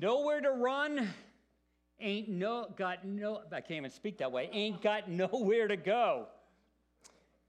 Nowhere 0.00 0.40
to 0.40 0.52
run, 0.52 1.08
ain't 1.98 2.28
no 2.28 2.68
got 2.76 3.04
no 3.04 3.42
I 3.50 3.60
can't 3.60 3.78
even 3.78 3.90
speak 3.90 4.18
that 4.18 4.30
way. 4.30 4.48
Ain't 4.52 4.80
got 4.80 5.10
nowhere 5.10 5.66
to 5.66 5.76
go. 5.76 6.26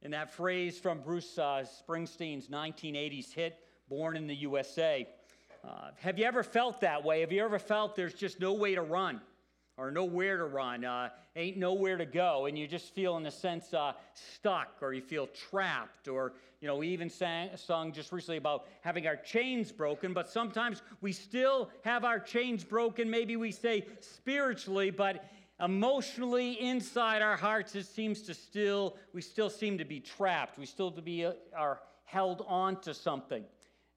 And 0.01 0.13
that 0.13 0.33
phrase 0.33 0.79
from 0.79 1.01
Bruce 1.01 1.37
uh, 1.37 1.63
Springsteen's 1.87 2.47
1980s 2.47 3.31
hit, 3.31 3.59
"Born 3.87 4.17
in 4.17 4.25
the 4.25 4.33
USA." 4.35 5.07
Uh, 5.63 5.91
have 5.97 6.17
you 6.17 6.25
ever 6.25 6.41
felt 6.41 6.81
that 6.81 7.03
way? 7.03 7.19
Have 7.21 7.31
you 7.31 7.43
ever 7.43 7.59
felt 7.59 7.95
there's 7.95 8.15
just 8.15 8.39
no 8.39 8.53
way 8.53 8.73
to 8.73 8.81
run? 8.81 9.21
Or 9.79 9.91
nowhere 9.91 10.37
to 10.37 10.45
run, 10.45 10.83
uh, 10.83 11.09
ain't 11.35 11.57
nowhere 11.57 11.97
to 11.97 12.05
go, 12.05 12.45
and 12.45 12.57
you 12.57 12.67
just 12.67 12.93
feel, 12.93 13.15
in 13.17 13.25
a 13.25 13.31
sense, 13.31 13.73
uh, 13.73 13.93
stuck, 14.13 14.75
or 14.81 14.93
you 14.93 15.01
feel 15.01 15.27
trapped, 15.27 16.07
or 16.07 16.33
you 16.61 16.67
know, 16.67 16.75
we 16.75 16.89
even 16.89 17.09
sang 17.09 17.49
sung 17.55 17.93
just 17.93 18.11
recently 18.11 18.37
about 18.37 18.67
having 18.81 19.07
our 19.07 19.15
chains 19.15 19.71
broken. 19.71 20.13
But 20.13 20.29
sometimes 20.29 20.81
we 20.99 21.13
still 21.13 21.69
have 21.85 22.03
our 22.03 22.19
chains 22.19 22.65
broken. 22.65 23.09
Maybe 23.09 23.37
we 23.37 23.51
say 23.51 23.85
spiritually, 24.01 24.89
but 24.89 25.23
emotionally 25.63 26.59
inside 26.59 27.21
our 27.21 27.37
hearts, 27.37 27.75
it 27.75 27.85
seems 27.85 28.21
to 28.23 28.33
still 28.33 28.97
we 29.13 29.21
still 29.21 29.49
seem 29.49 29.77
to 29.77 29.85
be 29.85 30.01
trapped. 30.01 30.59
We 30.59 30.65
still 30.65 30.91
to 30.91 31.01
be 31.01 31.25
uh, 31.25 31.33
are 31.55 31.79
held 32.03 32.43
on 32.47 32.81
to 32.81 32.93
something. 32.93 33.45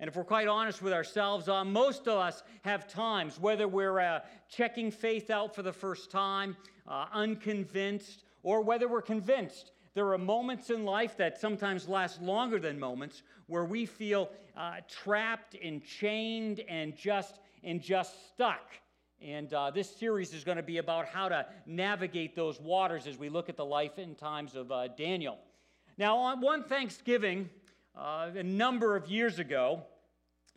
And 0.02 0.08
if 0.08 0.16
we're 0.16 0.24
quite 0.24 0.48
honest 0.48 0.82
with 0.82 0.92
ourselves, 0.92 1.48
uh, 1.48 1.64
most 1.64 2.08
of 2.08 2.18
us 2.18 2.42
have 2.62 2.88
times, 2.88 3.38
whether 3.38 3.68
we're 3.68 4.00
uh, 4.00 4.18
checking 4.48 4.90
faith 4.90 5.30
out 5.30 5.54
for 5.54 5.62
the 5.62 5.72
first 5.72 6.10
time, 6.10 6.56
uh, 6.88 7.06
unconvinced, 7.12 8.24
or 8.42 8.62
whether 8.62 8.88
we're 8.88 9.00
convinced. 9.00 9.70
There 9.94 10.12
are 10.12 10.18
moments 10.18 10.70
in 10.70 10.84
life 10.84 11.16
that 11.18 11.40
sometimes 11.40 11.86
last 11.86 12.20
longer 12.20 12.58
than 12.58 12.80
moments 12.80 13.22
where 13.46 13.64
we 13.64 13.86
feel 13.86 14.28
uh, 14.56 14.78
trapped 14.88 15.54
and 15.62 15.84
chained 15.84 16.64
and 16.68 16.96
just 16.96 17.38
and 17.62 17.80
just 17.80 18.28
stuck. 18.30 18.72
And 19.20 19.54
uh, 19.54 19.70
this 19.70 19.88
series 19.88 20.34
is 20.34 20.42
going 20.42 20.56
to 20.56 20.64
be 20.64 20.78
about 20.78 21.06
how 21.06 21.28
to 21.28 21.46
navigate 21.64 22.34
those 22.34 22.60
waters 22.60 23.06
as 23.06 23.18
we 23.18 23.28
look 23.28 23.48
at 23.48 23.56
the 23.56 23.64
life 23.64 23.98
and 23.98 24.18
times 24.18 24.56
of 24.56 24.72
uh, 24.72 24.88
Daniel. 24.88 25.38
Now, 25.96 26.16
on 26.16 26.40
one 26.40 26.64
Thanksgiving, 26.64 27.48
a 27.94 28.42
number 28.42 28.96
of 28.96 29.06
years 29.06 29.38
ago, 29.38 29.84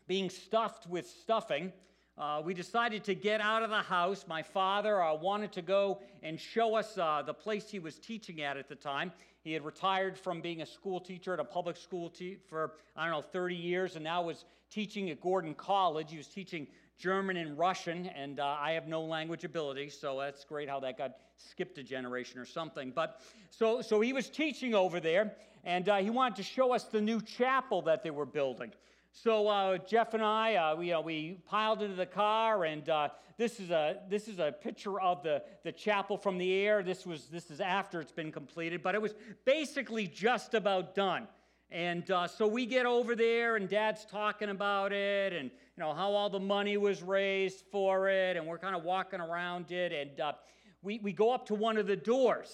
being 0.07 0.29
stuffed 0.29 0.87
with 0.87 1.07
stuffing, 1.07 1.71
uh, 2.17 2.41
we 2.43 2.53
decided 2.53 3.03
to 3.03 3.15
get 3.15 3.41
out 3.41 3.61
of 3.63 3.69
the 3.69 3.81
house. 3.81 4.25
My 4.27 4.41
father 4.41 5.01
uh, 5.01 5.13
wanted 5.15 5.51
to 5.53 5.61
go 5.61 5.99
and 6.23 6.39
show 6.39 6.75
us 6.75 6.97
uh, 6.97 7.21
the 7.25 7.33
place 7.33 7.69
he 7.69 7.79
was 7.79 7.99
teaching 7.99 8.41
at 8.41 8.55
at 8.55 8.69
the 8.69 8.75
time. 8.75 9.11
He 9.43 9.51
had 9.51 9.65
retired 9.65 10.17
from 10.17 10.41
being 10.41 10.61
a 10.61 10.65
school 10.65 10.99
teacher 10.99 11.33
at 11.33 11.39
a 11.39 11.43
public 11.43 11.75
school 11.75 12.09
te- 12.09 12.37
for, 12.47 12.73
I 12.95 13.03
don't 13.03 13.11
know, 13.11 13.21
30 13.21 13.55
years, 13.55 13.95
and 13.95 14.03
now 14.03 14.23
was 14.23 14.45
teaching 14.71 15.09
at 15.09 15.21
Gordon 15.21 15.53
College. 15.53 16.09
He 16.09 16.17
was 16.17 16.27
teaching 16.27 16.67
German 16.97 17.37
and 17.37 17.57
Russian, 17.57 18.07
and 18.07 18.39
uh, 18.39 18.55
I 18.59 18.71
have 18.71 18.87
no 18.87 19.03
language 19.03 19.43
ability, 19.43 19.89
so 19.89 20.19
that's 20.19 20.45
great 20.45 20.69
how 20.69 20.79
that 20.79 20.97
got 20.97 21.17
skipped 21.37 21.77
a 21.77 21.83
generation 21.83 22.39
or 22.39 22.45
something. 22.45 22.91
But 22.95 23.21
so, 23.49 23.81
so 23.81 23.99
he 23.99 24.13
was 24.13 24.29
teaching 24.29 24.73
over 24.73 25.01
there, 25.01 25.33
and 25.65 25.89
uh, 25.89 25.97
he 25.97 26.09
wanted 26.09 26.37
to 26.37 26.43
show 26.43 26.73
us 26.73 26.85
the 26.85 27.01
new 27.01 27.21
chapel 27.21 27.81
that 27.83 28.03
they 28.03 28.11
were 28.11 28.25
building. 28.25 28.71
So 29.17 29.47
uh, 29.47 29.77
Jeff 29.77 30.13
and 30.13 30.21
I, 30.21 30.55
uh, 30.55 30.75
we, 30.75 30.91
uh, 30.91 30.99
we 30.99 31.39
piled 31.45 31.81
into 31.81 31.95
the 31.95 32.05
car, 32.05 32.65
and 32.65 32.87
uh, 32.89 33.07
this 33.37 33.61
is 33.61 33.69
a 33.71 34.01
this 34.09 34.27
is 34.27 34.39
a 34.39 34.51
picture 34.51 34.99
of 34.99 35.23
the, 35.23 35.41
the 35.63 35.71
chapel 35.71 36.17
from 36.17 36.37
the 36.37 36.53
air. 36.53 36.83
This 36.83 37.05
was 37.05 37.27
this 37.27 37.49
is 37.49 37.61
after 37.61 38.01
it's 38.01 38.11
been 38.11 38.29
completed, 38.29 38.83
but 38.83 38.93
it 38.93 39.01
was 39.01 39.15
basically 39.45 40.05
just 40.05 40.53
about 40.53 40.95
done. 40.95 41.29
And 41.71 42.11
uh, 42.11 42.27
so 42.27 42.45
we 42.45 42.65
get 42.65 42.85
over 42.85 43.15
there, 43.15 43.55
and 43.55 43.69
Dad's 43.69 44.03
talking 44.03 44.49
about 44.49 44.91
it, 44.91 45.31
and 45.31 45.49
you 45.49 45.83
know 45.83 45.93
how 45.93 46.11
all 46.11 46.29
the 46.29 46.37
money 46.37 46.75
was 46.75 47.01
raised 47.01 47.63
for 47.71 48.09
it, 48.09 48.35
and 48.35 48.45
we're 48.45 48.59
kind 48.59 48.75
of 48.75 48.83
walking 48.83 49.21
around 49.21 49.71
it, 49.71 49.93
and 49.93 50.35
we 50.81 50.99
we 50.99 51.13
go 51.13 51.31
up 51.31 51.45
to 51.45 51.55
one 51.55 51.77
of 51.77 51.87
the 51.87 51.95
doors, 51.95 52.53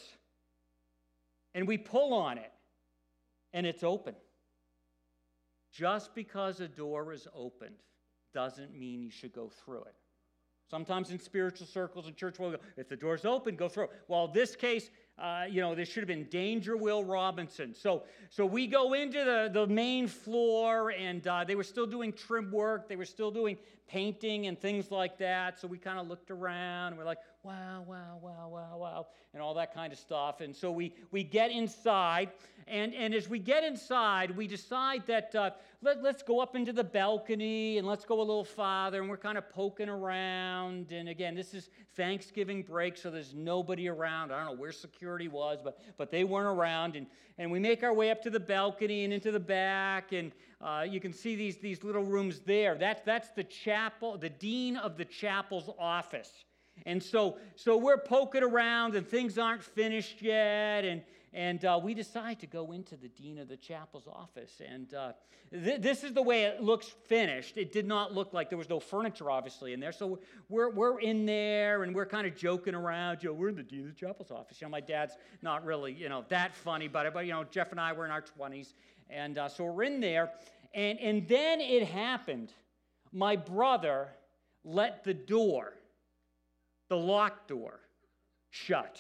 and 1.56 1.68
we 1.68 1.80
pull 1.80 2.14
on 2.14 2.38
it, 2.38 2.52
and 3.52 3.66
it's 3.66 3.84
open. 3.84 4.14
Just 5.72 6.14
because 6.14 6.60
a 6.60 6.68
door 6.68 7.14
is 7.14 7.28
opened 7.34 7.76
doesn't 8.34 8.74
mean 8.78 9.02
you 9.02 9.10
should 9.10 9.34
go 9.34 9.50
through 9.50 9.84
it. 9.84 9.96
Sometimes 10.70 11.12
in 11.12 11.20
spiritual 11.20 11.68
circles 11.68 12.08
and 12.08 12.16
church, 12.16 12.40
we'll 12.40 12.52
go, 12.52 12.58
if 12.78 12.88
the 12.88 12.96
door's 12.96 13.26
open, 13.26 13.58
go 13.58 13.68
through. 13.68 13.90
Well, 14.08 14.30
this 14.30 14.56
case, 14.56 14.90
uh, 15.20 15.44
you 15.50 15.60
know, 15.60 15.76
this 15.76 15.90
should 15.90 16.00
have 16.00 16.08
been 16.08 16.30
Danger 16.30 16.78
Will 16.78 17.04
Robinson. 17.04 17.74
So, 17.74 18.04
so 18.30 18.46
we 18.46 18.68
go 18.68 18.94
into 18.94 19.24
the, 19.26 19.50
the 19.52 19.68
main 19.68 20.08
floor, 20.08 20.92
and 20.92 21.28
uh, 21.28 21.44
they 21.44 21.56
were 21.56 21.66
still 21.66 21.86
doing 21.86 22.14
trim 22.14 22.52
work. 22.52 22.88
They 22.88 22.96
were 22.96 23.04
still 23.04 23.32
doing 23.32 23.58
painting 23.90 24.48
and 24.48 24.58
things 24.58 24.92
like 24.92 25.18
that. 25.18 25.60
So 25.60 25.68
we 25.68 25.78
kind 25.78 26.00
of 26.00 26.08
looked 26.08 26.32
around, 26.32 26.94
and 26.94 26.98
we're 26.98 27.04
like, 27.04 27.20
wow, 27.44 27.84
wow, 27.88 28.20
wow, 28.22 28.50
wow, 28.50 28.78
wow, 28.78 29.08
and 29.34 29.42
all 29.42 29.54
that 29.56 29.74
kind 29.74 29.92
of 29.92 29.98
stuff. 29.98 30.42
And 30.42 30.56
so 30.56 30.72
we, 30.72 30.94
we 31.12 31.24
get 31.24 31.50
inside, 31.52 32.30
and, 32.68 32.94
and 32.94 33.16
as 33.16 33.28
we 33.28 33.40
get 33.40 33.64
inside, 33.64 34.36
we 34.38 34.48
decide 34.48 35.08
that 35.08 35.34
uh, 35.34 35.50
let, 35.82 36.04
let's 36.04 36.22
go 36.22 36.40
up 36.40 36.56
into 36.56 36.72
the 36.72 36.84
balcony 36.84 37.80
and 37.80 37.88
let's 37.88 38.06
go 38.06 38.20
a 38.20 38.22
little 38.22 38.46
farther. 38.46 39.02
And 39.02 39.10
we're 39.10 39.18
kind 39.18 39.38
of 39.38 39.50
poking 39.50 39.90
around. 39.90 40.92
And 40.92 41.10
again, 41.10 41.34
this 41.34 41.54
is 41.56 41.70
Thanksgiving 41.96 42.62
break, 42.62 42.96
so 42.96 43.10
there's 43.10 43.34
nobody 43.34 43.90
around. 43.90 44.32
I 44.32 44.38
don't 44.38 44.56
know 44.56 44.62
where 44.62 44.72
security 44.72 45.28
was, 45.28 45.60
but, 45.64 45.80
but 45.98 46.12
they 46.12 46.24
weren't 46.24 46.48
around. 46.48 46.96
And, 46.96 47.08
and 47.40 47.52
we 47.52 47.58
make 47.58 47.82
our 47.82 47.94
way 47.94 48.12
up 48.12 48.22
to 48.22 48.30
the 48.30 48.40
balcony 48.40 49.04
and 49.04 49.12
into 49.12 49.32
the 49.32 49.40
back, 49.40 50.12
and 50.12 50.32
uh, 50.62 50.86
you 50.88 51.00
can 51.00 51.12
see 51.12 51.36
these, 51.36 51.58
these 51.58 51.84
little 51.84 52.04
rooms 52.04 52.42
there. 52.46 52.76
That's, 52.76 53.02
that's 53.02 53.30
the 53.30 53.44
chapel, 53.44 54.18
the 54.18 54.30
dean 54.30 54.78
of 54.78 54.96
the 54.96 55.06
chapel's 55.06 55.70
office. 55.80 56.46
And 56.86 57.02
so, 57.02 57.38
so 57.56 57.78
we're 57.78 57.98
poking 57.98 58.44
around 58.44 58.96
and 58.96 59.08
things 59.08 59.38
aren't 59.38 59.64
finished 59.64 60.22
yet. 60.22 60.86
And, 60.86 61.02
and 61.34 61.64
uh, 61.64 61.80
we 61.82 61.94
decide 61.94 62.40
to 62.40 62.48
go 62.48 62.72
into 62.72 62.98
the 62.98 63.08
dean 63.10 63.38
of 63.38 63.48
the 63.48 63.58
chapel's 63.58 64.08
office. 64.08 64.62
And 64.66 64.94
uh, 64.94 65.14
th- 65.52 65.82
this 65.82 66.04
is 66.04 66.14
the 66.14 66.22
way 66.22 66.44
it 66.44 66.62
looks 66.62 66.88
finished. 67.06 67.58
It 67.58 67.72
did 67.72 67.88
not 67.88 68.14
look 68.14 68.34
like 68.34 68.50
there 68.50 68.58
was 68.58 68.70
no 68.70 68.80
furniture, 68.80 69.30
obviously, 69.30 69.74
in 69.74 69.80
there. 69.80 69.92
So 69.92 70.20
we're, 70.50 70.70
we're 70.72 71.00
in 71.00 71.26
there 71.26 71.84
and 71.84 71.96
we're 71.96 72.06
kind 72.06 72.28
of 72.28 72.36
joking 72.36 72.76
around. 72.76 73.24
You 73.24 73.30
know, 73.30 73.36
we're 73.36 73.50
in 73.50 73.56
the 73.56 73.64
dean 73.64 73.82
of 73.82 73.88
the 73.88 74.06
chapel's 74.06 74.32
office. 74.32 74.60
You 74.60 74.68
know, 74.68 74.72
my 74.72 74.82
dad's 74.82 75.16
not 75.42 75.64
really, 75.64 75.94
you 75.94 76.10
know, 76.10 76.26
that 76.30 76.54
funny, 76.56 76.88
but, 76.88 77.14
but 77.14 77.26
you 77.26 77.32
know, 77.32 77.44
Jeff 77.44 77.72
and 77.72 77.80
I 77.80 77.94
were 77.94 78.06
in 78.06 78.12
our 78.12 78.24
20s. 78.40 78.74
And 79.10 79.38
uh, 79.38 79.48
so 79.48 79.66
we're 79.66 79.84
in 79.84 80.00
there. 80.00 80.32
And, 80.74 81.00
and 81.00 81.28
then 81.28 81.62
it 81.62 81.88
happened. 81.88 82.54
My 83.12 83.36
brother 83.36 84.08
let 84.64 85.04
the 85.04 85.14
door 85.14 85.74
the 86.92 86.98
locked 86.98 87.48
door 87.48 87.80
shut. 88.50 89.00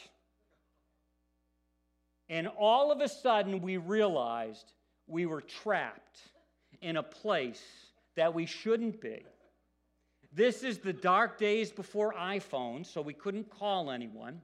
And 2.29 2.47
all 2.47 2.90
of 2.90 3.02
a 3.02 3.09
sudden, 3.09 3.59
we 3.59 3.75
realized 3.75 4.72
we 5.07 5.25
were 5.25 5.41
trapped 5.41 6.22
in 6.81 6.96
a 6.96 7.03
place 7.03 7.62
that 8.15 8.33
we 8.33 8.45
shouldn't 8.45 9.01
be. 9.01 9.25
This 10.31 10.63
is 10.63 10.77
the 10.77 10.94
dark 10.94 11.38
days 11.38 11.69
before 11.69 12.13
iPhones, 12.13 12.86
so 12.86 13.01
we 13.01 13.13
couldn't 13.13 13.50
call 13.50 13.92
anyone. 13.92 14.39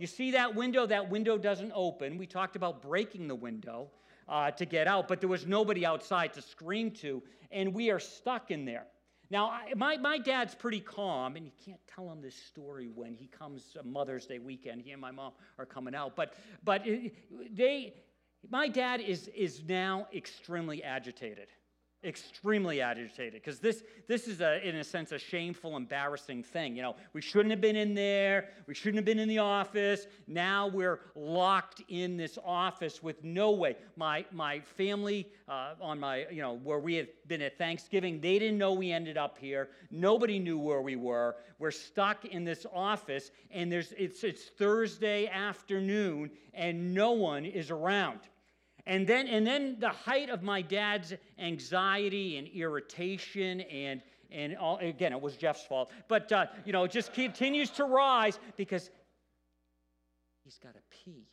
You 0.00 0.08
see 0.08 0.32
that 0.32 0.56
window? 0.56 0.84
That 0.84 1.08
window 1.08 1.38
doesn't 1.38 1.70
open. 1.76 2.18
We 2.18 2.26
talked 2.26 2.56
about 2.56 2.82
breaking 2.82 3.28
the 3.28 3.36
window 3.36 3.92
uh, 4.28 4.50
to 4.50 4.64
get 4.64 4.88
out, 4.88 5.06
but 5.06 5.20
there 5.20 5.28
was 5.28 5.46
nobody 5.46 5.86
outside 5.86 6.34
to 6.34 6.42
scream 6.42 6.90
to, 7.02 7.22
and 7.52 7.72
we 7.72 7.90
are 7.92 8.00
stuck 8.00 8.50
in 8.50 8.64
there. 8.64 8.86
Now, 9.30 9.50
I, 9.50 9.74
my, 9.76 9.96
my 9.98 10.18
dad's 10.18 10.54
pretty 10.54 10.80
calm, 10.80 11.36
and 11.36 11.44
you 11.44 11.52
can't 11.64 11.80
tell 11.86 12.10
him 12.10 12.22
this 12.22 12.34
story 12.34 12.90
when 12.94 13.14
he 13.14 13.26
comes 13.26 13.76
uh, 13.78 13.82
Mother's 13.84 14.26
Day 14.26 14.38
weekend. 14.38 14.80
He 14.82 14.92
and 14.92 15.00
my 15.00 15.10
mom 15.10 15.32
are 15.58 15.66
coming 15.66 15.94
out. 15.94 16.16
But, 16.16 16.34
but 16.64 16.82
uh, 16.82 16.94
they, 17.50 17.94
my 18.48 18.68
dad 18.68 19.00
is, 19.00 19.28
is 19.28 19.62
now 19.68 20.08
extremely 20.14 20.82
agitated 20.82 21.48
extremely 22.04 22.80
agitated 22.80 23.34
because 23.34 23.58
this 23.58 23.82
this 24.06 24.28
is 24.28 24.40
a 24.40 24.66
in 24.66 24.76
a 24.76 24.84
sense 24.84 25.10
a 25.10 25.18
shameful 25.18 25.76
embarrassing 25.76 26.44
thing 26.44 26.76
you 26.76 26.82
know? 26.82 26.94
We 27.12 27.20
shouldn't 27.20 27.50
have 27.50 27.60
been 27.60 27.74
in 27.74 27.92
there 27.92 28.50
we 28.68 28.74
shouldn't 28.74 28.96
have 28.96 29.04
been 29.04 29.18
in 29.18 29.28
the 29.28 29.38
office. 29.38 30.06
Now 30.28 30.68
we're 30.68 31.00
locked 31.16 31.82
in 31.88 32.16
this 32.16 32.38
office 32.44 33.02
with 33.02 33.24
no 33.24 33.50
way. 33.50 33.76
My 33.96 34.24
my 34.30 34.60
family 34.60 35.28
uh, 35.48 35.74
on 35.80 35.98
my 35.98 36.26
you 36.30 36.40
know 36.40 36.60
where 36.62 36.78
we 36.78 36.94
had 36.94 37.08
been 37.26 37.42
at 37.42 37.58
thanksgiving 37.58 38.20
they 38.20 38.38
didn't 38.38 38.58
know 38.58 38.72
we 38.72 38.92
ended 38.92 39.16
up 39.16 39.36
here. 39.36 39.70
Nobody 39.90 40.38
knew 40.38 40.58
where 40.58 40.82
we 40.82 40.94
were. 40.94 41.34
We're 41.58 41.72
stuck 41.72 42.24
in 42.26 42.44
this 42.44 42.64
office 42.72 43.32
and 43.50 43.72
there's 43.72 43.92
it's 43.98 44.22
it's 44.22 44.44
thursday 44.44 45.26
afternoon 45.26 46.30
and 46.54 46.94
no 46.94 47.10
one 47.10 47.44
is 47.44 47.72
around 47.72 48.20
and 48.88 49.06
then, 49.06 49.28
and 49.28 49.46
then 49.46 49.76
the 49.78 49.90
height 49.90 50.30
of 50.30 50.42
my 50.42 50.62
dad's 50.62 51.12
anxiety 51.38 52.38
and 52.38 52.48
irritation 52.48 53.60
and, 53.60 54.00
and 54.30 54.56
all, 54.56 54.78
again, 54.78 55.12
it 55.12 55.20
was 55.20 55.36
Jeff's 55.36 55.64
fault, 55.64 55.90
but, 56.08 56.32
uh, 56.32 56.46
you 56.64 56.72
know, 56.72 56.84
it 56.84 56.90
just 56.90 57.12
continues 57.12 57.68
to 57.70 57.84
rise 57.84 58.38
because 58.56 58.90
he's 60.42 60.58
got 60.58 60.72
to 60.72 60.80
pee. 60.90 61.28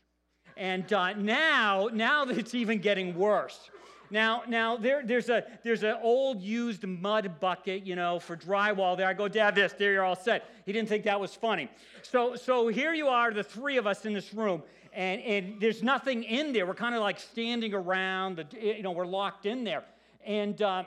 And 0.57 0.91
uh, 0.91 1.13
now, 1.13 1.89
now 1.93 2.25
it's 2.25 2.53
even 2.53 2.79
getting 2.79 3.17
worse. 3.17 3.71
Now, 4.09 4.43
now 4.47 4.77
there, 4.77 5.01
there's 5.03 5.29
a 5.29 5.43
there's 5.63 5.83
an 5.83 5.97
old 6.01 6.41
used 6.41 6.85
mud 6.85 7.39
bucket, 7.39 7.85
you 7.85 7.95
know, 7.95 8.19
for 8.19 8.37
drywall 8.37 8.95
there. 8.95 9.07
I 9.07 9.13
go, 9.13 9.27
Dad, 9.27 9.55
this, 9.55 9.73
there 9.73 9.93
you're 9.93 10.03
all 10.03 10.15
set. 10.15 10.49
He 10.65 10.71
didn't 10.71 10.89
think 10.89 11.03
that 11.05 11.19
was 11.19 11.33
funny. 11.33 11.69
So, 12.01 12.35
so 12.35 12.67
here 12.67 12.93
you 12.93 13.07
are, 13.07 13.31
the 13.31 13.43
three 13.43 13.77
of 13.77 13.87
us 13.87 14.05
in 14.05 14.13
this 14.13 14.33
room, 14.33 14.63
and, 14.93 15.21
and 15.21 15.61
there's 15.61 15.81
nothing 15.83 16.23
in 16.23 16.53
there. 16.53 16.65
We're 16.65 16.75
kind 16.75 16.95
of 16.95 17.01
like 17.01 17.19
standing 17.19 17.73
around, 17.73 18.37
the, 18.37 18.45
you 18.59 18.83
know, 18.83 18.91
we're 18.91 19.05
locked 19.05 19.45
in 19.45 19.63
there. 19.63 19.83
And 20.25 20.61
uh, 20.61 20.83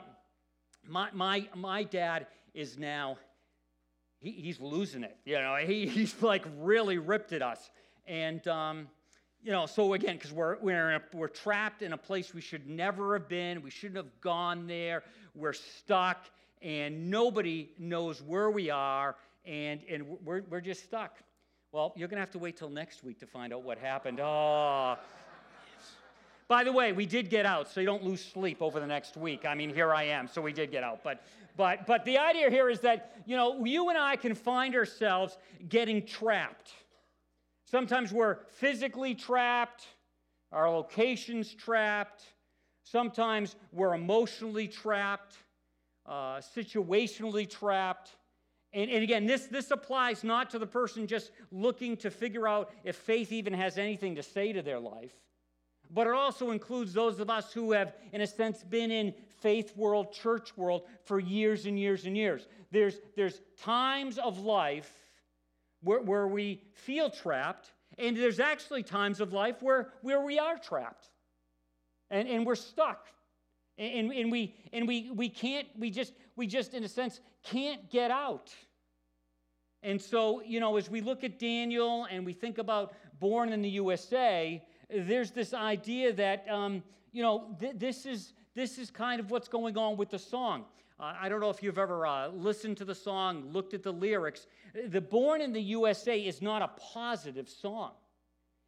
my, 0.87 1.09
my, 1.13 1.47
my 1.55 1.83
dad 1.83 2.27
is 2.53 2.77
now, 2.77 3.17
he, 4.19 4.31
he's 4.31 4.59
losing 4.59 5.03
it. 5.03 5.15
You 5.25 5.39
know, 5.39 5.55
he, 5.57 5.87
he's 5.87 6.21
like 6.21 6.45
really 6.57 6.97
ripped 6.97 7.33
at 7.33 7.41
us. 7.41 7.69
And, 8.07 8.47
um, 8.47 8.87
you 9.43 9.51
know, 9.51 9.65
so 9.65 9.93
again, 9.93 10.15
because 10.15 10.31
we're, 10.31 10.57
we're, 10.59 10.95
a, 10.95 11.01
we're 11.13 11.27
trapped 11.27 11.81
in 11.81 11.93
a 11.93 11.97
place 11.97 12.33
we 12.33 12.41
should 12.41 12.67
never 12.67 13.13
have 13.13 13.29
been, 13.29 13.61
we 13.61 13.69
shouldn't 13.69 13.97
have 13.97 14.21
gone 14.21 14.67
there, 14.67 15.03
we're 15.33 15.53
stuck, 15.53 16.25
and 16.61 17.09
nobody 17.09 17.69
knows 17.77 18.21
where 18.21 18.49
we 18.49 18.69
are, 18.69 19.15
and, 19.45 19.81
and 19.89 20.05
we're, 20.25 20.41
we're 20.49 20.61
just 20.61 20.83
stuck. 20.83 21.17
Well, 21.71 21.93
you're 21.95 22.07
going 22.07 22.17
to 22.17 22.21
have 22.21 22.31
to 22.31 22.39
wait 22.39 22.57
till 22.57 22.69
next 22.69 23.03
week 23.03 23.19
to 23.19 23.27
find 23.27 23.53
out 23.53 23.63
what 23.63 23.77
happened. 23.77 24.19
Oh. 24.19 24.97
By 26.47 26.63
the 26.63 26.71
way, 26.71 26.91
we 26.93 27.05
did 27.05 27.29
get 27.29 27.45
out, 27.45 27.69
so 27.69 27.79
you 27.79 27.85
don't 27.85 28.03
lose 28.03 28.25
sleep 28.25 28.57
over 28.59 28.79
the 28.79 28.87
next 28.87 29.15
week. 29.15 29.45
I 29.45 29.53
mean, 29.53 29.71
here 29.71 29.93
I 29.93 30.05
am, 30.05 30.27
so 30.27 30.41
we 30.41 30.51
did 30.51 30.71
get 30.71 30.83
out. 30.83 31.03
But, 31.03 31.23
but, 31.55 31.85
but 31.85 32.03
the 32.05 32.17
idea 32.17 32.49
here 32.49 32.71
is 32.71 32.79
that, 32.79 33.21
you 33.27 33.37
know, 33.37 33.63
you 33.63 33.89
and 33.89 33.97
I 33.97 34.15
can 34.15 34.33
find 34.33 34.75
ourselves 34.75 35.37
getting 35.69 36.05
trapped. 36.05 36.73
Sometimes 37.69 38.11
we're 38.11 38.37
physically 38.47 39.13
trapped, 39.13 39.85
our 40.51 40.71
location's 40.71 41.53
trapped. 41.53 42.23
Sometimes 42.81 43.55
we're 43.71 43.93
emotionally 43.93 44.67
trapped, 44.67 45.35
uh, 46.07 46.37
situationally 46.37 47.47
trapped. 47.47 48.15
And, 48.73 48.89
and 48.89 49.03
again, 49.03 49.27
this, 49.27 49.45
this 49.45 49.69
applies 49.69 50.23
not 50.23 50.49
to 50.49 50.57
the 50.57 50.65
person 50.65 51.05
just 51.05 51.29
looking 51.51 51.95
to 51.97 52.09
figure 52.09 52.47
out 52.47 52.71
if 52.83 52.95
faith 52.95 53.31
even 53.31 53.53
has 53.53 53.77
anything 53.77 54.15
to 54.15 54.23
say 54.23 54.51
to 54.51 54.63
their 54.63 54.79
life, 54.79 55.13
but 55.91 56.07
it 56.07 56.13
also 56.13 56.49
includes 56.49 56.93
those 56.93 57.19
of 57.19 57.29
us 57.29 57.53
who 57.53 57.71
have, 57.73 57.93
in 58.11 58.21
a 58.21 58.27
sense, 58.27 58.63
been 58.63 58.89
in 58.89 59.13
faith 59.41 59.77
world, 59.77 60.11
church 60.11 60.57
world 60.57 60.87
for 61.03 61.19
years 61.19 61.67
and 61.67 61.79
years 61.79 62.05
and 62.05 62.17
years. 62.17 62.47
There's, 62.71 62.97
there's 63.15 63.41
times 63.61 64.17
of 64.17 64.39
life 64.39 64.91
where, 65.81 66.01
where 66.01 66.27
we 66.27 66.61
feel 66.73 67.09
trapped, 67.09 67.71
and 67.97 68.15
there's 68.15 68.39
actually 68.39 68.83
times 68.83 69.19
of 69.19 69.33
life 69.33 69.61
where, 69.61 69.89
where 70.01 70.21
we 70.21 70.39
are 70.39 70.57
trapped 70.57 71.09
and, 72.09 72.27
and 72.27 72.45
we're 72.45 72.55
stuck. 72.55 73.07
And, 73.77 74.11
and, 74.11 74.31
we, 74.31 74.55
and 74.73 74.87
we, 74.87 75.09
we 75.11 75.29
can't, 75.29 75.67
we 75.77 75.89
just, 75.89 76.13
we 76.35 76.47
just, 76.47 76.73
in 76.73 76.83
a 76.83 76.87
sense, 76.87 77.21
can't 77.43 77.89
get 77.89 78.11
out. 78.11 78.53
And 79.83 80.01
so, 80.01 80.41
you 80.41 80.59
know, 80.59 80.75
as 80.75 80.89
we 80.89 80.99
look 80.99 81.23
at 81.23 81.39
Daniel 81.39 82.05
and 82.11 82.25
we 82.25 82.33
think 82.33 82.57
about 82.57 82.93
born 83.19 83.53
in 83.53 83.61
the 83.61 83.69
USA, 83.69 84.61
there's 84.89 85.31
this 85.31 85.53
idea 85.53 86.11
that, 86.13 86.45
um, 86.49 86.83
you 87.13 87.23
know, 87.23 87.55
th- 87.59 87.75
this, 87.77 88.05
is, 88.05 88.33
this 88.53 88.77
is 88.77 88.91
kind 88.91 89.21
of 89.21 89.31
what's 89.31 89.47
going 89.47 89.77
on 89.77 89.95
with 89.95 90.09
the 90.09 90.19
song. 90.19 90.65
Uh, 90.99 91.13
I 91.19 91.29
don't 91.29 91.39
know 91.39 91.49
if 91.49 91.63
you've 91.63 91.77
ever 91.77 92.05
uh, 92.05 92.27
listened 92.27 92.77
to 92.77 92.85
the 92.85 92.95
song, 92.95 93.51
looked 93.53 93.73
at 93.73 93.83
the 93.83 93.93
lyrics. 93.93 94.47
The 94.87 94.99
Born 94.99 95.41
in 95.41 95.53
the 95.53 95.61
USA 95.61 96.19
is 96.19 96.41
not 96.41 96.61
a 96.61 96.69
positive 96.93 97.47
song. 97.47 97.91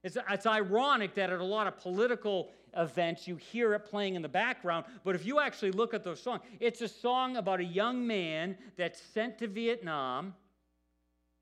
It's, 0.04 0.18
it's 0.30 0.45
ironic 0.45 1.13
that 1.16 1.30
at 1.30 1.39
a 1.39 1.44
lot 1.44 1.68
of 1.68 1.78
political 1.78 2.50
events 2.75 3.28
you 3.28 3.36
hear 3.36 3.74
it 3.74 3.86
playing 3.86 4.16
in 4.16 4.22
the 4.22 4.30
background, 4.30 4.86
but 5.04 5.13
if 5.13 5.25
you 5.25 5.39
actually 5.42 5.72
look 5.72 5.94
at 5.94 6.04
the 6.04 6.16
song, 6.16 6.39
it's 6.60 6.81
a 6.81 6.88
song 6.88 7.36
about 7.36 7.60
a 7.60 7.66
young 7.66 8.07
man 8.07 8.57
that's 8.78 9.01
sent 9.01 9.38
to 9.39 9.48
Vietnam, 9.48 10.33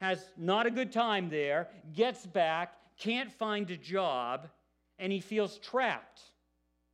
has 0.01 0.31
not 0.37 0.65
a 0.65 0.71
good 0.71 0.91
time 0.91 1.29
there, 1.29 1.69
gets 1.93 2.25
back, 2.25 2.73
can't 2.97 3.31
find 3.31 3.69
a 3.69 3.77
job, 3.77 4.47
and 4.97 5.11
he 5.11 5.19
feels 5.19 5.59
trapped. 5.59 6.21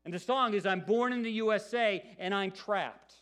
And 0.03 0.13
the 0.13 0.19
song 0.19 0.53
is 0.53 0.65
I'm 0.65 0.81
born 0.81 1.13
in 1.13 1.23
the 1.23 1.31
USA 1.31 2.03
and 2.19 2.33
I'm 2.33 2.51
trapped. 2.51 3.15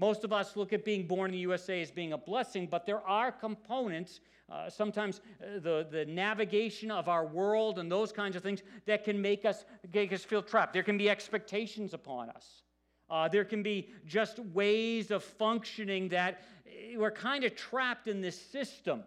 Most 0.00 0.24
of 0.24 0.32
us 0.32 0.56
look 0.56 0.72
at 0.72 0.82
being 0.82 1.06
born 1.06 1.28
in 1.28 1.32
the 1.32 1.40
USA 1.40 1.82
as 1.82 1.90
being 1.90 2.14
a 2.14 2.18
blessing, 2.18 2.66
but 2.66 2.86
there 2.86 3.06
are 3.06 3.30
components, 3.30 4.20
uh, 4.50 4.70
sometimes 4.70 5.20
uh, 5.42 5.60
the, 5.60 5.86
the 5.90 6.06
navigation 6.06 6.90
of 6.90 7.06
our 7.06 7.26
world 7.26 7.78
and 7.78 7.92
those 7.92 8.10
kinds 8.10 8.34
of 8.34 8.42
things, 8.42 8.62
that 8.86 9.04
can 9.04 9.20
make 9.20 9.44
us, 9.44 9.66
make 9.92 10.10
us 10.14 10.24
feel 10.24 10.42
trapped. 10.42 10.72
There 10.72 10.82
can 10.82 10.96
be 10.96 11.10
expectations 11.10 11.92
upon 11.92 12.30
us. 12.30 12.62
Uh, 13.10 13.28
there 13.28 13.44
can 13.44 13.62
be 13.62 13.90
just 14.06 14.38
ways 14.38 15.10
of 15.10 15.22
functioning 15.22 16.08
that 16.08 16.44
eh, 16.66 16.96
we're 16.96 17.10
kind 17.10 17.44
of 17.44 17.54
trapped 17.54 18.08
in 18.08 18.22
this 18.22 18.40
system. 18.40 19.02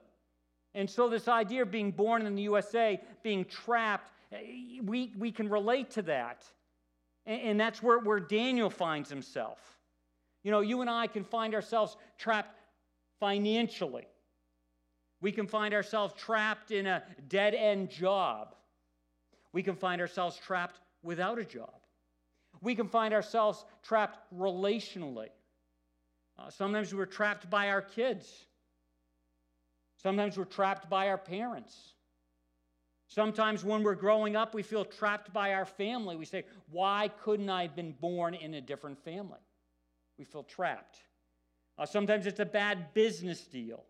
And 0.76 0.88
so, 0.88 1.10
this 1.10 1.28
idea 1.28 1.64
of 1.64 1.72
being 1.72 1.90
born 1.90 2.28
in 2.28 2.36
the 2.36 2.44
USA, 2.44 3.02
being 3.24 3.46
trapped, 3.46 4.12
eh, 4.32 4.38
we, 4.84 5.12
we 5.18 5.32
can 5.32 5.50
relate 5.50 5.90
to 5.92 6.04
that. 6.04 6.46
And, 7.26 7.42
and 7.42 7.60
that's 7.60 7.82
where, 7.82 7.98
where 7.98 8.20
Daniel 8.20 8.70
finds 8.70 9.10
himself. 9.10 9.73
You 10.44 10.52
know, 10.52 10.60
you 10.60 10.82
and 10.82 10.90
I 10.90 11.08
can 11.08 11.24
find 11.24 11.56
ourselves 11.56 11.96
trapped 12.18 12.56
financially. 13.20 14.06
We 15.22 15.32
can 15.32 15.48
find 15.48 15.74
ourselves 15.74 16.14
trapped 16.18 16.72
in 16.72 16.86
a 16.86 17.02
dead 17.30 17.54
end 17.54 17.90
job. 17.90 18.56
We 19.54 19.64
can 19.64 19.76
find 19.76 20.02
ourselves 20.02 20.38
trapped 20.38 20.82
without 21.02 21.40
a 21.40 21.46
job. 21.46 21.74
We 22.62 22.76
can 22.76 22.90
find 22.90 23.14
ourselves 23.14 23.64
trapped 23.82 24.20
relationally. 24.38 25.30
Uh, 26.38 26.50
sometimes 26.50 26.94
we're 26.94 27.06
trapped 27.06 27.50
by 27.50 27.70
our 27.70 27.82
kids. 27.82 28.46
Sometimes 30.02 30.38
we're 30.38 30.44
trapped 30.44 30.90
by 30.90 31.08
our 31.08 31.18
parents. 31.18 31.94
Sometimes 33.08 33.64
when 33.64 33.84
we're 33.84 33.96
growing 33.96 34.36
up, 34.36 34.54
we 34.54 34.64
feel 34.64 34.84
trapped 34.84 35.32
by 35.32 35.54
our 35.54 35.66
family. 35.66 36.16
We 36.16 36.26
say, 36.26 36.44
Why 36.70 37.10
couldn't 37.24 37.50
I 37.50 37.62
have 37.62 37.76
been 37.76 37.94
born 37.94 38.34
in 38.34 38.56
a 38.56 38.62
different 38.62 39.02
family? 39.04 39.40
We 40.18 40.26
feel 40.26 40.44
trapped. 40.44 41.00
Uh, 41.78 41.86
sometimes 41.86 42.28
it's 42.28 42.40
a 42.40 42.46
bad 42.46 42.94
business 42.94 43.42
deal. 43.42 43.84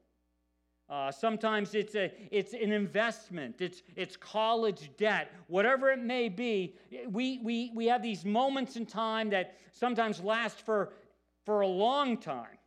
Uh, 0.89 1.11
sometimes 1.11 1.73
it's, 1.75 1.95
a, 1.95 2.11
it's 2.29 2.53
an 2.53 2.71
investment, 2.71 3.61
it's, 3.61 3.81
it's 3.95 4.17
college 4.17 4.91
debt, 4.97 5.31
whatever 5.47 5.89
it 5.89 5.99
may 5.99 6.27
be. 6.27 6.75
We, 7.07 7.39
we, 7.41 7.71
we 7.73 7.87
have 7.87 8.01
these 8.01 8.25
moments 8.25 8.75
in 8.75 8.85
time 8.85 9.29
that 9.29 9.55
sometimes 9.71 10.21
last 10.21 10.59
for, 10.59 10.93
for 11.45 11.61
a 11.61 11.67
long 11.67 12.17
time 12.17 12.57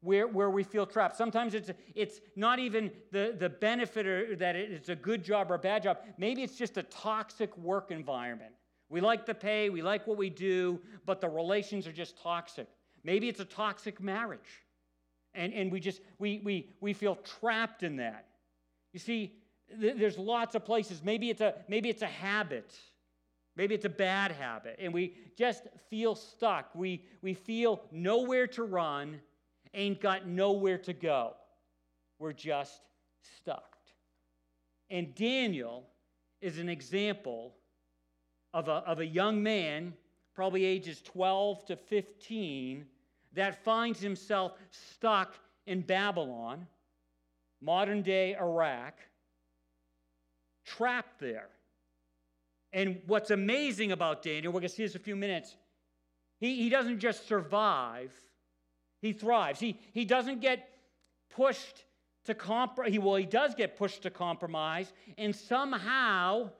where, 0.00 0.28
where 0.28 0.48
we 0.48 0.62
feel 0.62 0.86
trapped. 0.86 1.16
Sometimes 1.16 1.54
it's, 1.54 1.70
it's 1.94 2.20
not 2.36 2.60
even 2.60 2.90
the, 3.10 3.36
the 3.38 3.48
benefit 3.48 4.06
or 4.06 4.36
that 4.36 4.56
it's 4.56 4.88
a 4.88 4.96
good 4.96 5.22
job 5.22 5.50
or 5.50 5.54
a 5.54 5.58
bad 5.58 5.82
job. 5.82 5.98
Maybe 6.18 6.42
it's 6.42 6.56
just 6.56 6.76
a 6.78 6.84
toxic 6.84 7.54
work 7.58 7.90
environment. 7.90 8.52
We 8.88 9.00
like 9.00 9.26
the 9.26 9.34
pay, 9.34 9.70
we 9.70 9.82
like 9.82 10.06
what 10.06 10.16
we 10.16 10.30
do, 10.30 10.80
but 11.04 11.20
the 11.20 11.28
relations 11.28 11.86
are 11.86 11.92
just 11.92 12.16
toxic. 12.22 12.68
Maybe 13.04 13.28
it's 13.28 13.40
a 13.40 13.44
toxic 13.44 14.00
marriage. 14.00 14.64
And, 15.34 15.52
and 15.52 15.70
we 15.70 15.80
just, 15.80 16.00
we, 16.18 16.40
we, 16.44 16.70
we 16.80 16.92
feel 16.92 17.16
trapped 17.16 17.82
in 17.82 17.96
that. 17.96 18.26
You 18.92 18.98
see, 18.98 19.34
th- 19.80 19.96
there's 19.96 20.18
lots 20.18 20.54
of 20.54 20.64
places. 20.64 21.02
Maybe 21.04 21.30
it's, 21.30 21.40
a, 21.40 21.54
maybe 21.68 21.88
it's 21.88 22.02
a 22.02 22.06
habit. 22.06 22.74
Maybe 23.56 23.74
it's 23.74 23.84
a 23.84 23.90
bad 23.90 24.32
habit. 24.32 24.76
And 24.80 24.92
we 24.92 25.14
just 25.36 25.64
feel 25.88 26.14
stuck. 26.14 26.74
We, 26.74 27.04
we 27.22 27.34
feel 27.34 27.82
nowhere 27.92 28.46
to 28.48 28.64
run, 28.64 29.20
ain't 29.74 30.00
got 30.00 30.26
nowhere 30.26 30.78
to 30.78 30.92
go. 30.92 31.34
We're 32.18 32.32
just 32.32 32.80
stuck. 33.36 33.76
And 34.90 35.14
Daniel 35.14 35.84
is 36.40 36.58
an 36.58 36.68
example 36.68 37.54
of 38.52 38.68
a, 38.68 38.82
of 38.86 38.98
a 38.98 39.06
young 39.06 39.42
man 39.42 39.94
probably 40.34 40.64
ages 40.64 41.02
12 41.02 41.66
to 41.66 41.76
15, 41.76 42.86
that 43.34 43.64
finds 43.64 44.00
himself 44.00 44.52
stuck 44.70 45.34
in 45.66 45.82
Babylon, 45.82 46.66
modern 47.60 48.02
day 48.02 48.34
Iraq, 48.34 48.94
trapped 50.64 51.20
there. 51.20 51.48
And 52.72 53.00
what's 53.06 53.30
amazing 53.30 53.92
about 53.92 54.22
Daniel, 54.22 54.52
we're 54.52 54.60
going 54.60 54.68
to 54.70 54.74
see 54.74 54.84
this 54.84 54.94
in 54.94 55.00
a 55.00 55.04
few 55.04 55.16
minutes, 55.16 55.56
he, 56.38 56.56
he 56.56 56.68
doesn't 56.68 57.00
just 57.00 57.26
survive, 57.28 58.12
he 59.02 59.12
thrives. 59.12 59.60
He, 59.60 59.78
he 59.92 60.04
doesn't 60.04 60.40
get 60.40 60.68
pushed 61.30 61.84
to 62.24 62.34
compromise. 62.34 62.92
He, 62.92 62.98
well, 62.98 63.16
he 63.16 63.26
does 63.26 63.54
get 63.54 63.76
pushed 63.76 64.02
to 64.02 64.10
compromise, 64.10 64.92
and 65.16 65.34
somehow 65.34 66.50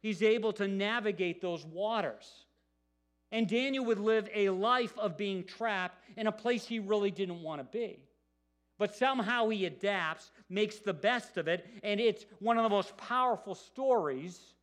he's 0.00 0.22
able 0.22 0.52
to 0.54 0.68
navigate 0.68 1.40
those 1.40 1.64
waters. 1.64 2.46
And 3.30 3.48
Daniel 3.48 3.84
would 3.84 3.98
live 3.98 4.28
a 4.34 4.50
life 4.50 4.96
of 4.98 5.16
being 5.16 5.44
trapped 5.44 6.02
in 6.16 6.26
a 6.26 6.32
place 6.32 6.66
he 6.66 6.78
really 6.78 7.10
didn't 7.10 7.42
want 7.42 7.60
to 7.60 7.78
be. 7.78 7.98
But 8.78 8.94
somehow 8.94 9.48
he 9.48 9.66
adapts, 9.66 10.30
makes 10.48 10.78
the 10.78 10.94
best 10.94 11.36
of 11.36 11.48
it, 11.48 11.66
and 11.82 12.00
it's 12.00 12.24
one 12.38 12.56
of 12.56 12.62
the 12.62 12.68
most 12.68 12.96
powerful 12.96 13.54
stories 13.54 14.54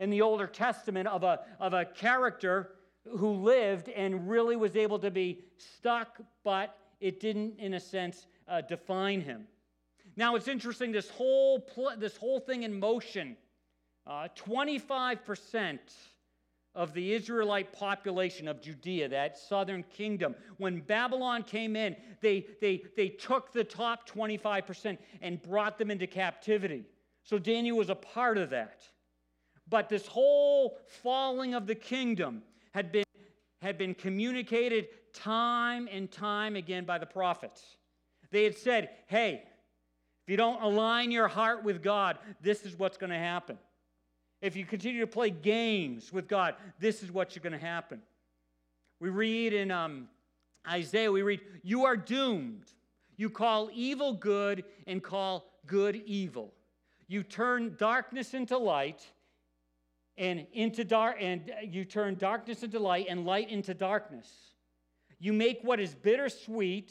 in 0.00 0.10
the 0.10 0.20
Older 0.20 0.48
Testament 0.48 1.06
of 1.06 1.22
a, 1.22 1.40
of 1.60 1.72
a 1.72 1.84
character 1.84 2.72
who 3.08 3.32
lived 3.34 3.88
and 3.88 4.28
really 4.28 4.56
was 4.56 4.76
able 4.76 4.98
to 4.98 5.10
be 5.10 5.44
stuck, 5.56 6.20
but 6.44 6.76
it 7.00 7.20
didn't, 7.20 7.58
in 7.58 7.74
a 7.74 7.80
sense, 7.80 8.26
uh, 8.48 8.60
define 8.60 9.20
him. 9.20 9.46
Now 10.16 10.34
it's 10.36 10.48
interesting. 10.48 10.92
This 10.92 11.08
whole 11.08 11.60
pl- 11.60 11.96
this 11.96 12.16
whole 12.16 12.40
thing 12.40 12.64
in 12.64 12.78
motion. 12.78 13.36
Uh, 14.06 14.26
25% 14.36 15.78
of 16.74 16.94
the 16.94 17.12
Israelite 17.12 17.72
population 17.72 18.48
of 18.48 18.62
Judea, 18.62 19.08
that 19.08 19.36
southern 19.36 19.82
kingdom, 19.84 20.34
when 20.56 20.80
Babylon 20.80 21.42
came 21.42 21.76
in, 21.76 21.94
they, 22.20 22.46
they, 22.60 22.82
they 22.96 23.08
took 23.08 23.52
the 23.52 23.64
top 23.64 24.08
25% 24.08 24.96
and 25.20 25.42
brought 25.42 25.78
them 25.78 25.90
into 25.90 26.06
captivity. 26.06 26.84
So 27.24 27.38
Daniel 27.38 27.76
was 27.76 27.90
a 27.90 27.94
part 27.94 28.38
of 28.38 28.50
that. 28.50 28.82
But 29.68 29.88
this 29.88 30.06
whole 30.06 30.78
falling 31.02 31.54
of 31.54 31.66
the 31.66 31.74
kingdom 31.74 32.42
had 32.72 32.90
been, 32.90 33.04
had 33.60 33.78
been 33.78 33.94
communicated 33.94 34.88
time 35.12 35.88
and 35.92 36.10
time 36.10 36.56
again 36.56 36.84
by 36.84 36.98
the 36.98 37.06
prophets. 37.06 37.76
They 38.30 38.44
had 38.44 38.56
said, 38.56 38.90
hey, 39.06 39.42
if 40.24 40.30
you 40.30 40.36
don't 40.36 40.62
align 40.62 41.10
your 41.10 41.28
heart 41.28 41.64
with 41.64 41.82
God, 41.82 42.18
this 42.40 42.64
is 42.64 42.78
what's 42.78 42.96
going 42.96 43.10
to 43.10 43.18
happen. 43.18 43.58
If 44.42 44.56
you 44.56 44.66
continue 44.66 45.00
to 45.00 45.06
play 45.06 45.30
games 45.30 46.12
with 46.12 46.28
God, 46.28 46.56
this 46.80 47.02
is 47.02 47.12
what's 47.12 47.38
going 47.38 47.52
to 47.52 47.58
happen. 47.58 48.02
We 49.00 49.08
read 49.08 49.52
in 49.52 49.70
um, 49.70 50.08
Isaiah, 50.68 51.10
we 51.10 51.22
read, 51.22 51.40
You 51.62 51.84
are 51.84 51.96
doomed. 51.96 52.64
You 53.16 53.30
call 53.30 53.70
evil 53.72 54.14
good 54.14 54.64
and 54.86 55.02
call 55.02 55.44
good 55.66 55.96
evil. 56.06 56.52
You 57.06 57.22
turn 57.22 57.76
darkness 57.78 58.34
into 58.34 58.58
light 58.58 59.06
and 60.16 60.46
into 60.52 60.82
dark 60.82 61.18
and 61.20 61.52
you 61.68 61.84
turn 61.84 62.16
darkness 62.16 62.62
into 62.62 62.78
light 62.78 63.06
and 63.08 63.24
light 63.24 63.48
into 63.48 63.74
darkness. 63.74 64.28
You 65.20 65.32
make 65.32 65.60
what 65.62 65.78
is 65.78 65.94
bitter 65.94 66.28
sweet, 66.28 66.90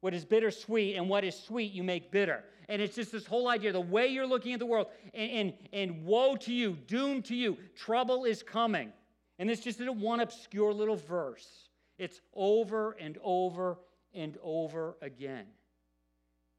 what 0.00 0.14
is 0.14 0.24
bitter 0.24 0.50
sweet, 0.50 0.96
and 0.96 1.08
what 1.08 1.22
is 1.22 1.38
sweet 1.38 1.72
you 1.72 1.84
make 1.84 2.10
bitter. 2.10 2.44
And 2.70 2.80
it's 2.80 2.94
just 2.94 3.10
this 3.10 3.26
whole 3.26 3.48
idea, 3.48 3.72
the 3.72 3.80
way 3.80 4.06
you're 4.06 4.28
looking 4.28 4.52
at 4.52 4.60
the 4.60 4.66
world, 4.66 4.86
and, 5.12 5.30
and, 5.30 5.52
and 5.72 6.04
woe 6.04 6.36
to 6.36 6.54
you, 6.54 6.78
doom 6.86 7.20
to 7.22 7.34
you, 7.34 7.58
trouble 7.74 8.24
is 8.24 8.44
coming. 8.44 8.92
And 9.40 9.50
this 9.50 9.58
just 9.58 9.80
isn't 9.80 10.00
one 10.00 10.20
obscure 10.20 10.72
little 10.72 10.94
verse. 10.94 11.68
It's 11.98 12.20
over 12.32 12.92
and 12.92 13.18
over 13.24 13.78
and 14.14 14.38
over 14.40 14.96
again. 15.02 15.46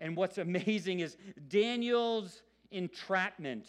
And 0.02 0.18
what's 0.18 0.38
amazing 0.38 1.00
is 1.00 1.16
Daniel's 1.48 2.42
entrapment. 2.72 3.66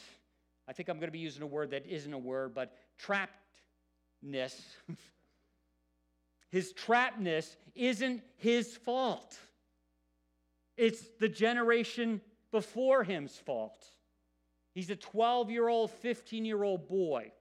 I 0.66 0.72
think 0.72 0.88
I'm 0.88 0.96
going 0.96 1.08
to 1.08 1.12
be 1.12 1.20
using 1.20 1.44
a 1.44 1.46
word 1.46 1.70
that 1.70 1.86
isn't 1.86 2.12
a 2.12 2.18
word, 2.18 2.54
but 2.54 2.76
trappedness. 3.00 4.60
his 6.50 6.72
trappedness 6.72 7.54
isn't 7.76 8.20
his 8.36 8.76
fault. 8.78 9.38
It's 10.76 11.04
the 11.20 11.28
generation 11.28 12.20
before 12.52 13.02
him's 13.02 13.36
fault. 13.36 13.84
He's 14.74 14.90
a 14.90 14.96
12 14.96 15.50
year 15.50 15.68
old, 15.68 15.90
15 15.90 16.44
year 16.44 16.62
old 16.62 16.88
boy 16.88 17.32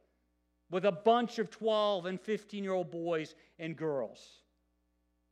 with 0.72 0.86
a 0.86 0.92
bunch 0.92 1.38
of 1.38 1.52
12 1.52 2.06
and 2.08 2.20
15 2.20 2.64
year 2.64 2.74
old 2.74 2.90
boys 2.90 3.36
and 3.60 3.76
girls 3.76 4.20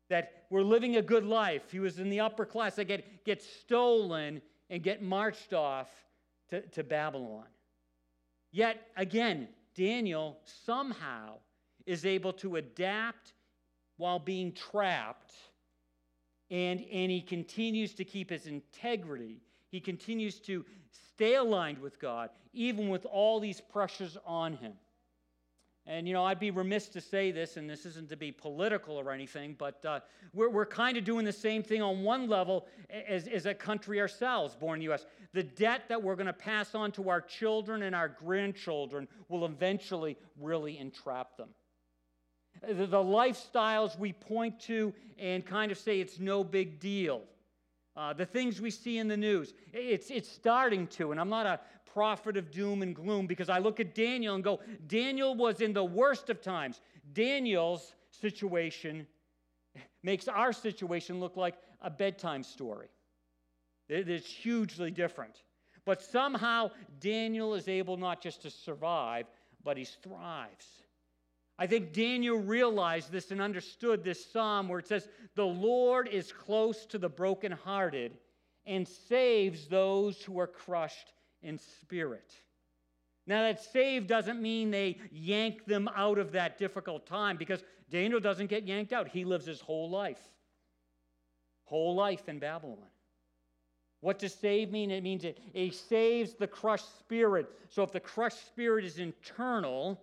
that 0.09 0.45
were 0.49 0.63
living 0.63 0.97
a 0.97 1.01
good 1.01 1.25
life. 1.25 1.71
He 1.71 1.79
was 1.79 1.99
in 1.99 2.09
the 2.09 2.19
upper 2.19 2.45
class. 2.45 2.75
They 2.75 2.85
get, 2.85 3.25
get 3.25 3.41
stolen 3.41 4.41
and 4.69 4.83
get 4.83 5.01
marched 5.01 5.53
off 5.53 5.87
to, 6.49 6.61
to 6.61 6.83
Babylon. 6.83 7.45
Yet 8.51 8.87
again, 8.97 9.47
Daniel 9.75 10.39
somehow 10.65 11.35
is 11.85 12.05
able 12.05 12.33
to 12.33 12.57
adapt 12.57 13.33
while 13.97 14.19
being 14.19 14.53
trapped, 14.53 15.33
and, 16.49 16.83
and 16.91 17.11
he 17.11 17.21
continues 17.21 17.93
to 17.95 18.05
keep 18.05 18.29
his 18.29 18.47
integrity. 18.47 19.41
He 19.69 19.79
continues 19.79 20.39
to 20.41 20.65
stay 20.91 21.35
aligned 21.35 21.79
with 21.79 21.99
God, 21.99 22.29
even 22.53 22.89
with 22.89 23.05
all 23.05 23.39
these 23.39 23.61
pressures 23.61 24.17
on 24.25 24.53
him. 24.53 24.73
And, 25.85 26.07
you 26.07 26.13
know, 26.13 26.23
I'd 26.23 26.39
be 26.39 26.51
remiss 26.51 26.87
to 26.89 27.01
say 27.01 27.31
this, 27.31 27.57
and 27.57 27.67
this 27.67 27.83
isn't 27.83 28.09
to 28.09 28.15
be 28.15 28.31
political 28.31 28.95
or 28.95 29.11
anything, 29.11 29.55
but 29.57 29.83
uh, 29.83 30.01
we're, 30.35 30.49
we're 30.49 30.65
kind 30.65 30.97
of 30.97 31.03
doing 31.03 31.25
the 31.25 31.33
same 31.33 31.63
thing 31.63 31.81
on 31.81 32.03
one 32.03 32.29
level 32.29 32.67
as, 33.07 33.27
as 33.27 33.47
a 33.47 33.55
country 33.55 33.99
ourselves, 33.99 34.55
born 34.55 34.75
in 34.75 34.79
the 34.81 34.83
U.S. 34.85 35.07
The 35.33 35.41
debt 35.41 35.85
that 35.89 36.01
we're 36.01 36.15
going 36.15 36.27
to 36.27 36.33
pass 36.33 36.75
on 36.75 36.91
to 36.91 37.09
our 37.09 37.21
children 37.21 37.83
and 37.83 37.95
our 37.95 38.07
grandchildren 38.07 39.07
will 39.29 39.45
eventually 39.45 40.15
really 40.39 40.77
entrap 40.77 41.37
them. 41.37 41.49
The, 42.67 42.85
the 42.85 42.97
lifestyles 42.97 43.97
we 43.97 44.13
point 44.13 44.59
to 44.61 44.93
and 45.17 45.43
kind 45.43 45.71
of 45.71 45.77
say 45.79 45.99
it's 45.99 46.19
no 46.19 46.43
big 46.43 46.79
deal. 46.79 47.23
Uh, 47.99 48.13
the 48.13 48.25
things 48.25 48.61
we 48.61 48.71
see 48.71 48.97
in 48.97 49.09
the 49.09 49.17
news, 49.17 49.53
it's, 49.73 50.09
it's 50.09 50.31
starting 50.31 50.87
to, 50.87 51.11
and 51.11 51.19
I'm 51.19 51.27
not 51.27 51.45
a 51.45 51.59
prophet 51.91 52.37
of 52.37 52.49
doom 52.49 52.81
and 52.81 52.95
gloom 52.95 53.27
because 53.27 53.49
I 53.49 53.59
look 53.59 53.81
at 53.81 53.93
Daniel 53.93 54.35
and 54.35 54.43
go, 54.43 54.61
Daniel 54.87 55.35
was 55.35 55.59
in 55.59 55.73
the 55.73 55.83
worst 55.83 56.29
of 56.29 56.41
times. 56.41 56.79
Daniel's 57.11 57.95
situation 58.09 59.05
makes 60.03 60.29
our 60.29 60.53
situation 60.53 61.19
look 61.19 61.35
like 61.35 61.55
a 61.81 61.89
bedtime 61.89 62.41
story. 62.41 62.87
It's 63.89 64.27
hugely 64.27 64.91
different. 64.91 65.43
But 65.83 66.01
somehow 66.01 66.71
Daniel 67.01 67.53
is 67.53 67.67
able 67.67 67.97
not 67.97 68.21
just 68.21 68.43
to 68.43 68.49
survive, 68.49 69.25
but 69.61 69.75
he 69.75 69.83
thrives. 69.83 70.67
I 71.59 71.67
think 71.67 71.91
Daniel 71.91 72.37
realized 72.37 73.11
this 73.11 73.31
and 73.31 73.41
understood 73.41 74.01
this 74.01 74.31
psalm 74.31 74.69
where 74.69 74.79
it 74.79 74.87
says, 74.87 75.09
The 75.35 75.45
Lord 75.45 76.07
is 76.07 76.31
close 76.31 76.85
to 76.85 76.97
the 76.97 77.09
brokenhearted 77.09 78.17
and 78.65 78.87
saves 78.87 79.67
those 79.67 80.23
who 80.23 80.39
are 80.39 80.47
crushed 80.47 81.11
in 81.43 81.57
spirit. 81.57 82.33
Now, 83.27 83.43
that 83.43 83.61
save 83.61 84.07
doesn't 84.07 84.41
mean 84.41 84.71
they 84.71 84.99
yank 85.11 85.65
them 85.65 85.89
out 85.95 86.17
of 86.17 86.31
that 86.31 86.57
difficult 86.57 87.05
time 87.05 87.35
because 87.35 87.61
Daniel 87.91 88.21
doesn't 88.21 88.47
get 88.47 88.63
yanked 88.63 88.93
out. 88.93 89.09
He 89.09 89.25
lives 89.25 89.45
his 89.45 89.59
whole 89.59 89.89
life, 89.89 90.21
whole 91.65 91.93
life 91.93 92.29
in 92.29 92.39
Babylon. 92.39 92.87
What 93.99 94.17
does 94.17 94.33
save 94.33 94.71
mean? 94.71 94.91
It 94.91 95.03
means 95.03 95.25
it, 95.25 95.39
it 95.53 95.75
saves 95.75 96.35
the 96.35 96.47
crushed 96.47 96.99
spirit. 96.99 97.49
So 97.67 97.83
if 97.83 97.91
the 97.91 97.99
crushed 97.99 98.47
spirit 98.47 98.85
is 98.85 98.97
internal, 98.97 99.99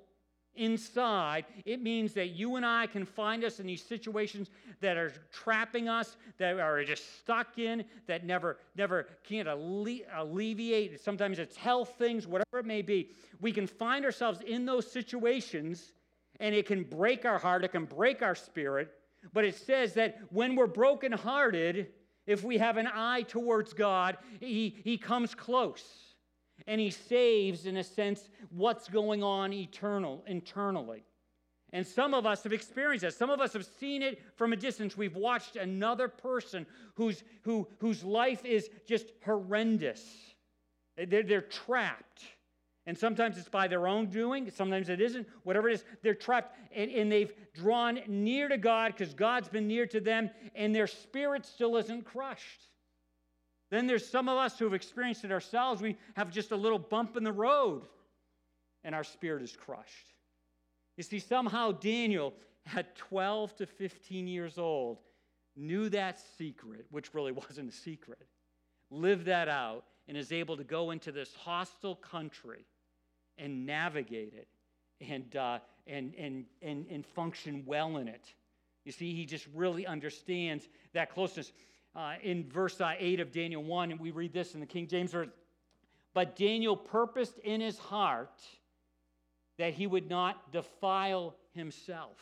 inside, 0.57 1.45
it 1.65 1.83
means 1.83 2.13
that 2.15 2.29
you 2.29 2.57
and 2.57 2.65
I 2.65 2.87
can 2.87 3.05
find 3.05 3.45
us 3.45 3.61
in 3.61 3.67
these 3.67 3.83
situations 3.83 4.51
that 4.81 4.97
are 4.97 5.13
trapping 5.33 5.89
us, 5.89 6.17
that 6.39 6.59
are 6.59 6.85
just 6.85 7.19
stuck 7.21 7.59
in, 7.59 7.85
that 8.07 8.25
never, 8.25 8.59
never 8.77 9.07
can't 9.25 9.49
alle- 9.49 10.05
alleviate. 10.15 11.01
Sometimes 11.01 11.39
it's 11.39 11.57
health 11.57 11.95
things, 11.99 12.27
whatever 12.27 12.59
it 12.59 12.67
may 12.67 12.83
be. 12.83 13.11
We 13.41 13.53
can 13.53 13.67
find 13.67 14.05
ourselves 14.05 14.41
in 14.47 14.67
those 14.67 14.91
situations, 14.91 15.93
and 16.41 16.55
it 16.55 16.67
can 16.67 16.85
break 16.85 17.25
our 17.25 17.39
heart, 17.39 17.65
it 17.65 17.73
can 17.73 17.85
break 17.85 18.23
our 18.23 18.35
spirit. 18.35 18.93
But 19.33 19.45
it 19.45 19.57
says 19.57 19.95
that 19.95 20.19
when 20.31 20.55
we're 20.55 20.67
brokenhearted, 20.67 21.89
if 22.27 22.45
we 22.45 22.59
have 22.59 22.77
an 22.77 22.89
eye 22.93 23.23
towards 23.23 23.73
God, 23.73 24.19
He, 24.41 24.77
he 24.85 24.99
comes 24.99 25.35
close 25.35 26.06
and 26.67 26.81
he 26.81 26.91
saves, 26.91 27.67
in 27.67 27.77
a 27.77 27.85
sense, 27.85 28.29
what's 28.51 28.89
going 28.89 29.23
on 29.23 29.53
eternal, 29.53 30.25
internally. 30.27 31.05
And 31.73 31.87
some 31.87 32.15
of 32.15 32.27
us 32.27 32.43
have 32.45 32.53
experienced 32.53 33.03
that. 33.03 33.15
Some 33.15 33.31
of 33.31 33.41
us 33.41 33.53
have 33.53 33.67
seen 33.67 34.03
it 34.03 34.23
from 34.37 34.53
a 34.53 34.57
distance. 34.57 34.97
We've 34.97 35.17
watched 35.17 35.57
another 35.57 36.09
person 36.09 36.65
whose, 36.95 37.23
who, 37.43 37.69
whose 37.79 38.03
life 38.03 38.45
is 38.45 38.71
just 38.87 39.07
horrendous. 39.25 40.03
They're, 40.97 41.23
they're 41.23 41.41
trapped. 41.43 42.23
And 42.87 42.97
sometimes 42.97 43.37
it's 43.37 43.49
by 43.49 43.67
their 43.67 43.89
own 43.89 44.07
doing, 44.07 44.49
sometimes 44.51 44.89
it 44.89 45.01
isn't. 45.01 45.27
Whatever 45.43 45.69
it 45.69 45.75
is, 45.75 45.85
they're 46.03 46.15
trapped 46.15 46.57
and, 46.73 46.89
and 46.91 47.11
they've 47.11 47.33
drawn 47.53 48.01
near 48.07 48.49
to 48.49 48.57
God 48.57 48.95
because 48.97 49.13
God's 49.13 49.49
been 49.49 49.67
near 49.67 49.87
to 49.87 49.99
them, 49.99 50.31
and 50.55 50.73
their 50.73 50.87
spirit 50.87 51.45
still 51.45 51.77
isn't 51.77 52.05
crushed. 52.05 52.69
Then 53.71 53.87
there's 53.87 54.09
some 54.09 54.29
of 54.29 54.39
us 54.39 54.59
who 54.59 54.65
have 54.65 54.75
experienced 54.75 55.25
it 55.25 55.33
ourselves. 55.33 55.83
We 55.83 55.97
have 56.15 56.31
just 56.31 56.53
a 56.53 56.57
little 56.57 56.79
bump 56.79 57.17
in 57.17 57.25
the 57.25 57.33
road 57.33 57.87
and 58.85 58.95
our 58.95 59.05
spirit 59.05 59.43
is 59.43 59.57
crushed. 59.57 60.15
You 60.97 61.03
see, 61.03 61.19
somehow 61.19 61.73
Daniel, 61.73 62.33
at 62.75 62.97
12 62.97 63.57
to 63.57 63.67
15 63.67 64.29
years 64.29 64.59
old, 64.59 64.99
knew 65.57 65.89
that 65.89 66.21
secret, 66.39 66.87
which 66.91 67.13
really 67.13 67.33
wasn't 67.49 67.69
a 67.69 67.77
secret, 67.77 68.27
lived 68.91 69.27
that 69.27 69.49
out, 69.49 69.85
and 70.09 70.17
is 70.17 70.31
able 70.31 70.57
to 70.57 70.65
go 70.65 70.93
into 70.93 71.11
this 71.11 71.35
hostile 71.35 71.97
country 71.97 72.65
and 73.39 73.67
navigate 73.67 74.33
it 74.35 74.49
and, 75.01 75.35
uh, 75.35 75.59
and, 75.89 76.15
and, 76.17 76.45
and, 76.63 76.87
and 76.89 77.05
function 77.05 77.65
well 77.67 77.97
in 77.97 78.07
it. 78.07 78.33
You 78.85 78.93
see, 78.93 79.15
he 79.15 79.27
just 79.27 79.49
really 79.53 79.85
understands 79.85 80.69
that 80.95 81.13
closeness 81.13 81.53
uh, 81.97 82.15
in 82.23 82.49
verse 82.49 82.81
uh, 82.81 82.93
8 82.99 83.21
of 83.21 83.33
Daniel 83.33 83.63
1, 83.63 83.91
and 83.91 83.99
we 83.99 84.11
read 84.11 84.33
this 84.33 84.55
in 84.55 84.61
the 84.61 84.67
King 84.67 84.87
James 84.87 85.13
Version. 85.13 85.33
But 86.13 86.37
Daniel 86.37 86.77
purposed 86.77 87.39
in 87.39 87.61
his 87.61 87.79
heart 87.79 88.43
that 89.59 89.73
he 89.73 89.87
would 89.87 90.09
not 90.09 90.53
defile 90.53 91.35
himself. 91.55 92.19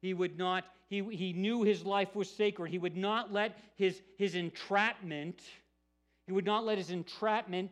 He 0.00 0.14
would 0.14 0.38
not, 0.38 0.64
he, 0.88 1.02
he 1.02 1.32
knew 1.32 1.62
his 1.62 1.84
life 1.84 2.14
was 2.14 2.30
sacred. 2.30 2.70
He 2.70 2.78
would 2.78 2.96
not 2.96 3.32
let 3.32 3.58
his, 3.74 4.00
his 4.16 4.34
entrapment, 4.36 5.40
he 6.26 6.32
would 6.32 6.46
not 6.46 6.64
let 6.64 6.78
his 6.78 6.90
entrapment, 6.90 7.70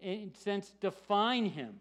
in 0.00 0.32
sense, 0.34 0.72
define 0.80 1.46
him. 1.46 1.80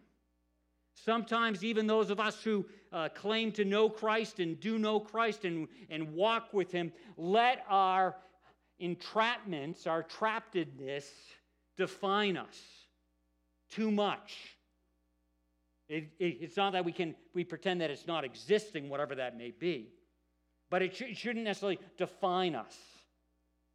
Sometimes, 0.94 1.64
even 1.64 1.88
those 1.88 2.10
of 2.10 2.20
us 2.20 2.42
who 2.42 2.66
uh, 2.94 3.10
claim 3.10 3.52
to 3.54 3.66
know 3.66 3.90
Christ 3.90 4.40
and 4.40 4.60
do 4.60 4.80
know 4.80 5.00
Christ 5.00 5.44
and, 5.44 5.68
and 5.90 6.14
walk 6.14 6.54
with 6.54 6.72
Him, 6.72 6.94
let 7.18 7.66
our 7.68 8.16
entrapments, 8.82 9.88
our 9.88 10.03
trappedness, 10.03 11.05
define 11.77 12.38
us 12.38 12.60
too 13.72 13.91
much. 13.91 14.58
It, 15.88 16.10
it, 16.20 16.38
it's 16.41 16.58
not 16.58 16.74
that 16.74 16.84
we 16.84 16.91
can 16.91 17.15
we 17.34 17.44
pretend 17.44 17.82
that 17.82 17.91
it's 17.91 18.08
not 18.08 18.24
existing, 18.24 18.89
whatever 18.89 19.15
that 19.15 19.38
may 19.38 19.51
be, 19.51 19.89
but 20.70 20.82
it, 20.82 20.96
sh- 20.96 21.01
it 21.01 21.17
shouldn't 21.17 21.46
necessarily 21.46 21.79
define 21.98 22.55
us. 22.55 22.75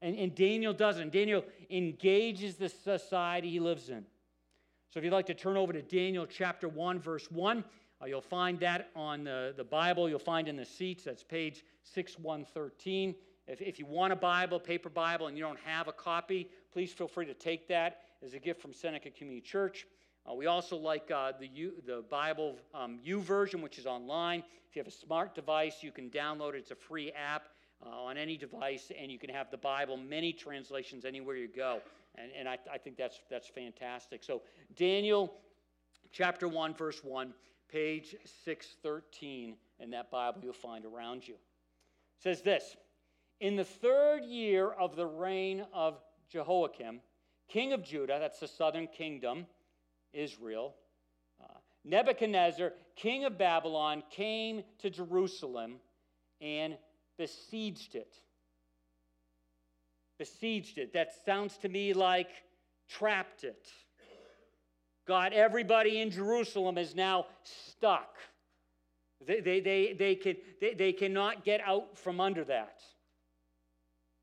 And, 0.02 0.16
and 0.16 0.34
Daniel 0.34 0.72
doesn't. 0.72 1.12
Daniel 1.12 1.44
engages 1.70 2.56
the 2.56 2.68
society 2.68 3.50
he 3.50 3.60
lives 3.60 3.90
in. 3.90 4.04
So 4.90 4.98
if 4.98 5.04
you'd 5.04 5.12
like 5.12 5.26
to 5.26 5.34
turn 5.34 5.56
over 5.56 5.72
to 5.72 5.82
Daniel 5.82 6.26
chapter 6.26 6.68
1, 6.68 6.98
verse 6.98 7.30
1, 7.30 7.62
uh, 8.02 8.06
you'll 8.06 8.20
find 8.20 8.58
that 8.60 8.90
on 8.96 9.24
the, 9.24 9.54
the 9.56 9.62
Bible. 9.62 10.08
You'll 10.08 10.18
find 10.18 10.48
in 10.48 10.56
the 10.56 10.64
seats. 10.64 11.04
That's 11.04 11.22
page 11.22 11.64
6113. 11.84 13.14
If, 13.46 13.60
if 13.60 13.78
you 13.78 13.86
want 13.86 14.12
a 14.12 14.16
Bible, 14.16 14.60
paper 14.60 14.88
Bible, 14.88 15.26
and 15.26 15.36
you 15.36 15.42
don't 15.42 15.58
have 15.60 15.88
a 15.88 15.92
copy, 15.92 16.48
please 16.72 16.92
feel 16.92 17.08
free 17.08 17.26
to 17.26 17.34
take 17.34 17.68
that 17.68 18.02
as 18.24 18.34
a 18.34 18.38
gift 18.38 18.60
from 18.60 18.72
Seneca 18.72 19.10
Community 19.10 19.40
Church. 19.40 19.86
Uh, 20.28 20.34
we 20.34 20.46
also 20.46 20.76
like 20.76 21.10
uh, 21.10 21.32
the, 21.38 21.48
U, 21.48 21.72
the 21.86 22.04
Bible 22.10 22.56
um, 22.74 23.00
version, 23.04 23.62
which 23.62 23.78
is 23.78 23.86
online. 23.86 24.42
If 24.68 24.76
you 24.76 24.80
have 24.80 24.88
a 24.88 24.90
smart 24.90 25.34
device, 25.34 25.76
you 25.82 25.90
can 25.90 26.10
download 26.10 26.54
it. 26.54 26.58
It's 26.58 26.70
a 26.70 26.76
free 26.76 27.10
app 27.12 27.48
uh, 27.84 27.88
on 27.88 28.16
any 28.16 28.36
device, 28.36 28.92
and 28.98 29.10
you 29.10 29.18
can 29.18 29.30
have 29.30 29.50
the 29.50 29.56
Bible, 29.56 29.96
many 29.96 30.32
translations, 30.32 31.04
anywhere 31.04 31.36
you 31.36 31.48
go. 31.48 31.80
And, 32.16 32.30
and 32.38 32.48
I, 32.48 32.58
I 32.72 32.78
think 32.78 32.96
that's, 32.96 33.20
that's 33.30 33.48
fantastic. 33.48 34.22
So, 34.22 34.42
Daniel 34.76 35.32
chapter 36.12 36.48
1, 36.48 36.74
verse 36.74 37.02
1, 37.02 37.32
page 37.70 38.14
613 38.44 39.56
in 39.78 39.90
that 39.90 40.10
Bible 40.10 40.40
you'll 40.42 40.52
find 40.52 40.84
around 40.84 41.26
you. 41.26 41.34
Says 42.18 42.42
this 42.42 42.76
In 43.40 43.56
the 43.56 43.64
third 43.64 44.22
year 44.24 44.70
of 44.70 44.96
the 44.96 45.06
reign 45.06 45.64
of 45.72 45.98
Jehoiakim, 46.30 47.00
king 47.48 47.72
of 47.72 47.82
Judah, 47.82 48.18
that's 48.20 48.38
the 48.38 48.48
southern 48.48 48.86
kingdom, 48.86 49.46
Israel, 50.12 50.74
uh, 51.42 51.46
Nebuchadnezzar, 51.84 52.74
king 52.96 53.24
of 53.24 53.38
Babylon, 53.38 54.02
came 54.10 54.62
to 54.80 54.90
Jerusalem 54.90 55.76
and 56.42 56.76
besieged 57.16 57.94
it. 57.94 58.14
Besieged 60.18 60.76
it. 60.76 60.92
That 60.92 61.12
sounds 61.24 61.56
to 61.58 61.68
me 61.70 61.94
like 61.94 62.28
trapped 62.90 63.44
it. 63.44 63.68
God, 65.08 65.32
everybody 65.32 66.02
in 66.02 66.10
Jerusalem 66.10 66.76
is 66.76 66.94
now 66.94 67.26
stuck. 67.42 68.16
They, 69.26 69.40
they, 69.40 69.60
they, 69.60 69.92
they, 69.94 70.14
can, 70.14 70.36
they, 70.60 70.74
they 70.74 70.92
cannot 70.92 71.42
get 71.42 71.62
out 71.62 71.96
from 71.96 72.20
under 72.20 72.44
that. 72.44 72.82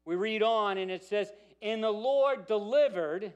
We 0.08 0.16
read 0.16 0.42
on, 0.42 0.78
and 0.78 0.90
it 0.90 1.04
says, 1.04 1.34
And 1.62 1.84
the 1.84 1.92
Lord 1.92 2.48
delivered 2.48 3.34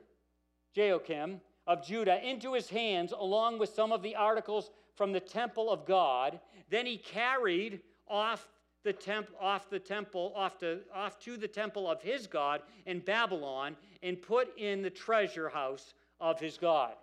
Jehoiakim 0.73 1.41
of 1.67 1.85
Judah 1.85 2.25
into 2.25 2.53
his 2.53 2.69
hands, 2.69 3.11
along 3.11 3.59
with 3.59 3.71
some 3.71 3.91
of 3.91 4.01
the 4.01 4.15
articles 4.15 4.71
from 4.95 5.11
the 5.11 5.19
temple 5.19 5.69
of 5.69 5.85
God. 5.85 6.39
Then 6.69 6.85
he 6.85 6.95
carried 6.95 7.81
off 8.07 8.47
the 8.85 8.93
temp, 8.93 9.27
off 9.37 9.69
the 9.69 9.79
temple, 9.79 10.31
off 10.33 10.59
to, 10.59 10.79
off 10.95 11.19
to 11.19 11.35
the 11.35 11.47
temple 11.47 11.91
of 11.91 12.01
his 12.01 12.25
God 12.25 12.61
in 12.85 12.99
Babylon, 12.99 13.75
and 14.01 14.21
put 14.21 14.57
in 14.57 14.81
the 14.81 14.89
treasure 14.89 15.49
house 15.49 15.93
of 16.21 16.39
his 16.39 16.57
God. 16.57 16.93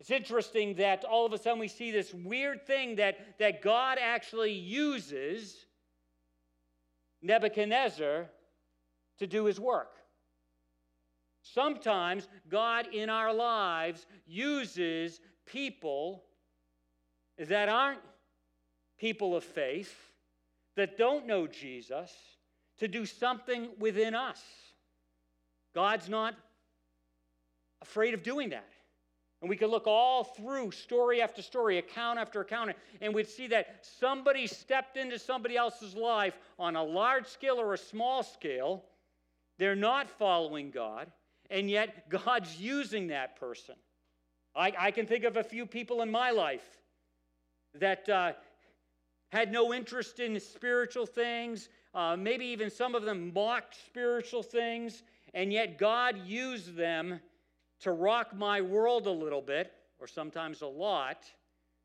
It's 0.00 0.10
interesting 0.10 0.74
that 0.74 1.04
all 1.04 1.24
of 1.24 1.32
a 1.32 1.38
sudden 1.38 1.60
we 1.60 1.68
see 1.68 1.92
this 1.92 2.12
weird 2.12 2.66
thing 2.66 2.96
that, 2.96 3.38
that 3.38 3.62
God 3.62 3.98
actually 4.02 4.50
uses 4.50 5.66
Nebuchadnezzar 7.22 8.28
to 9.18 9.26
do 9.26 9.44
his 9.44 9.60
work. 9.60 9.92
Sometimes 11.42 12.28
God 12.48 12.88
in 12.92 13.10
our 13.10 13.32
lives 13.32 14.06
uses 14.26 15.20
people 15.46 16.24
that 17.38 17.68
aren't 17.68 18.00
people 18.98 19.34
of 19.36 19.42
faith, 19.42 19.94
that 20.76 20.96
don't 20.96 21.26
know 21.26 21.46
Jesus, 21.46 22.12
to 22.78 22.88
do 22.88 23.04
something 23.04 23.68
within 23.78 24.14
us. 24.14 24.40
God's 25.74 26.08
not 26.08 26.34
afraid 27.80 28.14
of 28.14 28.22
doing 28.22 28.50
that. 28.50 28.71
And 29.42 29.50
we 29.50 29.56
could 29.56 29.70
look 29.70 29.88
all 29.88 30.22
through 30.22 30.70
story 30.70 31.20
after 31.20 31.42
story, 31.42 31.78
account 31.78 32.18
after 32.18 32.40
account, 32.40 32.70
and 33.00 33.12
we'd 33.12 33.28
see 33.28 33.48
that 33.48 33.84
somebody 33.98 34.46
stepped 34.46 34.96
into 34.96 35.18
somebody 35.18 35.56
else's 35.56 35.94
life 35.94 36.38
on 36.58 36.76
a 36.76 36.82
large 36.82 37.26
scale 37.26 37.60
or 37.60 37.74
a 37.74 37.78
small 37.78 38.22
scale. 38.22 38.84
They're 39.58 39.74
not 39.74 40.08
following 40.08 40.70
God 40.70 41.10
and 41.50 41.68
yet 41.68 42.08
God's 42.08 42.58
using 42.58 43.08
that 43.08 43.36
person. 43.36 43.74
I, 44.56 44.72
I 44.78 44.90
can 44.90 45.06
think 45.06 45.24
of 45.24 45.36
a 45.36 45.44
few 45.44 45.66
people 45.66 46.02
in 46.02 46.10
my 46.10 46.30
life 46.30 46.78
that 47.74 48.08
uh, 48.08 48.32
had 49.30 49.52
no 49.52 49.74
interest 49.74 50.20
in 50.20 50.38
spiritual 50.40 51.06
things, 51.06 51.68
uh, 51.94 52.16
maybe 52.16 52.46
even 52.46 52.70
some 52.70 52.94
of 52.94 53.02
them 53.02 53.32
mocked 53.34 53.76
spiritual 53.86 54.42
things, 54.42 55.02
and 55.34 55.52
yet 55.52 55.78
God 55.78 56.18
used 56.26 56.76
them 56.76 57.20
to 57.82 57.92
rock 57.92 58.34
my 58.34 58.60
world 58.60 59.06
a 59.06 59.10
little 59.10 59.42
bit, 59.42 59.72
or 59.98 60.06
sometimes 60.06 60.62
a 60.62 60.66
lot, 60.66 61.24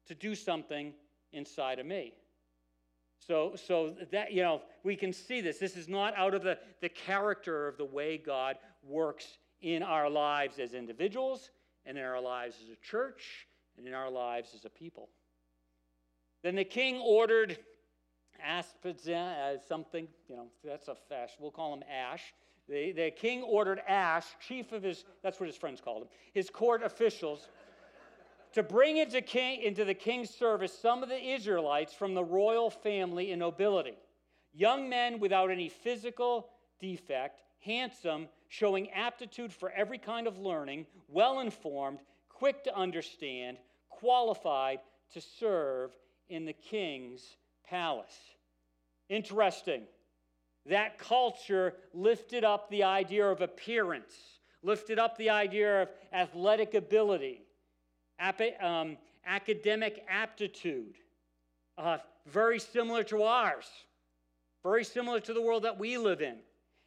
to 0.07 0.15
do 0.15 0.33
something 0.33 0.93
inside 1.33 1.79
of 1.79 1.86
me. 1.86 2.13
So, 3.19 3.55
so 3.55 3.95
that, 4.12 4.31
you 4.31 4.41
know, 4.43 4.62
we 4.83 4.95
can 4.95 5.12
see 5.12 5.41
this. 5.41 5.57
This 5.57 5.75
is 5.75 5.89
not 5.89 6.15
out 6.15 6.33
of 6.33 6.43
the, 6.43 6.57
the 6.81 6.89
character 6.89 7.67
of 7.67 7.77
the 7.77 7.86
way 7.86 8.17
God 8.17 8.57
works 8.83 9.39
in 9.62 9.81
our 9.83 10.10
lives 10.10 10.60
as 10.60 10.73
individuals, 10.73 11.49
and 11.86 11.97
in 11.97 12.03
our 12.03 12.21
lives 12.21 12.57
as 12.63 12.69
a 12.69 12.75
church, 12.75 13.47
and 13.77 13.88
in 13.88 13.93
our 13.93 14.10
lives 14.10 14.49
as 14.53 14.65
a 14.65 14.69
people. 14.69 15.10
Then 16.43 16.55
the 16.55 16.63
king 16.63 17.01
ordered 17.03 17.57
Ashpenaz 18.45 19.07
as 19.07 19.60
uh, 19.60 19.67
something, 19.67 20.07
you 20.27 20.36
know, 20.36 20.47
that's 20.63 20.88
a 20.88 20.95
fash. 21.10 21.31
We'll 21.39 21.51
call 21.51 21.73
him 21.73 21.83
Ash. 21.91 22.21
The, 22.69 22.91
the 22.91 23.12
king 23.12 23.43
ordered 23.43 23.82
Ash, 23.88 24.25
chief 24.45 24.71
of 24.71 24.84
his, 24.84 25.06
that's 25.23 25.39
what 25.39 25.47
his 25.47 25.56
friends 25.56 25.80
called 25.80 26.03
him, 26.03 26.10
his 26.34 26.49
court 26.49 26.84
officials, 26.84 27.47
to 28.53 28.63
bring 28.63 28.97
into, 28.97 29.21
king, 29.21 29.62
into 29.62 29.86
the 29.86 29.93
king's 29.93 30.30
service 30.30 30.77
some 30.77 31.03
of 31.03 31.10
the 31.10 31.21
Israelites 31.21 31.93
from 31.93 32.13
the 32.13 32.23
royal 32.23 32.69
family 32.69 33.32
and 33.32 33.39
nobility. 33.39 33.97
Young 34.53 34.89
men 34.89 35.19
without 35.19 35.51
any 35.51 35.69
physical 35.69 36.49
defect, 36.80 37.41
handsome, 37.60 38.27
showing 38.49 38.89
aptitude 38.91 39.53
for 39.53 39.69
every 39.71 39.97
kind 39.97 40.27
of 40.27 40.38
learning, 40.38 40.86
well 41.08 41.39
informed, 41.39 41.99
quick 42.30 42.63
to 42.63 42.75
understand, 42.75 43.58
qualified 43.89 44.80
to 45.13 45.21
serve 45.21 45.91
in 46.30 46.45
the 46.45 46.53
king's 46.53 47.38
palace. 47.67 48.17
Interesting. 49.10 49.84
That 50.69 50.99
culture 50.99 51.73
lifted 51.93 52.43
up 52.43 52.69
the 52.69 52.84
idea 52.84 53.25
of 53.25 53.41
appearance, 53.41 54.13
lifted 54.63 54.99
up 54.99 55.17
the 55.17 55.30
idea 55.30 55.84
of 55.84 55.89
athletic 56.12 56.73
ability, 56.73 57.41
um, 58.60 58.97
academic 59.25 60.03
aptitude. 60.10 60.95
Uh, 61.77 61.99
very 62.25 62.60
similar 62.60 63.03
to 63.06 63.23
ours, 63.23 63.65
very 64.63 64.84
similar 64.84 65.19
to 65.21 65.34
the 65.34 65.41
world 65.41 65.63
that 65.63 65.80
we 65.80 65.97
live 65.97 66.21
in. 66.21 66.38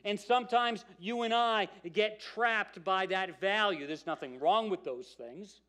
And 0.05 0.19
sometimes 0.19 0.85
you 0.99 1.23
and 1.23 1.33
I 1.33 1.69
get 1.93 2.21
trapped 2.21 2.83
by 2.85 3.07
that 3.07 3.41
value. 3.41 3.87
There's 3.87 4.07
nothing 4.07 4.39
wrong 4.41 4.71
with 4.71 4.85
those 4.85 5.09
things. 5.09 5.61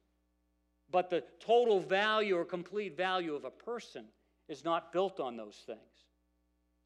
But 0.89 1.09
the 1.09 1.23
total 1.39 1.79
value 1.79 2.37
or 2.37 2.45
complete 2.45 2.97
value 2.97 3.35
of 3.35 3.45
a 3.45 3.49
person 3.49 4.05
is 4.47 4.65
not 4.65 4.91
built 4.91 5.19
on 5.19 5.37
those 5.37 5.63
things. 5.65 5.79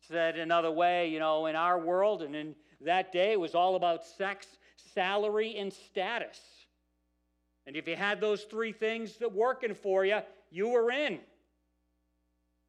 Said 0.07 0.37
another 0.37 0.71
way, 0.71 1.09
you 1.09 1.19
know, 1.19 1.45
in 1.47 1.55
our 1.55 1.79
world 1.79 2.21
and 2.21 2.35
in 2.35 2.55
that 2.81 3.11
day, 3.11 3.31
it 3.31 3.39
was 3.39 3.55
all 3.55 3.75
about 3.75 4.05
sex, 4.05 4.45
salary, 4.93 5.55
and 5.57 5.71
status. 5.73 6.39
And 7.65 7.75
if 7.75 7.87
you 7.87 7.95
had 7.95 8.21
those 8.21 8.43
three 8.43 8.71
things 8.71 9.17
that 9.17 9.33
working 9.33 9.73
for 9.73 10.05
you, 10.05 10.19
you 10.51 10.69
were 10.69 10.91
in. 10.91 11.19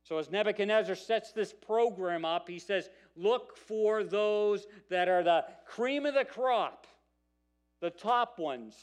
So 0.04 0.18
as 0.18 0.30
Nebuchadnezzar 0.30 0.94
sets 0.94 1.32
this 1.32 1.52
program 1.52 2.24
up, 2.24 2.48
he 2.48 2.58
says, 2.58 2.88
look 3.16 3.56
for 3.56 4.04
those 4.04 4.66
that 4.88 5.08
are 5.08 5.22
the 5.22 5.44
cream 5.66 6.06
of 6.06 6.14
the 6.14 6.24
crop, 6.24 6.86
the 7.80 7.90
top 7.90 8.38
ones. 8.38 8.76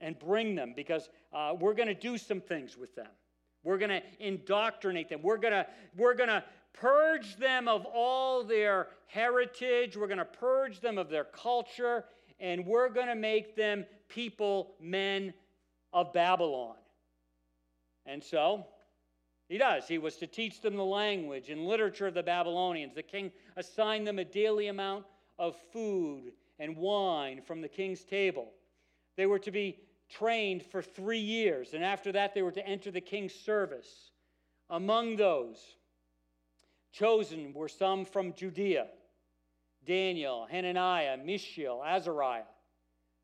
and 0.00 0.18
bring 0.18 0.54
them 0.54 0.72
because 0.76 1.08
uh, 1.32 1.54
we're 1.58 1.74
going 1.74 1.88
to 1.88 1.94
do 1.94 2.18
some 2.18 2.40
things 2.40 2.76
with 2.76 2.94
them. 2.94 3.08
We're 3.62 3.78
going 3.78 3.90
to 3.90 4.02
indoctrinate 4.20 5.08
them. 5.08 5.20
We're 5.22 5.38
going 5.38 5.52
to 5.52 5.66
we're 5.96 6.14
going 6.14 6.28
to 6.28 6.44
purge 6.76 7.36
them 7.36 7.68
of 7.68 7.86
all 7.86 8.44
their 8.44 8.88
heritage. 9.06 9.96
We're 9.96 10.06
going 10.06 10.18
to 10.18 10.24
purge 10.24 10.80
them 10.80 10.98
of 10.98 11.08
their 11.08 11.24
culture 11.24 12.04
and 12.38 12.66
we're 12.66 12.90
going 12.90 13.06
to 13.06 13.14
make 13.14 13.56
them 13.56 13.86
people, 14.08 14.74
men 14.80 15.32
of 15.92 16.12
Babylon. 16.12 16.76
And 18.04 18.22
so 18.22 18.66
he 19.48 19.58
does. 19.58 19.88
He 19.88 19.98
was 19.98 20.16
to 20.16 20.26
teach 20.26 20.60
them 20.60 20.76
the 20.76 20.84
language 20.84 21.50
and 21.50 21.66
literature 21.66 22.06
of 22.06 22.14
the 22.14 22.22
Babylonians. 22.22 22.94
The 22.94 23.02
king 23.02 23.32
assigned 23.56 24.06
them 24.06 24.18
a 24.18 24.24
daily 24.24 24.68
amount 24.68 25.04
of 25.38 25.56
food 25.72 26.32
and 26.58 26.76
wine 26.76 27.40
from 27.42 27.60
the 27.60 27.68
king's 27.68 28.04
table. 28.04 28.52
They 29.16 29.26
were 29.26 29.38
to 29.40 29.50
be 29.50 29.78
trained 30.10 30.62
for 30.62 30.82
three 30.82 31.18
years, 31.18 31.74
and 31.74 31.82
after 31.82 32.12
that, 32.12 32.34
they 32.34 32.42
were 32.42 32.52
to 32.52 32.66
enter 32.66 32.90
the 32.90 33.00
king's 33.00 33.34
service. 33.34 34.10
Among 34.70 35.16
those 35.16 35.58
chosen 36.98 37.52
were 37.52 37.68
some 37.68 38.04
from 38.04 38.32
Judea 38.34 38.86
Daniel, 39.84 40.48
Hananiah, 40.50 41.16
Mishael, 41.16 41.80
Azariah. 41.84 42.42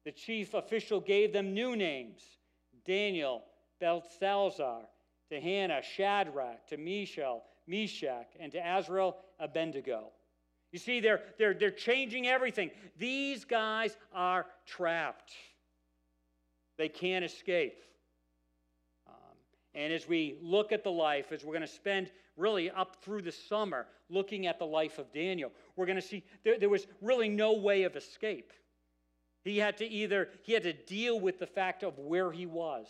The 0.05 0.13
chief 0.13 0.55
official 0.55 1.01
gave 1.01 1.33
them 1.33 1.55
new 1.55 1.75
names 1.75 2.23
Daniel, 2.85 3.43
Belteshazzar, 3.81 4.83
to 5.31 5.41
Hannah, 5.41 5.83
Shadrach, 5.83 6.67
to 6.69 6.77
Mishael, 6.77 7.43
Meshach, 7.67 8.29
and 8.39 8.53
to 8.53 8.59
Azrael, 8.59 9.17
Abednego. 9.41 10.11
You 10.71 10.79
see, 10.79 11.01
they're, 11.01 11.23
they're, 11.39 11.55
they're 11.55 11.71
changing 11.71 12.27
everything. 12.29 12.71
These 12.97 13.45
guys 13.45 13.97
are 14.13 14.47
trapped, 14.67 15.33
they 16.79 16.89
can't 16.89 17.25
escape. 17.25 17.83
And 19.75 19.93
as 19.93 20.07
we 20.07 20.37
look 20.43 20.73
at 20.73 20.85
the 20.85 20.91
life, 20.91 21.33
as 21.33 21.45
we're 21.45 21.55
going 21.55 21.63
to 21.63 21.67
spend 21.67 22.11
really 22.37 22.71
up 22.71 23.03
through 23.03 23.23
the 23.23 23.33
summer 23.33 23.87
looking 24.11 24.47
at 24.47 24.59
the 24.59 24.67
life 24.67 24.99
of 24.99 25.13
Daniel, 25.13 25.51
we're 25.77 25.87
going 25.87 25.97
to 25.97 26.03
see 26.03 26.25
there, 26.45 26.59
there 26.59 26.69
was 26.69 26.87
really 27.01 27.29
no 27.29 27.55
way 27.55 27.85
of 27.85 27.97
escape. 27.97 28.53
He 29.45 29.59
had 29.59 29.79
to 29.79 29.87
either, 29.87 30.29
he 30.43 30.53
had 30.53 30.63
to 30.65 30.73
deal 30.73 31.19
with 31.19 31.39
the 31.39 31.47
fact 31.47 31.83
of 31.83 31.99
where 31.99 32.31
he 32.31 32.47
was, 32.47 32.87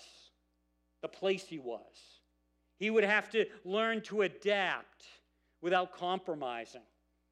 the 1.03 1.09
place 1.09 1.47
he 1.47 1.59
was. 1.59 2.21
He 2.79 2.91
would 2.91 3.05
have 3.05 3.31
to 3.31 3.47
learn 3.65 4.03
to 4.03 4.23
adapt 4.23 5.05
without 5.63 5.97
compromising, 5.97 6.83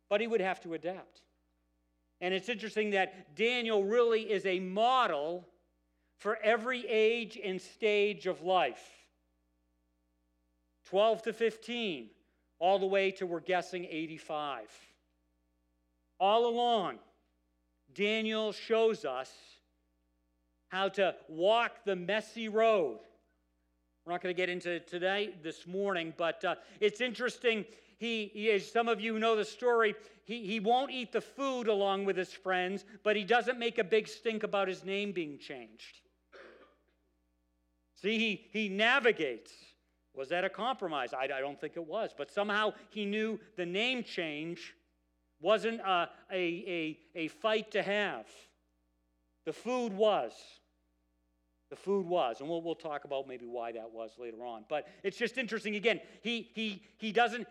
but 0.09 0.21
he 0.21 0.29
would 0.29 0.41
have 0.41 0.61
to 0.63 0.75
adapt. 0.75 1.23
And 2.21 2.33
it's 2.33 2.49
interesting 2.49 2.91
that 2.91 3.35
Daniel 3.35 3.83
really 3.83 4.31
is 4.31 4.47
a 4.47 4.61
model 4.61 5.49
for 6.19 6.39
every 6.43 6.87
age 6.87 7.39
and 7.43 7.61
stage 7.61 8.27
of 8.27 8.43
life 8.43 9.00
12 10.91 11.23
to 11.23 11.33
15, 11.33 12.11
all 12.59 12.81
the 12.81 12.87
way 12.87 13.13
to, 13.13 13.25
we're 13.25 13.39
guessing, 13.39 13.85
85. 13.85 14.69
All 16.19 16.47
along, 16.47 16.99
Daniel 17.95 18.51
shows 18.51 19.05
us 19.05 19.31
how 20.69 20.89
to 20.89 21.15
walk 21.29 21.85
the 21.85 21.95
messy 21.95 22.49
road. 22.49 22.99
We're 24.05 24.13
not 24.13 24.21
going 24.21 24.35
to 24.35 24.37
get 24.37 24.49
into 24.49 24.71
it 24.71 24.89
today, 24.89 25.35
this 25.45 25.65
morning, 25.65 26.13
but 26.17 26.45
uh, 26.45 26.57
it's 26.81 27.01
interesting. 27.01 27.65
He, 27.99 28.31
he, 28.35 28.51
as 28.51 28.69
some 28.69 28.89
of 28.89 29.01
you 29.01 29.17
know 29.21 29.37
the 29.37 29.45
story, 29.45 29.95
he, 30.25 30.45
he 30.45 30.59
won't 30.59 30.91
eat 30.91 31.13
the 31.13 31.21
food 31.21 31.69
along 31.69 32.05
with 32.05 32.17
his 32.17 32.33
friends, 32.33 32.85
but 33.05 33.15
he 33.15 33.23
doesn't 33.23 33.61
make 33.61 33.79
a 33.79 33.85
big 33.85 34.09
stink 34.09 34.43
about 34.43 34.67
his 34.67 34.85
name 34.85 35.13
being 35.13 35.39
changed. 35.39 36.01
See, 37.95 38.19
he, 38.19 38.49
he 38.51 38.69
navigates. 38.69 39.53
Was 40.15 40.29
that 40.31 40.45
a 40.45 40.51
compromise? 40.51 41.15
I, 41.15 41.25
I 41.25 41.41
don't 41.41 41.61
think 41.61 41.75
it 41.77 41.87
was, 41.87 42.11
but 42.17 42.31
somehow 42.31 42.73
he 42.91 43.05
knew 43.05 43.39
the 43.57 43.67
name 43.67 44.03
change 44.03 44.75
wasn't 45.41 45.81
a, 45.81 46.09
a, 46.31 46.35
a, 46.35 46.99
a 47.15 47.29
fight 47.29 47.71
to 47.73 47.83
have. 47.83 48.27
The 49.47 49.53
food 49.53 49.93
was. 49.93 50.33
The 51.71 51.77
food 51.77 52.07
was. 52.07 52.41
And 52.41 52.49
we'll, 52.49 52.61
we'll 52.61 52.75
talk 52.75 53.05
about 53.05 53.27
maybe 53.27 53.47
why 53.47 53.73
that 53.73 53.91
was 53.91 54.13
later 54.19 54.45
on. 54.45 54.65
But 54.69 54.89
it's 55.03 55.17
just 55.17 55.39
interesting. 55.39 55.77
Again, 55.77 56.01
he, 56.23 56.51
he, 56.55 56.83
he 56.99 57.13
doesn't, 57.13 57.47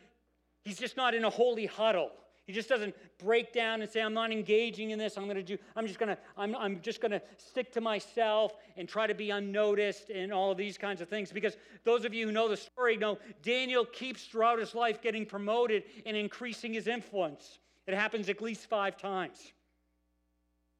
he's 0.63 0.77
just 0.77 0.97
not 0.97 1.15
in 1.15 1.23
a 1.23 1.29
holy 1.29 1.65
huddle. 1.65 2.11
He 2.49 2.55
just 2.55 2.67
doesn't 2.67 2.95
break 3.19 3.53
down 3.53 3.83
and 3.83 3.91
say, 3.91 4.01
I'm 4.01 4.15
not 4.15 4.31
engaging 4.31 4.89
in 4.89 4.97
this. 4.97 5.17
I'm 5.17 5.25
going 5.25 5.35
to 5.35 5.43
do, 5.43 5.55
I'm 5.75 5.85
just 5.85 5.99
going 5.99 6.09
to, 6.09 6.17
I'm, 6.35 6.55
I'm 6.55 6.81
just 6.81 6.99
going 6.99 7.11
to 7.11 7.21
stick 7.37 7.71
to 7.73 7.79
myself 7.79 8.55
and 8.75 8.89
try 8.89 9.05
to 9.05 9.13
be 9.13 9.29
unnoticed 9.29 10.09
and 10.09 10.33
all 10.33 10.49
of 10.49 10.57
these 10.57 10.75
kinds 10.75 10.99
of 10.99 11.07
things. 11.09 11.31
Because 11.31 11.57
those 11.83 12.05
of 12.05 12.13
you 12.15 12.25
who 12.25 12.31
know 12.31 12.49
the 12.49 12.57
story 12.57 12.97
know 12.97 13.19
Daniel 13.43 13.85
keeps 13.85 14.23
throughout 14.23 14.57
his 14.57 14.73
life 14.73 14.99
getting 14.99 15.27
promoted 15.27 15.83
and 16.07 16.17
increasing 16.17 16.73
his 16.73 16.87
influence. 16.87 17.59
It 17.85 17.93
happens 17.93 18.29
at 18.29 18.41
least 18.41 18.65
five 18.65 18.97
times. 18.97 19.53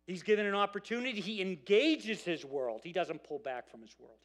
He's 0.07 0.23
given 0.23 0.47
an 0.47 0.55
opportunity, 0.55 1.21
he 1.21 1.39
engages 1.39 2.23
his 2.23 2.43
world, 2.43 2.81
he 2.83 2.91
doesn't 2.91 3.23
pull 3.23 3.37
back 3.37 3.69
from 3.69 3.83
his 3.83 3.95
world. 3.99 4.17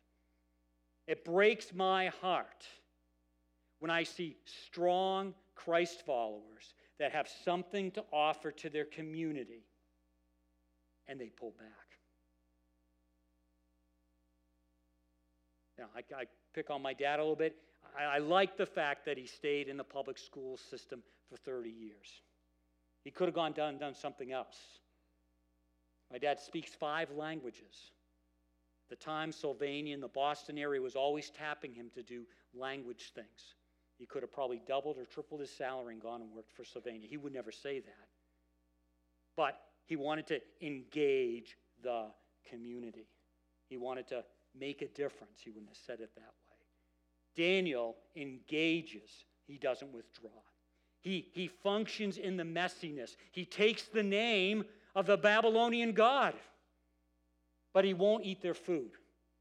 It 1.06 1.26
breaks 1.26 1.74
my 1.74 2.06
heart 2.22 2.64
when 3.80 3.90
I 3.90 4.04
see 4.04 4.38
strong 4.46 5.34
Christ 5.54 6.06
followers 6.06 6.72
that 6.98 7.12
have 7.12 7.28
something 7.44 7.90
to 7.92 8.04
offer 8.12 8.50
to 8.52 8.70
their 8.70 8.84
community 8.84 9.64
and 11.08 11.20
they 11.20 11.28
pull 11.28 11.52
back. 11.58 11.68
Now, 15.78 15.86
I, 15.94 16.22
I 16.22 16.24
pick 16.54 16.70
on 16.70 16.82
my 16.82 16.92
dad 16.92 17.18
a 17.18 17.22
little 17.22 17.36
bit. 17.36 17.56
I, 17.98 18.04
I 18.16 18.18
like 18.18 18.56
the 18.56 18.66
fact 18.66 19.04
that 19.06 19.18
he 19.18 19.26
stayed 19.26 19.68
in 19.68 19.76
the 19.76 19.84
public 19.84 20.18
school 20.18 20.56
system 20.56 21.02
for 21.28 21.36
30 21.36 21.68
years. 21.68 22.22
He 23.02 23.10
could 23.10 23.26
have 23.26 23.34
gone 23.34 23.52
down 23.52 23.70
and 23.70 23.80
done 23.80 23.94
something 23.94 24.32
else. 24.32 24.56
My 26.10 26.18
dad 26.18 26.38
speaks 26.38 26.70
five 26.70 27.10
languages. 27.10 27.90
At 28.90 28.98
the 28.98 29.04
time, 29.04 29.32
Sylvania 29.32 29.94
in 29.94 30.00
the 30.00 30.08
Boston 30.08 30.58
area 30.58 30.80
was 30.80 30.94
always 30.94 31.30
tapping 31.30 31.74
him 31.74 31.90
to 31.94 32.02
do 32.02 32.24
language 32.54 33.12
things. 33.14 33.54
He 34.04 34.06
could 34.06 34.22
have 34.22 34.32
probably 34.32 34.60
doubled 34.68 34.98
or 34.98 35.06
tripled 35.06 35.40
his 35.40 35.50
salary 35.50 35.94
and 35.94 36.02
gone 36.02 36.20
and 36.20 36.30
worked 36.30 36.52
for 36.52 36.62
Sylvania. 36.62 37.08
He 37.08 37.16
would 37.16 37.32
never 37.32 37.50
say 37.50 37.80
that. 37.80 38.08
But 39.34 39.58
he 39.86 39.96
wanted 39.96 40.26
to 40.26 40.40
engage 40.60 41.56
the 41.82 42.08
community. 42.46 43.08
He 43.70 43.78
wanted 43.78 44.06
to 44.08 44.22
make 44.54 44.82
a 44.82 44.88
difference. 44.88 45.40
He 45.42 45.48
wouldn't 45.48 45.70
have 45.70 45.78
said 45.86 46.00
it 46.00 46.10
that 46.16 46.20
way. 46.20 47.44
Daniel 47.46 47.96
engages, 48.14 49.24
he 49.46 49.56
doesn't 49.56 49.90
withdraw. 49.90 50.42
He, 51.00 51.30
he 51.32 51.48
functions 51.48 52.18
in 52.18 52.36
the 52.36 52.44
messiness. 52.44 53.16
He 53.32 53.46
takes 53.46 53.84
the 53.84 54.02
name 54.02 54.66
of 54.94 55.06
the 55.06 55.16
Babylonian 55.16 55.92
God, 55.92 56.34
but 57.72 57.86
he 57.86 57.94
won't 57.94 58.26
eat 58.26 58.42
their 58.42 58.52
food. 58.52 58.90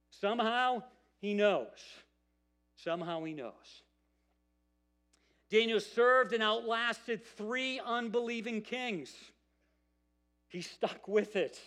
Somehow 0.10 0.84
he 1.20 1.34
knows. 1.34 1.68
Somehow 2.78 3.26
he 3.26 3.34
knows. 3.34 3.84
Daniel 5.54 5.80
served 5.80 6.34
and 6.34 6.42
outlasted 6.42 7.24
three 7.24 7.80
unbelieving 7.86 8.64
kings. 8.64 9.14
He 10.50 10.62
stuck 10.62 11.08
with 11.08 11.36
it. 11.36 11.60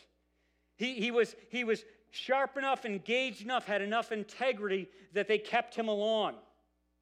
He, 0.77 0.94
he, 0.94 1.12
was, 1.12 1.37
he 1.51 1.62
was 1.62 1.85
sharp 2.11 2.57
enough, 2.57 2.85
engaged 2.85 3.42
enough, 3.42 3.64
had 3.64 3.83
enough 3.83 4.11
integrity 4.11 4.88
that 5.12 5.29
they 5.29 5.38
kept 5.38 5.77
him 5.77 5.87
along. 5.87 6.35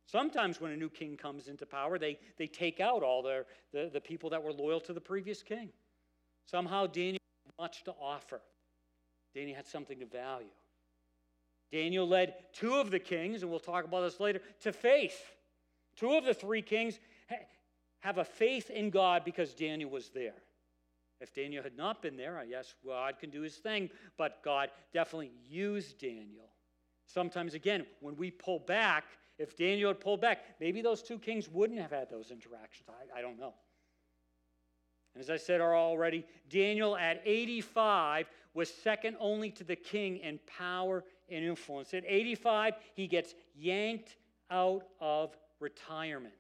Sometimes 0.05 0.61
when 0.61 0.73
a 0.73 0.77
new 0.77 0.91
king 0.91 1.17
comes 1.17 1.49
into 1.49 1.65
power, 1.65 1.99
they, 1.99 2.19
they 2.37 2.47
take 2.47 2.81
out 2.81 3.03
all 3.03 3.23
their, 3.23 3.47
the, 3.73 3.89
the 3.91 4.01
people 4.01 4.29
that 4.29 4.43
were 4.43 4.53
loyal 4.53 4.81
to 4.81 4.93
the 4.93 5.01
previous 5.01 5.43
king. 5.43 5.71
Somehow 6.45 6.87
Daniel 6.87 7.19
had 7.47 7.63
much 7.65 7.83
to 7.85 7.95
offer. 7.99 8.43
Daniel 9.35 9.57
had 9.57 9.67
something 9.67 10.01
to 10.01 10.07
value. 10.07 10.49
Daniel 11.73 12.07
led 12.07 12.35
two 12.53 12.75
of 12.75 12.91
the 12.91 12.99
kings, 13.01 13.41
and 13.41 13.51
we'll 13.51 13.59
talk 13.59 13.87
about 13.87 14.03
this 14.03 14.21
later, 14.21 14.43
to 14.61 14.71
faith. 14.71 15.19
Two 15.97 16.13
of 16.15 16.25
the 16.25 16.35
three 16.35 16.63
kings 16.63 16.99
have 18.01 18.19
a 18.19 18.25
faith 18.25 18.71
in 18.71 18.91
God 18.91 19.25
because 19.25 19.55
Daniel 19.55 19.91
was 19.91 20.11
there. 20.11 20.35
If 21.21 21.33
Daniel 21.33 21.63
had 21.63 21.77
not 21.77 22.03
been 22.03 22.17
there, 22.17 22.45
yes, 22.47 22.75
God 22.85 23.19
can 23.19 23.31
do 23.31 23.41
his 23.41 23.57
thing, 23.57 23.89
but 24.19 24.43
God 24.43 24.71
definitely 24.93 25.33
used 25.49 25.99
Daniel. 25.99 26.51
Sometimes, 27.07 27.55
again, 27.55 27.87
when 28.01 28.17
we 28.17 28.31
pull 28.31 28.59
back, 28.59 29.05
if 29.39 29.57
Daniel 29.57 29.91
had 29.91 30.01
pulled 30.01 30.21
back, 30.21 30.45
maybe 30.61 30.83
those 30.83 31.03
two 31.03 31.19
kings 31.19 31.49
wouldn't 31.49 31.81
have 31.81 31.91
had 31.91 32.11
those 32.11 32.31
interactions. 32.31 32.89
I, 32.89 33.19
I 33.19 33.23
don't 33.23 33.39
know. 33.39 33.55
And 35.15 35.23
as 35.23 35.31
I 35.31 35.37
said 35.37 35.61
already, 35.61 36.25
Daniel 36.49 36.97
at 36.97 37.23
85 37.25 38.29
was 38.53 38.69
second 38.73 39.17
only 39.21 39.51
to 39.53 39.65
the 39.65 39.77
king 39.77 40.19
in 40.19 40.41
power 40.47 41.05
and 41.31 41.45
influence. 41.45 41.95
At 41.95 42.05
85, 42.07 42.75
he 42.95 43.07
gets 43.07 43.35
yanked 43.55 44.17
out 44.51 44.85
of 45.01 45.37
retirement. 45.61 46.33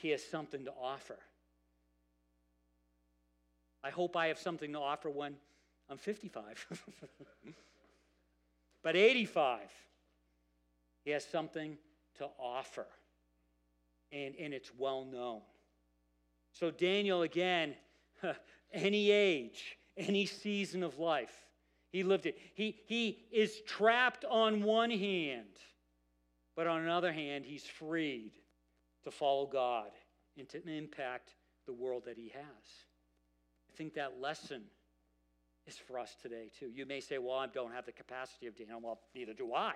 He 0.00 0.10
has 0.10 0.22
something 0.22 0.64
to 0.64 0.72
offer. 0.80 1.18
I 3.84 3.90
hope 3.90 4.16
I 4.16 4.28
have 4.28 4.38
something 4.38 4.72
to 4.72 4.78
offer 4.78 5.10
when 5.10 5.34
I'm 5.90 5.98
55. 5.98 6.66
but 8.82 8.96
85, 8.96 9.60
he 11.04 11.10
has 11.10 11.24
something 11.24 11.76
to 12.18 12.28
offer, 12.38 12.86
and, 14.12 14.34
and 14.40 14.54
it's 14.54 14.70
well 14.76 15.04
known. 15.04 15.40
So, 16.52 16.70
Daniel, 16.70 17.22
again, 17.22 17.74
any 18.72 19.10
age, 19.10 19.78
any 19.96 20.26
season 20.26 20.82
of 20.82 20.98
life, 20.98 21.34
he 21.90 22.02
lived 22.02 22.26
it. 22.26 22.38
He, 22.54 22.78
he 22.86 23.26
is 23.32 23.60
trapped 23.66 24.24
on 24.24 24.62
one 24.62 24.90
hand, 24.90 25.58
but 26.56 26.66
on 26.66 26.82
another 26.82 27.12
hand, 27.12 27.44
he's 27.44 27.64
freed 27.64 28.32
to 29.04 29.10
follow 29.10 29.46
God 29.46 29.90
and 30.38 30.48
to 30.50 30.66
impact 30.68 31.34
the 31.66 31.72
world 31.72 32.04
that 32.06 32.16
he 32.16 32.28
has. 32.34 32.66
I 33.70 33.76
think 33.76 33.94
that 33.94 34.20
lesson 34.20 34.62
is 35.66 35.76
for 35.76 35.98
us 35.98 36.16
today, 36.20 36.50
too. 36.58 36.70
You 36.74 36.86
may 36.86 37.00
say, 37.00 37.18
well, 37.18 37.38
I 37.38 37.46
don't 37.46 37.72
have 37.72 37.86
the 37.86 37.92
capacity 37.92 38.46
of 38.46 38.56
Daniel. 38.56 38.80
Well, 38.82 39.00
neither 39.14 39.32
do 39.32 39.54
I. 39.54 39.74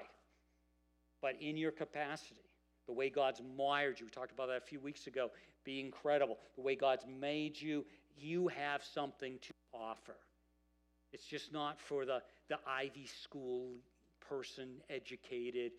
But 1.23 1.37
in 1.41 1.57
your 1.57 1.71
capacity, 1.71 2.43
the 2.87 2.93
way 2.93 3.09
God's 3.09 3.41
wired 3.57 3.99
you, 3.99 4.07
we 4.07 4.11
talked 4.11 4.33
about 4.33 4.49
that 4.49 4.59
a 4.59 4.61
few 4.61 4.81
weeks 4.81 5.07
ago, 5.07 5.31
be 5.65 5.81
incredible. 5.81 6.39
The 6.57 6.62
way 6.62 6.77
God's 6.77 7.05
made 7.07 7.61
you, 7.61 7.85
you 8.17 8.49
have 8.49 8.85
something 8.85 9.39
to 9.43 9.53
offer. 9.73 10.17
It's 11.12 11.25
just 11.25 11.53
not 11.53 11.81
for 11.81 12.05
the, 12.05 12.23
the 12.49 12.59
Ivy 12.67 13.07
School 13.07 13.71
person, 14.29 14.69
educated, 14.91 15.73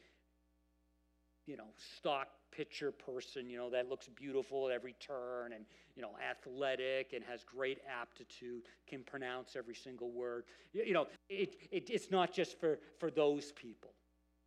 you 1.48 1.58
know, 1.58 1.68
stock 1.98 2.28
picture 2.52 2.92
person, 2.92 3.50
you 3.50 3.58
know, 3.58 3.70
that 3.70 3.90
looks 3.90 4.08
beautiful 4.10 4.68
at 4.68 4.74
every 4.74 4.96
turn 5.00 5.54
and, 5.54 5.66
you 5.96 6.02
know, 6.02 6.12
athletic 6.30 7.14
and 7.14 7.24
has 7.24 7.44
great 7.44 7.80
aptitude, 7.90 8.64
can 8.88 9.04
pronounce 9.04 9.56
every 9.56 9.76
single 9.76 10.12
word. 10.12 10.44
You 10.74 10.94
know, 10.94 11.08
it, 11.30 11.56
it, 11.72 11.90
it's 11.90 12.12
not 12.12 12.34
just 12.34 12.60
for, 12.60 12.80
for 13.00 13.10
those 13.10 13.54
people, 13.54 13.94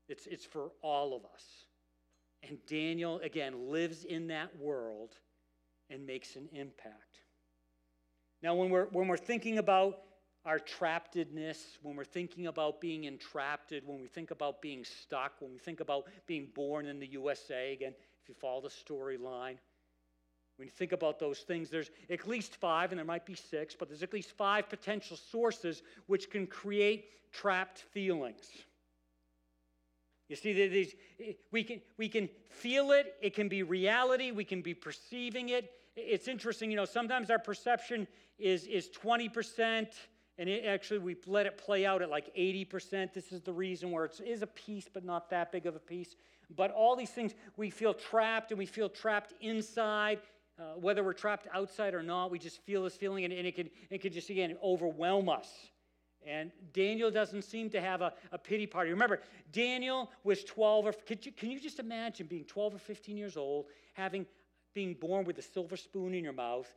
it's, 0.08 0.26
it's 0.26 0.44
for 0.44 0.70
all 0.82 1.16
of 1.16 1.24
us. 1.24 1.44
And 2.48 2.58
Daniel, 2.66 3.20
again, 3.20 3.70
lives 3.70 4.04
in 4.04 4.28
that 4.28 4.56
world 4.58 5.16
and 5.90 6.06
makes 6.06 6.36
an 6.36 6.48
impact. 6.52 7.20
Now, 8.42 8.54
when 8.54 8.70
we're, 8.70 8.86
when 8.86 9.08
we're 9.08 9.18
thinking 9.18 9.58
about 9.58 9.98
our 10.44 10.58
trappedness, 10.58 11.58
when 11.82 11.96
we're 11.96 12.04
thinking 12.04 12.46
about 12.46 12.80
being 12.80 13.04
entrapped, 13.04 13.72
when 13.84 14.00
we 14.00 14.08
think 14.08 14.30
about 14.30 14.62
being 14.62 14.84
stuck, 14.84 15.32
when 15.40 15.52
we 15.52 15.58
think 15.58 15.80
about 15.80 16.04
being 16.26 16.48
born 16.54 16.86
in 16.86 16.98
the 16.98 17.06
USA, 17.08 17.72
again, 17.72 17.92
if 18.22 18.28
you 18.28 18.34
follow 18.34 18.62
the 18.62 18.68
storyline, 18.68 19.56
when 20.56 20.66
you 20.66 20.72
think 20.72 20.92
about 20.92 21.18
those 21.18 21.38
things, 21.40 21.70
there's 21.70 21.90
at 22.10 22.26
least 22.28 22.56
five, 22.56 22.92
and 22.92 22.98
there 22.98 23.06
might 23.06 23.24
be 23.24 23.34
six, 23.34 23.74
but 23.74 23.88
there's 23.88 24.02
at 24.02 24.12
least 24.12 24.32
five 24.32 24.68
potential 24.68 25.16
sources 25.16 25.82
which 26.06 26.30
can 26.30 26.46
create 26.46 27.32
trapped 27.32 27.78
feelings. 27.92 28.46
You 30.28 30.36
see, 30.36 30.52
these, 30.68 30.94
we, 31.50 31.64
can, 31.64 31.80
we 31.96 32.08
can 32.08 32.28
feel 32.50 32.92
it, 32.92 33.14
it 33.20 33.34
can 33.34 33.48
be 33.48 33.62
reality, 33.62 34.30
we 34.30 34.44
can 34.44 34.62
be 34.62 34.74
perceiving 34.74 35.48
it. 35.48 35.70
It's 35.96 36.28
interesting, 36.28 36.70
you 36.70 36.76
know, 36.76 36.84
sometimes 36.84 37.30
our 37.30 37.38
perception 37.38 38.06
is, 38.38 38.64
is 38.66 38.90
20%, 38.90 39.88
and 40.40 40.48
it 40.48 40.64
actually 40.64 40.98
we 40.98 41.16
let 41.26 41.44
it 41.44 41.58
play 41.58 41.84
out 41.84 42.00
at 42.00 42.08
like 42.08 42.34
80%. 42.34 43.12
This 43.12 43.30
is 43.30 43.42
the 43.42 43.52
reason 43.52 43.90
where 43.90 44.06
it 44.06 44.18
is 44.26 44.40
a 44.40 44.46
piece, 44.46 44.86
but 44.90 45.04
not 45.04 45.28
that 45.28 45.52
big 45.52 45.66
of 45.66 45.76
a 45.76 45.78
piece. 45.78 46.16
But 46.56 46.70
all 46.70 46.96
these 46.96 47.10
things, 47.10 47.34
we 47.58 47.68
feel 47.68 47.92
trapped 47.92 48.50
and 48.50 48.58
we 48.58 48.64
feel 48.64 48.88
trapped 48.88 49.34
inside. 49.42 50.18
Uh, 50.58 50.78
whether 50.80 51.04
we're 51.04 51.12
trapped 51.12 51.46
outside 51.52 51.92
or 51.92 52.02
not, 52.02 52.30
we 52.30 52.38
just 52.38 52.62
feel 52.62 52.84
this 52.84 52.96
feeling 52.96 53.24
and, 53.24 53.34
and 53.34 53.46
it, 53.46 53.54
can, 53.54 53.68
it 53.90 54.00
can 54.00 54.12
just, 54.14 54.30
again, 54.30 54.56
overwhelm 54.64 55.28
us. 55.28 55.48
And 56.26 56.50
Daniel 56.72 57.10
doesn't 57.10 57.42
seem 57.42 57.68
to 57.70 57.80
have 57.80 58.00
a, 58.00 58.14
a 58.32 58.38
pity 58.38 58.66
party. 58.66 58.90
Remember, 58.90 59.20
Daniel 59.52 60.10
was 60.24 60.42
12 60.44 60.86
or, 60.86 60.92
can 60.92 61.18
you, 61.22 61.32
can 61.32 61.50
you 61.50 61.60
just 61.60 61.78
imagine 61.78 62.26
being 62.26 62.44
12 62.44 62.76
or 62.76 62.78
15 62.78 63.18
years 63.18 63.36
old, 63.36 63.66
having, 63.92 64.24
being 64.74 64.94
born 64.94 65.26
with 65.26 65.36
a 65.36 65.42
silver 65.42 65.76
spoon 65.76 66.14
in 66.14 66.24
your 66.24 66.32
mouth, 66.32 66.70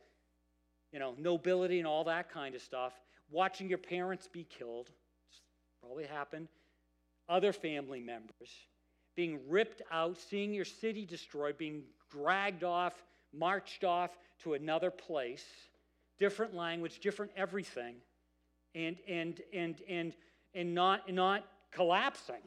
you 0.92 0.98
know, 0.98 1.14
nobility 1.18 1.78
and 1.78 1.86
all 1.86 2.04
that 2.04 2.30
kind 2.30 2.54
of 2.54 2.60
stuff, 2.60 2.92
watching 3.34 3.68
your 3.68 3.78
parents 3.78 4.28
be 4.28 4.44
killed, 4.44 4.90
probably 5.80 6.06
happened, 6.06 6.48
other 7.28 7.52
family 7.52 8.00
members, 8.00 8.50
being 9.16 9.40
ripped 9.48 9.82
out, 9.90 10.16
seeing 10.16 10.54
your 10.54 10.64
city 10.64 11.04
destroyed, 11.04 11.58
being 11.58 11.82
dragged 12.10 12.62
off, 12.62 13.02
marched 13.32 13.82
off 13.82 14.16
to 14.38 14.54
another 14.54 14.90
place, 14.90 15.44
different 16.18 16.54
language, 16.54 17.00
different 17.00 17.32
everything, 17.36 17.96
and 18.74 18.96
and 19.08 19.40
and 19.52 19.82
and 19.88 20.14
and 20.54 20.74
not 20.74 21.12
not 21.12 21.44
collapsing. 21.72 22.42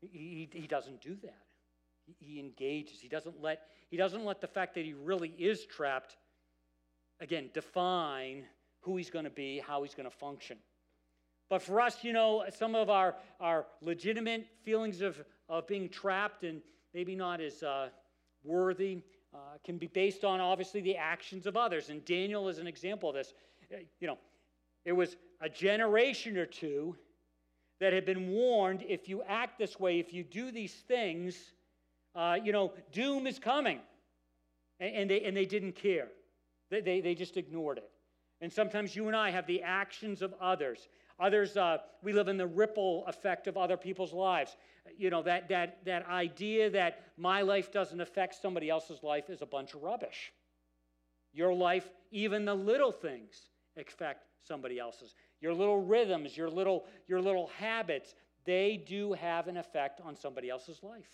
He, 0.00 0.48
he 0.52 0.66
doesn't 0.66 1.00
do 1.00 1.16
that. 1.22 1.42
He, 2.20 2.38
engages. 2.38 3.00
He 3.00 3.08
doesn't 3.08 3.40
let 3.40 3.62
he 3.88 3.96
doesn't 3.96 4.24
let 4.24 4.40
the 4.40 4.46
fact 4.46 4.74
that 4.74 4.84
he 4.84 4.94
really 4.94 5.32
is 5.38 5.64
trapped 5.64 6.16
again 7.20 7.50
define 7.54 8.44
who 8.86 8.96
he's 8.96 9.10
going 9.10 9.24
to 9.24 9.30
be, 9.30 9.60
how 9.66 9.82
he's 9.82 9.94
going 9.94 10.08
to 10.08 10.16
function. 10.16 10.56
But 11.50 11.60
for 11.60 11.80
us, 11.80 12.02
you 12.02 12.12
know, 12.12 12.44
some 12.56 12.74
of 12.74 12.88
our, 12.88 13.16
our 13.40 13.66
legitimate 13.82 14.46
feelings 14.64 15.00
of, 15.00 15.22
of 15.48 15.66
being 15.66 15.88
trapped 15.88 16.44
and 16.44 16.62
maybe 16.94 17.14
not 17.14 17.40
as 17.40 17.62
uh, 17.62 17.88
worthy 18.44 19.02
uh, 19.34 19.38
can 19.64 19.76
be 19.76 19.88
based 19.88 20.24
on 20.24 20.40
obviously 20.40 20.80
the 20.80 20.96
actions 20.96 21.46
of 21.46 21.56
others. 21.56 21.90
And 21.90 22.04
Daniel 22.04 22.48
is 22.48 22.58
an 22.58 22.66
example 22.66 23.10
of 23.10 23.16
this. 23.16 23.34
Uh, 23.72 23.78
you 24.00 24.06
know, 24.06 24.18
it 24.84 24.92
was 24.92 25.16
a 25.40 25.48
generation 25.48 26.36
or 26.38 26.46
two 26.46 26.96
that 27.80 27.92
had 27.92 28.06
been 28.06 28.30
warned 28.30 28.84
if 28.88 29.08
you 29.08 29.22
act 29.24 29.58
this 29.58 29.78
way, 29.78 29.98
if 29.98 30.12
you 30.12 30.22
do 30.22 30.50
these 30.50 30.72
things, 30.72 31.52
uh, 32.14 32.36
you 32.42 32.52
know, 32.52 32.72
doom 32.92 33.26
is 33.26 33.38
coming. 33.38 33.80
And, 34.78 34.94
and, 34.94 35.10
they, 35.10 35.22
and 35.22 35.36
they 35.36 35.44
didn't 35.44 35.72
care, 35.72 36.08
they, 36.70 36.80
they, 36.80 37.00
they 37.00 37.14
just 37.14 37.36
ignored 37.36 37.78
it. 37.78 37.90
And 38.40 38.52
sometimes 38.52 38.94
you 38.94 39.06
and 39.06 39.16
I 39.16 39.30
have 39.30 39.46
the 39.46 39.62
actions 39.62 40.22
of 40.22 40.34
others. 40.40 40.88
Others, 41.18 41.56
uh, 41.56 41.78
we 42.02 42.12
live 42.12 42.28
in 42.28 42.36
the 42.36 42.46
ripple 42.46 43.04
effect 43.06 43.46
of 43.46 43.56
other 43.56 43.76
people's 43.76 44.12
lives. 44.12 44.56
You 44.98 45.08
know, 45.08 45.22
that, 45.22 45.48
that, 45.48 45.84
that 45.86 46.06
idea 46.06 46.68
that 46.70 47.00
my 47.16 47.40
life 47.40 47.72
doesn't 47.72 48.00
affect 48.00 48.34
somebody 48.34 48.68
else's 48.68 49.02
life 49.02 49.30
is 49.30 49.40
a 49.40 49.46
bunch 49.46 49.74
of 49.74 49.82
rubbish. 49.82 50.32
Your 51.32 51.54
life, 51.54 51.88
even 52.10 52.44
the 52.44 52.54
little 52.54 52.92
things, 52.92 53.48
affect 53.78 54.24
somebody 54.46 54.78
else's. 54.78 55.14
Your 55.40 55.54
little 55.54 55.82
rhythms, 55.82 56.36
your 56.36 56.50
little, 56.50 56.84
your 57.08 57.20
little 57.20 57.50
habits, 57.58 58.14
they 58.44 58.82
do 58.86 59.14
have 59.14 59.48
an 59.48 59.56
effect 59.56 60.00
on 60.04 60.16
somebody 60.16 60.50
else's 60.50 60.82
life. 60.82 61.08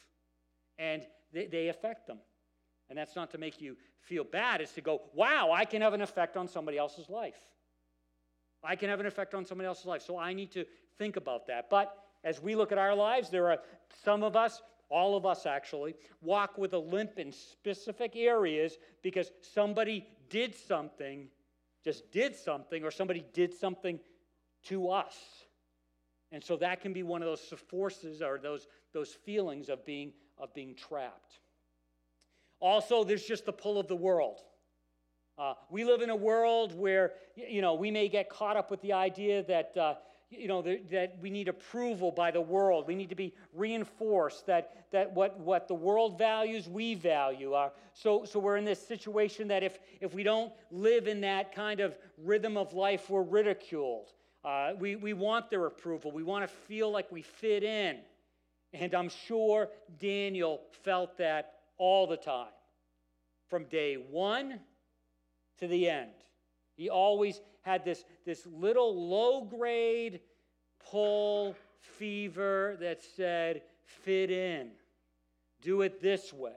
And 0.79 1.03
they, 1.33 1.47
they 1.47 1.69
affect 1.69 2.07
them. 2.07 2.19
And 2.93 2.99
that's 2.99 3.17
not 3.17 3.31
to 3.31 3.39
make 3.39 3.59
you 3.59 3.79
feel 4.03 4.23
bad, 4.23 4.61
it's 4.61 4.73
to 4.73 4.83
go, 4.83 5.01
wow, 5.15 5.51
I 5.51 5.65
can 5.65 5.81
have 5.81 5.95
an 5.95 6.03
effect 6.03 6.37
on 6.37 6.47
somebody 6.47 6.77
else's 6.77 7.09
life. 7.09 7.39
I 8.63 8.77
can 8.77 8.91
have 8.91 9.01
an 9.01 9.07
effect 9.07 9.33
on 9.33 9.47
somebody 9.47 9.67
else's 9.67 9.87
life. 9.87 10.03
So 10.03 10.19
I 10.19 10.35
need 10.35 10.51
to 10.51 10.67
think 10.99 11.17
about 11.17 11.47
that. 11.47 11.71
But 11.71 11.97
as 12.23 12.43
we 12.43 12.55
look 12.55 12.71
at 12.71 12.77
our 12.77 12.95
lives, 12.95 13.31
there 13.31 13.51
are 13.51 13.61
some 14.05 14.23
of 14.23 14.37
us, 14.37 14.61
all 14.91 15.17
of 15.17 15.25
us 15.25 15.47
actually, 15.47 15.95
walk 16.21 16.59
with 16.59 16.75
a 16.75 16.79
limp 16.79 17.19
in 17.19 17.33
specific 17.33 18.15
areas 18.15 18.77
because 19.01 19.33
somebody 19.41 20.07
did 20.29 20.55
something, 20.55 21.29
just 21.83 22.13
did 22.13 22.37
something, 22.37 22.85
or 22.85 22.91
somebody 22.91 23.25
did 23.33 23.55
something 23.55 23.99
to 24.65 24.91
us. 24.91 25.17
And 26.31 26.45
so 26.45 26.59
that 26.59 26.83
can 26.83 26.93
be 26.93 27.05
one 27.05 27.23
of 27.23 27.27
those 27.27 27.55
forces 27.71 28.21
or 28.21 28.39
those, 28.39 28.67
those 28.93 29.15
feelings 29.15 29.71
of 29.71 29.83
being, 29.87 30.13
of 30.37 30.53
being 30.53 30.75
trapped. 30.75 31.39
Also, 32.63 33.03
there's 33.03 33.25
just 33.25 33.45
the 33.45 33.53
pull 33.53 33.79
of 33.79 33.89
the 33.89 33.97
world. 33.97 34.39
Uh, 35.37 35.55
we 35.69 35.85
live 35.85 36.01
in 36.01 36.11
a 36.11 36.17
world 36.17 36.79
where, 36.79 37.11
you 37.35 37.61
know, 37.61 37.75
we 37.75 37.91
may 37.91 38.09
get 38.09 38.31
caught 38.31 38.57
up 38.57 38.71
with 38.71 38.81
the 38.83 38.93
idea 38.93 39.43
that, 39.43 39.77
uh, 39.77 39.95
you 40.31 40.47
know, 40.47 40.63
the, 40.63 40.81
that 40.89 41.19
we 41.21 41.29
need 41.29 41.49
approval 41.49 42.13
by 42.13 42.31
the 42.31 42.41
world. 42.41 42.87
We 42.87 42.95
need 42.95 43.09
to 43.09 43.17
be 43.17 43.35
reinforced 43.53 44.47
that, 44.47 44.87
that 44.93 45.13
what, 45.13 45.41
what 45.41 45.67
the 45.67 45.75
world 45.75 46.17
values, 46.17 46.69
we 46.69 46.95
value. 46.95 47.53
Uh, 47.53 47.71
so, 47.95 48.25
so 48.25 48.39
we're 48.39 48.59
in 48.59 48.65
this 48.65 48.87
situation 48.87 49.49
that 49.49 49.65
if, 49.65 49.81
if 50.01 50.15
we 50.15 50.23
don't 50.23 50.53
live 50.71 51.09
in 51.09 51.21
that 51.23 51.53
kind 51.53 51.81
of 51.81 51.99
rhythm 52.17 52.57
of 52.57 52.75
life, 52.75 53.11
we're 53.11 53.23
ridiculed. 53.23 54.13
Uh, 54.45 54.75
we, 54.79 54.95
we 54.95 55.15
want 55.15 55.51
their 55.51 55.67
approval. 55.67 56.13
We 56.13 56.23
want 56.23 56.49
to 56.49 56.57
feel 56.69 56.93
like 56.93 57.11
we 57.11 57.23
fit 57.23 57.65
in. 57.65 57.99
And 58.73 58.95
I'm 58.95 59.09
sure 59.27 59.69
Daniel 59.99 60.61
felt 60.85 61.19
that 61.19 61.62
all 61.83 62.07
the 62.07 62.17
time, 62.17 62.47
from 63.49 63.65
day 63.65 63.95
one 63.95 64.61
to 65.59 65.67
the 65.67 65.91
end. 65.91 66.13
He 66.77 66.89
always 66.89 67.41
had 67.63 67.85
this, 67.85 68.05
this 68.25 68.47
little 68.47 69.09
low 69.09 69.43
grade 69.43 70.21
pull 70.89 71.57
fever 71.81 72.77
that 72.79 73.03
said, 73.17 73.63
fit 73.85 74.31
in, 74.31 74.71
do 75.61 75.83
it 75.83 76.01
this 76.01 76.33
way. 76.33 76.53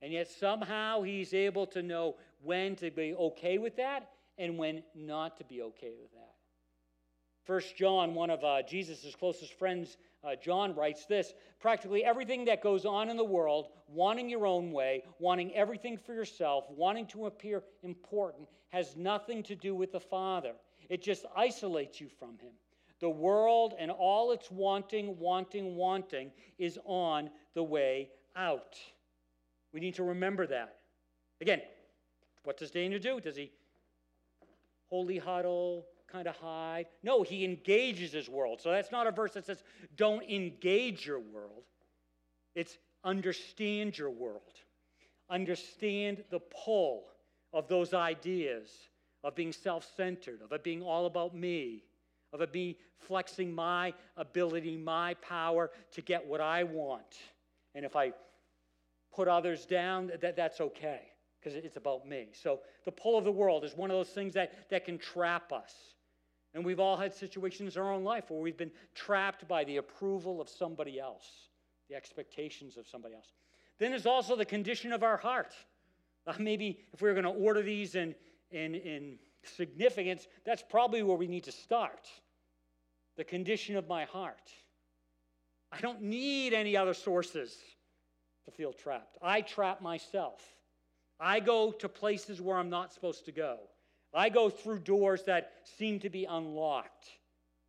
And 0.00 0.14
yet 0.14 0.30
somehow 0.30 1.02
he's 1.02 1.34
able 1.34 1.66
to 1.66 1.82
know 1.82 2.16
when 2.42 2.74
to 2.76 2.90
be 2.90 3.12
okay 3.14 3.58
with 3.58 3.76
that 3.76 4.08
and 4.38 4.56
when 4.56 4.82
not 4.94 5.36
to 5.36 5.44
be 5.44 5.60
okay 5.60 5.92
with 6.00 6.10
that. 6.12 6.27
First 7.48 7.76
John, 7.76 8.14
one 8.14 8.28
of 8.28 8.44
uh, 8.44 8.60
Jesus' 8.60 9.16
closest 9.18 9.54
friends, 9.54 9.96
uh, 10.22 10.36
John 10.36 10.74
writes 10.74 11.06
this 11.06 11.32
practically 11.58 12.04
everything 12.04 12.44
that 12.44 12.62
goes 12.62 12.84
on 12.84 13.08
in 13.08 13.16
the 13.16 13.24
world, 13.24 13.68
wanting 13.88 14.28
your 14.28 14.44
own 14.44 14.70
way, 14.70 15.02
wanting 15.18 15.54
everything 15.54 15.96
for 15.96 16.12
yourself, 16.12 16.66
wanting 16.68 17.06
to 17.06 17.24
appear 17.24 17.62
important, 17.82 18.46
has 18.68 18.96
nothing 18.96 19.42
to 19.44 19.56
do 19.56 19.74
with 19.74 19.92
the 19.92 19.98
Father. 19.98 20.52
It 20.90 21.02
just 21.02 21.24
isolates 21.34 22.02
you 22.02 22.10
from 22.18 22.38
Him. 22.38 22.52
The 23.00 23.08
world 23.08 23.72
and 23.78 23.90
all 23.90 24.32
its 24.32 24.50
wanting, 24.50 25.18
wanting, 25.18 25.74
wanting 25.74 26.32
is 26.58 26.78
on 26.84 27.30
the 27.54 27.62
way 27.62 28.10
out. 28.36 28.76
We 29.72 29.80
need 29.80 29.94
to 29.94 30.04
remember 30.04 30.46
that. 30.48 30.76
Again, 31.40 31.62
what 32.44 32.58
does 32.58 32.70
Daniel 32.70 33.00
do? 33.00 33.20
Does 33.20 33.36
he 33.36 33.52
holy 34.90 35.18
huddle, 35.18 35.86
kind 36.10 36.26
of 36.26 36.36
hide? 36.36 36.86
No, 37.02 37.22
he 37.22 37.44
engages 37.44 38.12
his 38.12 38.28
world. 38.28 38.60
So 38.60 38.70
that's 38.70 38.92
not 38.92 39.06
a 39.06 39.10
verse 39.10 39.32
that 39.32 39.46
says, 39.46 39.62
don't 39.96 40.22
engage 40.28 41.06
your 41.06 41.20
world. 41.20 41.64
It's 42.54 42.78
understand 43.04 43.96
your 43.96 44.10
world. 44.10 44.42
Understand 45.30 46.24
the 46.30 46.40
pull 46.40 47.04
of 47.52 47.68
those 47.68 47.94
ideas 47.94 48.70
of 49.24 49.34
being 49.34 49.52
self 49.52 49.88
centered, 49.96 50.40
of 50.42 50.52
it 50.52 50.64
being 50.64 50.82
all 50.82 51.06
about 51.06 51.34
me, 51.34 51.84
of 52.32 52.40
it 52.40 52.52
being 52.52 52.74
flexing 52.98 53.52
my 53.54 53.92
ability, 54.16 54.76
my 54.76 55.14
power 55.14 55.70
to 55.92 56.02
get 56.02 56.26
what 56.26 56.40
I 56.40 56.64
want. 56.64 57.16
And 57.74 57.84
if 57.84 57.96
I 57.96 58.12
put 59.14 59.28
others 59.28 59.66
down, 59.66 60.12
that, 60.20 60.36
that's 60.36 60.60
okay 60.60 61.00
because 61.38 61.54
it's 61.54 61.76
about 61.76 62.06
me. 62.06 62.28
So 62.32 62.60
the 62.84 62.92
pull 62.92 63.16
of 63.16 63.24
the 63.24 63.32
world 63.32 63.64
is 63.64 63.76
one 63.76 63.90
of 63.90 63.96
those 63.96 64.08
things 64.08 64.34
that, 64.34 64.68
that 64.70 64.84
can 64.84 64.98
trap 64.98 65.52
us. 65.52 65.72
And 66.54 66.64
we've 66.64 66.80
all 66.80 66.96
had 66.96 67.14
situations 67.14 67.76
in 67.76 67.82
our 67.82 67.92
own 67.92 68.04
life 68.04 68.30
where 68.30 68.40
we've 68.40 68.56
been 68.56 68.72
trapped 68.94 69.46
by 69.46 69.64
the 69.64 69.76
approval 69.76 70.40
of 70.40 70.48
somebody 70.48 70.98
else, 70.98 71.48
the 71.88 71.94
expectations 71.94 72.76
of 72.76 72.86
somebody 72.86 73.14
else. 73.14 73.32
Then 73.78 73.90
there's 73.90 74.06
also 74.06 74.34
the 74.34 74.44
condition 74.44 74.92
of 74.92 75.02
our 75.02 75.16
heart. 75.16 75.54
Uh, 76.26 76.34
maybe 76.38 76.80
if 76.92 77.00
we 77.00 77.08
are 77.08 77.14
going 77.14 77.24
to 77.24 77.30
order 77.30 77.62
these 77.62 77.94
in, 77.94 78.14
in, 78.50 78.74
in 78.74 79.18
significance, 79.44 80.26
that's 80.44 80.62
probably 80.68 81.02
where 81.02 81.16
we 81.16 81.26
need 81.26 81.44
to 81.44 81.52
start. 81.52 82.08
The 83.16 83.24
condition 83.24 83.76
of 83.76 83.86
my 83.86 84.04
heart. 84.04 84.50
I 85.70 85.80
don't 85.80 86.02
need 86.02 86.54
any 86.54 86.76
other 86.76 86.94
sources 86.94 87.56
to 88.46 88.50
feel 88.50 88.72
trapped. 88.72 89.18
I 89.22 89.42
trap 89.42 89.82
myself. 89.82 90.42
I 91.20 91.40
go 91.40 91.72
to 91.72 91.88
places 91.88 92.40
where 92.40 92.56
I'm 92.56 92.70
not 92.70 92.92
supposed 92.92 93.24
to 93.26 93.32
go. 93.32 93.58
I 94.14 94.28
go 94.28 94.50
through 94.50 94.80
doors 94.80 95.22
that 95.24 95.52
seem 95.78 96.00
to 96.00 96.10
be 96.10 96.24
unlocked, 96.24 97.08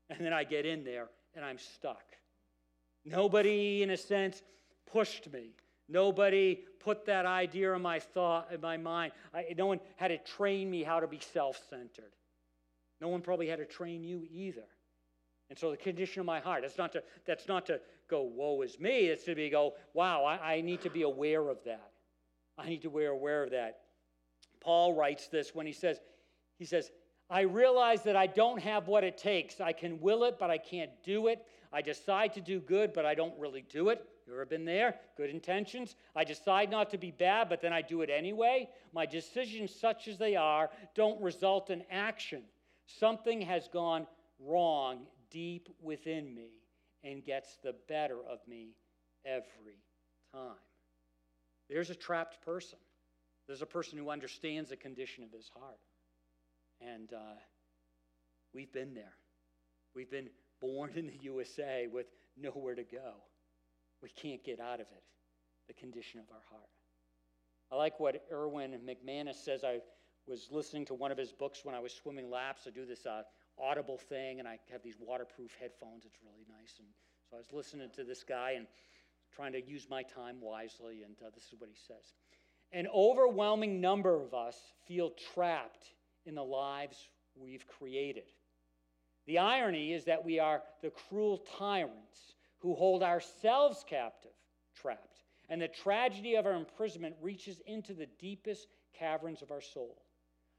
and 0.09 0.25
then 0.25 0.33
I 0.33 0.43
get 0.43 0.65
in 0.65 0.83
there 0.83 1.07
and 1.35 1.43
I'm 1.43 1.57
stuck. 1.57 2.03
Nobody, 3.05 3.83
in 3.83 3.91
a 3.91 3.97
sense, 3.97 4.41
pushed 4.91 5.31
me. 5.31 5.51
Nobody 5.87 6.59
put 6.79 7.05
that 7.05 7.25
idea 7.25 7.73
in 7.73 7.81
my 7.81 7.99
thought, 7.99 8.49
in 8.53 8.61
my 8.61 8.77
mind. 8.77 9.11
I, 9.33 9.45
no 9.57 9.65
one 9.65 9.79
had 9.95 10.09
to 10.09 10.17
train 10.17 10.69
me 10.69 10.83
how 10.83 10.99
to 10.99 11.07
be 11.07 11.19
self-centered. 11.33 12.13
No 13.01 13.07
one 13.07 13.21
probably 13.21 13.47
had 13.47 13.59
to 13.59 13.65
train 13.65 14.03
you 14.03 14.27
either. 14.29 14.65
And 15.49 15.57
so 15.57 15.71
the 15.71 15.77
condition 15.77 16.19
of 16.19 16.25
my 16.25 16.39
heart, 16.39 16.61
that's 16.61 16.77
not 16.77 16.91
to, 16.93 17.03
that's 17.25 17.47
not 17.47 17.65
to 17.67 17.79
go, 18.07 18.21
woe 18.21 18.61
is 18.61 18.79
me. 18.79 19.07
It's 19.07 19.23
to 19.23 19.35
be 19.35 19.49
go, 19.49 19.73
wow, 19.93 20.23
I, 20.23 20.55
I 20.55 20.61
need 20.61 20.81
to 20.81 20.89
be 20.89 21.01
aware 21.01 21.49
of 21.49 21.63
that. 21.65 21.91
I 22.57 22.69
need 22.69 22.81
to 22.83 22.89
be 22.89 23.05
aware 23.05 23.43
of 23.43 23.51
that. 23.51 23.79
Paul 24.61 24.93
writes 24.93 25.27
this 25.27 25.55
when 25.55 25.65
he 25.65 25.73
says, 25.73 25.99
he 26.59 26.65
says, 26.65 26.91
I 27.29 27.41
realize 27.41 28.03
that 28.03 28.15
I 28.15 28.27
don't 28.27 28.61
have 28.61 28.87
what 28.87 29.03
it 29.03 29.17
takes. 29.17 29.61
I 29.61 29.71
can 29.71 29.99
will 30.01 30.23
it, 30.25 30.37
but 30.39 30.49
I 30.51 30.57
can't 30.57 30.91
do 31.03 31.27
it. 31.27 31.45
I 31.71 31.81
decide 31.81 32.33
to 32.33 32.41
do 32.41 32.59
good, 32.59 32.93
but 32.93 33.05
I 33.05 33.15
don't 33.15 33.37
really 33.39 33.63
do 33.69 33.89
it. 33.89 34.05
You 34.27 34.33
ever 34.33 34.45
been 34.45 34.65
there? 34.65 34.95
Good 35.15 35.29
intentions. 35.29 35.95
I 36.15 36.23
decide 36.23 36.69
not 36.69 36.89
to 36.91 36.97
be 36.97 37.11
bad, 37.11 37.49
but 37.49 37.61
then 37.61 37.73
I 37.73 37.81
do 37.81 38.01
it 38.01 38.09
anyway. 38.09 38.69
My 38.93 39.05
decisions, 39.05 39.73
such 39.73 40.07
as 40.07 40.17
they 40.17 40.35
are, 40.35 40.69
don't 40.95 41.19
result 41.21 41.69
in 41.69 41.83
action. 41.89 42.43
Something 42.85 43.41
has 43.41 43.67
gone 43.67 44.05
wrong 44.39 45.01
deep 45.31 45.69
within 45.81 46.33
me 46.33 46.49
and 47.03 47.23
gets 47.23 47.57
the 47.63 47.75
better 47.87 48.17
of 48.29 48.39
me 48.47 48.75
every 49.25 49.79
time. 50.33 50.55
There's 51.69 51.89
a 51.91 51.95
trapped 51.95 52.43
person. 52.43 52.79
There's 53.47 53.61
a 53.61 53.67
person 53.67 53.97
who 53.97 54.09
understands 54.09 54.69
the 54.69 54.77
condition 54.77 55.23
of 55.23 55.31
his 55.31 55.49
heart. 55.49 55.79
And 56.81 57.11
uh, 57.13 57.37
we've 58.53 58.71
been 58.71 58.93
there. 58.93 59.13
We've 59.95 60.09
been 60.09 60.29
born 60.61 60.91
in 60.95 61.07
the 61.07 61.17
USA 61.21 61.87
with 61.91 62.07
nowhere 62.37 62.75
to 62.75 62.83
go. 62.83 63.13
We 64.01 64.09
can't 64.09 64.43
get 64.43 64.59
out 64.59 64.75
of 64.79 64.87
it, 64.87 65.03
the 65.67 65.73
condition 65.73 66.19
of 66.19 66.25
our 66.31 66.41
heart. 66.49 66.69
I 67.71 67.75
like 67.75 67.99
what 67.99 68.23
Erwin 68.31 68.79
McManus 68.87 69.35
says. 69.35 69.63
I 69.63 69.79
was 70.27 70.47
listening 70.51 70.85
to 70.85 70.93
one 70.93 71.11
of 71.11 71.17
his 71.17 71.31
books 71.31 71.61
when 71.63 71.75
I 71.75 71.79
was 71.79 71.93
swimming 71.93 72.29
laps. 72.29 72.61
I 72.67 72.71
do 72.71 72.85
this 72.85 73.05
uh, 73.05 73.23
audible 73.59 73.97
thing, 73.97 74.39
and 74.39 74.47
I 74.47 74.59
have 74.71 74.81
these 74.83 74.97
waterproof 74.99 75.51
headphones. 75.59 76.05
It's 76.05 76.17
really 76.23 76.45
nice. 76.47 76.75
And 76.79 76.87
so 77.29 77.35
I 77.35 77.39
was 77.39 77.51
listening 77.51 77.89
to 77.95 78.03
this 78.03 78.23
guy 78.23 78.53
and 78.57 78.67
trying 79.35 79.51
to 79.53 79.61
use 79.61 79.87
my 79.89 80.03
time 80.03 80.37
wisely, 80.41 81.03
and 81.03 81.15
uh, 81.25 81.29
this 81.33 81.45
is 81.51 81.59
what 81.59 81.69
he 81.69 81.75
says. 81.75 82.13
An 82.71 82.87
overwhelming 82.93 83.81
number 83.81 84.15
of 84.21 84.33
us 84.33 84.55
feel 84.87 85.11
trapped 85.33 85.85
in 86.25 86.35
the 86.35 86.43
lives 86.43 87.09
we've 87.35 87.65
created. 87.67 88.31
The 89.25 89.39
irony 89.39 89.93
is 89.93 90.05
that 90.05 90.25
we 90.25 90.39
are 90.39 90.63
the 90.81 90.89
cruel 90.89 91.43
tyrants 91.57 92.35
who 92.59 92.75
hold 92.75 93.03
ourselves 93.03 93.85
captive, 93.87 94.31
trapped. 94.75 95.23
And 95.49 95.61
the 95.61 95.67
tragedy 95.67 96.35
of 96.35 96.45
our 96.45 96.53
imprisonment 96.53 97.15
reaches 97.21 97.61
into 97.65 97.93
the 97.93 98.07
deepest 98.19 98.67
caverns 98.97 99.41
of 99.41 99.51
our 99.51 99.61
soul. 99.61 100.01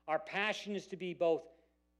Our 0.08 0.18
passion 0.18 0.74
is 0.74 0.86
to 0.88 0.96
be 0.96 1.14
both 1.14 1.42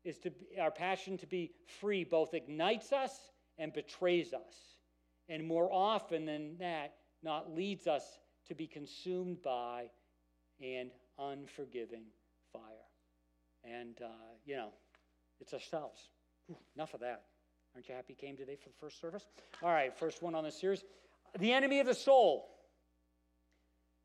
is 0.02 0.18
to 0.18 0.32
our 0.58 0.70
passion 0.70 1.18
to 1.18 1.26
be 1.26 1.52
free 1.80 2.04
both 2.04 2.32
ignites 2.32 2.90
us 2.90 3.12
and 3.58 3.72
betrays 3.72 4.32
us. 4.32 4.54
And 5.28 5.46
more 5.46 5.70
often 5.70 6.24
than 6.24 6.56
that, 6.58 6.94
not 7.22 7.54
leads 7.54 7.86
us 7.86 8.18
to 8.48 8.54
be 8.54 8.66
consumed 8.66 9.42
by 9.42 9.90
and 10.62 10.90
unforgiving 11.18 12.04
fire. 12.52 12.89
And, 13.64 13.96
uh, 14.02 14.08
you 14.44 14.56
know, 14.56 14.70
it's 15.40 15.52
ourselves. 15.52 16.08
Whew, 16.46 16.56
enough 16.76 16.94
of 16.94 17.00
that. 17.00 17.22
Aren't 17.74 17.88
you 17.88 17.94
happy 17.94 18.16
you 18.20 18.26
came 18.26 18.36
today 18.36 18.56
for 18.56 18.68
the 18.68 18.74
first 18.80 19.00
service? 19.00 19.26
All 19.62 19.70
right, 19.70 19.96
first 19.96 20.22
one 20.22 20.34
on 20.34 20.44
the 20.44 20.50
series. 20.50 20.82
The 21.38 21.52
enemy 21.52 21.80
of 21.80 21.86
the 21.86 21.94
soul. 21.94 22.48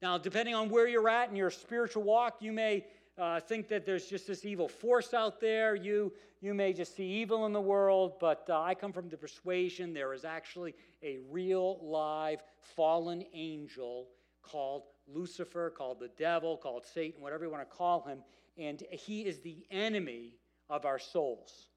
Now, 0.02 0.18
depending 0.18 0.54
on 0.54 0.70
where 0.70 0.88
you're 0.88 1.10
at 1.10 1.30
in 1.30 1.36
your 1.36 1.50
spiritual 1.50 2.04
walk, 2.04 2.38
you 2.42 2.52
may 2.52 2.86
uh, 3.18 3.40
think 3.40 3.68
that 3.70 3.86
there's 3.86 4.06
just 4.06 4.28
this 4.28 4.46
evil 4.46 4.68
force 4.68 5.14
out 5.14 5.40
there. 5.40 5.76
You, 5.76 6.14
you 6.42 6.54
may 6.54 6.74
just 6.74 6.96
see 6.96 7.06
evil 7.06 7.46
in 7.46 7.54
the 7.54 7.62
world, 7.62 8.14
but 8.20 8.46
uh, 8.50 8.62
I 8.62 8.76
come 8.76 8.92
from 8.92 9.10
the 9.10 9.18
persuasion 9.18 9.94
there 9.94 10.14
is 10.14 10.26
actually 10.26 10.76
a 11.02 11.18
real, 11.32 11.80
live, 11.82 12.44
fallen 12.76 13.24
angel 13.34 14.10
called 14.44 14.84
Lucifer, 15.08 15.72
called 15.72 16.00
the 16.00 16.12
devil, 16.18 16.58
called 16.58 16.86
Satan, 16.86 17.22
whatever 17.22 17.46
you 17.46 17.52
want 17.52 17.68
to 17.68 17.76
call 17.76 18.04
him 18.06 18.20
and 18.58 18.84
he 18.92 19.22
is 19.22 19.40
the 19.40 19.66
enemy 19.72 20.36
of 20.70 20.86
our 20.86 21.00
souls. 21.00 21.68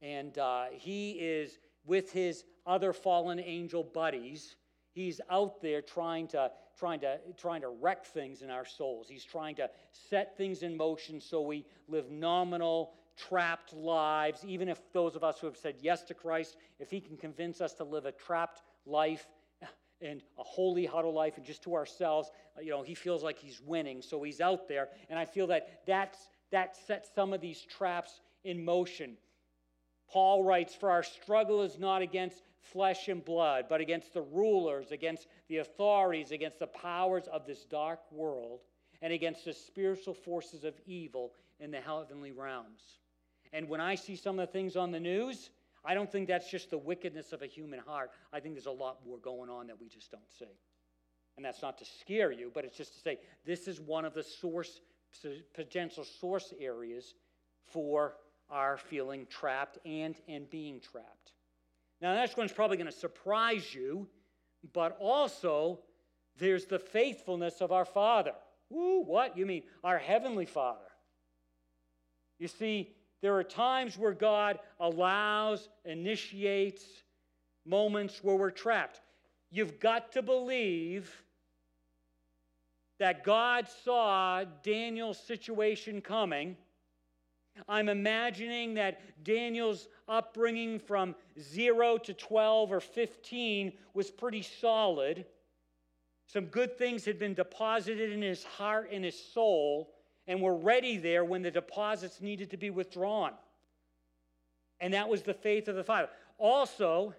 And 0.00 0.36
uh, 0.38 0.66
he 0.72 1.12
is 1.12 1.58
with 1.84 2.12
his 2.12 2.44
other 2.66 2.92
fallen 2.92 3.40
angel 3.40 3.82
buddies. 3.82 4.56
He's 4.92 5.20
out 5.30 5.60
there 5.60 5.80
trying 5.80 6.28
to, 6.28 6.50
trying, 6.78 7.00
to, 7.00 7.18
trying 7.36 7.62
to 7.62 7.68
wreck 7.68 8.04
things 8.04 8.42
in 8.42 8.50
our 8.50 8.66
souls. 8.66 9.08
He's 9.08 9.24
trying 9.24 9.56
to 9.56 9.70
set 9.92 10.36
things 10.36 10.62
in 10.62 10.76
motion 10.76 11.20
so 11.20 11.40
we 11.40 11.64
live 11.88 12.10
nominal, 12.10 12.92
trapped 13.16 13.72
lives. 13.72 14.44
Even 14.44 14.68
if 14.68 14.80
those 14.92 15.16
of 15.16 15.24
us 15.24 15.38
who 15.38 15.46
have 15.46 15.56
said 15.56 15.76
yes 15.80 16.02
to 16.04 16.14
Christ, 16.14 16.56
if 16.78 16.90
he 16.90 17.00
can 17.00 17.16
convince 17.16 17.60
us 17.60 17.74
to 17.74 17.84
live 17.84 18.06
a 18.06 18.12
trapped 18.12 18.62
life, 18.86 19.26
and 20.02 20.22
a 20.38 20.42
holy 20.42 20.84
huddle 20.84 21.12
life 21.12 21.36
and 21.36 21.46
just 21.46 21.62
to 21.62 21.74
ourselves, 21.74 22.30
uh, 22.56 22.60
you 22.60 22.70
know, 22.70 22.82
he 22.82 22.94
feels 22.94 23.22
like 23.22 23.38
he's 23.38 23.60
winning, 23.60 24.02
so 24.02 24.22
he's 24.22 24.40
out 24.40 24.68
there. 24.68 24.88
And 25.08 25.18
I 25.18 25.24
feel 25.24 25.46
that 25.48 25.82
that's, 25.86 26.28
that 26.50 26.76
sets 26.76 27.10
some 27.14 27.32
of 27.32 27.40
these 27.40 27.60
traps 27.62 28.20
in 28.44 28.64
motion. 28.64 29.16
Paul 30.10 30.44
writes, 30.44 30.74
For 30.74 30.90
our 30.90 31.02
struggle 31.02 31.62
is 31.62 31.78
not 31.78 32.02
against 32.02 32.42
flesh 32.60 33.08
and 33.08 33.24
blood, 33.24 33.66
but 33.68 33.80
against 33.80 34.12
the 34.14 34.22
rulers, 34.22 34.92
against 34.92 35.26
the 35.48 35.58
authorities, 35.58 36.30
against 36.32 36.58
the 36.58 36.66
powers 36.66 37.24
of 37.32 37.46
this 37.46 37.64
dark 37.64 38.00
world, 38.10 38.60
and 39.00 39.12
against 39.12 39.44
the 39.44 39.52
spiritual 39.52 40.14
forces 40.14 40.64
of 40.64 40.74
evil 40.86 41.32
in 41.60 41.70
the 41.70 41.80
heavenly 41.80 42.32
realms. 42.32 42.98
And 43.52 43.68
when 43.68 43.80
I 43.80 43.94
see 43.94 44.16
some 44.16 44.38
of 44.38 44.46
the 44.46 44.52
things 44.52 44.76
on 44.76 44.92
the 44.92 45.00
news, 45.00 45.50
I 45.84 45.94
don't 45.94 46.10
think 46.10 46.28
that's 46.28 46.50
just 46.50 46.70
the 46.70 46.78
wickedness 46.78 47.32
of 47.32 47.42
a 47.42 47.46
human 47.46 47.80
heart. 47.80 48.10
I 48.32 48.40
think 48.40 48.54
there's 48.54 48.66
a 48.66 48.70
lot 48.70 48.98
more 49.06 49.18
going 49.18 49.50
on 49.50 49.66
that 49.66 49.80
we 49.80 49.88
just 49.88 50.10
don't 50.10 50.30
see. 50.38 50.58
And 51.36 51.44
that's 51.44 51.62
not 51.62 51.78
to 51.78 51.84
scare 51.84 52.30
you, 52.30 52.50
but 52.54 52.64
it's 52.64 52.76
just 52.76 52.94
to 52.94 53.00
say 53.00 53.18
this 53.44 53.66
is 53.66 53.80
one 53.80 54.04
of 54.04 54.14
the 54.14 54.22
source 54.22 54.80
potential 55.54 56.04
source 56.04 56.54
areas 56.58 57.14
for 57.66 58.14
our 58.50 58.76
feeling 58.76 59.26
trapped 59.26 59.78
and, 59.84 60.14
and 60.28 60.48
being 60.50 60.80
trapped. 60.80 61.32
Now, 62.00 62.14
the 62.14 62.20
next 62.20 62.36
one's 62.36 62.52
probably 62.52 62.76
going 62.76 62.90
to 62.90 62.96
surprise 62.96 63.74
you, 63.74 64.08
but 64.72 64.96
also 64.98 65.80
there's 66.38 66.66
the 66.66 66.78
faithfulness 66.78 67.60
of 67.60 67.72
our 67.72 67.84
Father. 67.84 68.32
Woo, 68.70 69.02
what? 69.02 69.36
You 69.36 69.46
mean 69.46 69.62
our 69.84 69.98
Heavenly 69.98 70.46
Father. 70.46 70.80
You 72.38 72.48
see, 72.48 72.94
there 73.22 73.34
are 73.36 73.44
times 73.44 73.96
where 73.96 74.12
God 74.12 74.58
allows, 74.80 75.68
initiates 75.84 76.84
moments 77.64 78.22
where 78.22 78.34
we're 78.36 78.50
trapped. 78.50 79.00
You've 79.50 79.78
got 79.78 80.12
to 80.12 80.22
believe 80.22 81.22
that 82.98 83.22
God 83.24 83.68
saw 83.84 84.44
Daniel's 84.64 85.18
situation 85.18 86.00
coming. 86.00 86.56
I'm 87.68 87.88
imagining 87.88 88.74
that 88.74 89.00
Daniel's 89.24 89.88
upbringing 90.08 90.80
from 90.80 91.14
0 91.38 91.98
to 91.98 92.14
12 92.14 92.72
or 92.72 92.80
15 92.80 93.72
was 93.94 94.10
pretty 94.10 94.42
solid. 94.42 95.26
Some 96.26 96.46
good 96.46 96.76
things 96.76 97.04
had 97.04 97.18
been 97.18 97.34
deposited 97.34 98.10
in 98.10 98.22
his 98.22 98.42
heart 98.42 98.88
and 98.90 99.04
his 99.04 99.18
soul 99.32 99.91
and 100.26 100.40
were 100.40 100.56
ready 100.56 100.96
there 100.96 101.24
when 101.24 101.42
the 101.42 101.50
deposits 101.50 102.20
needed 102.20 102.50
to 102.50 102.56
be 102.56 102.70
withdrawn. 102.70 103.32
And 104.80 104.94
that 104.94 105.08
was 105.08 105.22
the 105.22 105.34
faith 105.34 105.68
of 105.68 105.76
the 105.76 105.84
Father. 105.84 106.08
Also, 106.38 107.14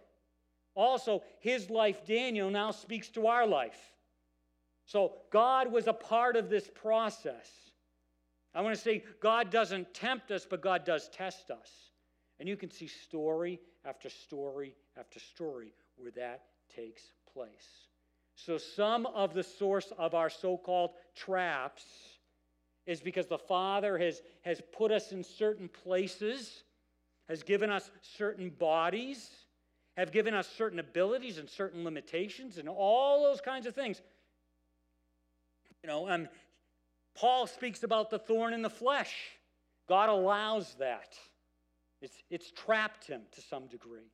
also 0.75 1.23
his 1.39 1.69
life, 1.69 2.05
Daniel, 2.05 2.49
now 2.49 2.71
speaks 2.71 3.09
to 3.09 3.27
our 3.27 3.45
life. 3.45 3.79
So 4.85 5.13
God 5.31 5.71
was 5.71 5.87
a 5.87 5.93
part 5.93 6.35
of 6.35 6.49
this 6.49 6.69
process. 6.73 7.47
I 8.53 8.61
want 8.61 8.75
to 8.75 8.81
say 8.81 9.03
God 9.19 9.49
doesn't 9.49 9.93
tempt 9.93 10.31
us, 10.31 10.45
but 10.49 10.61
God 10.61 10.85
does 10.85 11.09
test 11.09 11.51
us. 11.51 11.69
And 12.39 12.47
you 12.47 12.57
can 12.57 12.69
see 12.69 12.87
story 12.87 13.59
after 13.85 14.09
story 14.09 14.75
after 14.97 15.19
story 15.19 15.73
where 15.95 16.11
that 16.11 16.43
takes 16.73 17.11
place. 17.33 17.87
So, 18.35 18.57
some 18.57 19.05
of 19.05 19.33
the 19.33 19.43
source 19.43 19.93
of 19.97 20.15
our 20.15 20.29
so 20.29 20.57
called 20.57 20.91
traps 21.15 21.83
is 22.85 23.01
because 23.01 23.27
the 23.27 23.37
Father 23.37 23.97
has, 23.97 24.21
has 24.41 24.61
put 24.71 24.91
us 24.91 25.11
in 25.11 25.23
certain 25.23 25.69
places, 25.69 26.63
has 27.29 27.43
given 27.43 27.69
us 27.69 27.89
certain 28.01 28.49
bodies, 28.49 29.29
have 29.95 30.11
given 30.11 30.33
us 30.33 30.47
certain 30.47 30.79
abilities 30.79 31.37
and 31.37 31.49
certain 31.49 31.83
limitations, 31.83 32.57
and 32.57 32.67
all 32.67 33.23
those 33.23 33.41
kinds 33.41 33.65
of 33.65 33.75
things. 33.75 34.01
You 35.83 35.87
know, 35.87 36.09
um, 36.09 36.27
Paul 37.15 37.47
speaks 37.47 37.83
about 37.83 38.09
the 38.09 38.19
thorn 38.19 38.53
in 38.53 38.61
the 38.61 38.69
flesh. 38.69 39.13
God 39.87 40.09
allows 40.09 40.73
that. 40.79 41.15
It's, 42.01 42.17
it's 42.29 42.51
trapped 42.51 43.07
him 43.07 43.21
to 43.33 43.41
some 43.41 43.67
degree. 43.67 44.11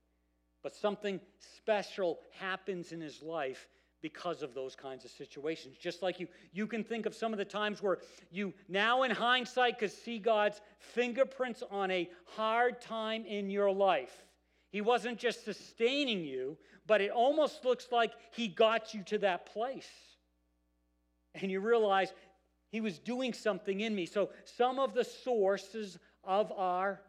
But 0.61 0.76
something 0.76 1.20
special 1.55 2.20
happens 2.38 2.91
in 2.91 3.01
his 3.01 3.22
life 3.24 3.67
because 4.02 4.41
of 4.41 4.54
those 4.54 4.76
kinds 4.76 5.06
of 5.06 5.12
situations. 5.12 5.78
Just 5.78 6.02
like 6.02 6.20
you, 6.20 6.28
you 6.54 6.68
can 6.68 6.84
think 6.84 7.06
of 7.06 7.14
some 7.14 7.34
of 7.34 7.38
the 7.38 7.45
times 7.45 7.82
where 7.82 8.00
you 8.32 8.54
now, 8.68 9.04
in 9.04 9.12
hindsight, 9.12 9.80
could 9.80 9.91
see 9.91 10.20
God's 10.20 10.62
fingerprints 10.80 11.64
on 11.70 11.91
a 11.91 12.10
hard 12.26 12.82
time 12.82 13.26
in 13.26 13.50
your 13.50 13.72
life. 13.72 14.26
He 14.72 14.82
wasn't 14.82 15.18
just 15.18 15.43
sustaining 15.43 16.24
you, 16.24 16.58
but 16.86 17.02
it 17.02 17.12
almost 17.12 17.66
looks 17.66 17.88
like 17.91 18.14
He 18.32 18.47
got 18.47 18.93
you 18.93 19.04
to 19.04 19.18
that 19.20 19.45
place. 19.47 19.89
And 21.36 21.52
you 21.52 21.60
realize 21.60 22.14
He 22.72 22.82
was 22.82 23.00
doing 23.00 23.34
something 23.34 23.82
in 23.82 23.95
me. 23.95 24.06
So, 24.06 24.30
some 24.45 24.80
of 24.80 24.93
the 24.93 25.04
sources 25.04 25.97
of 26.24 26.52
our 26.52 27.02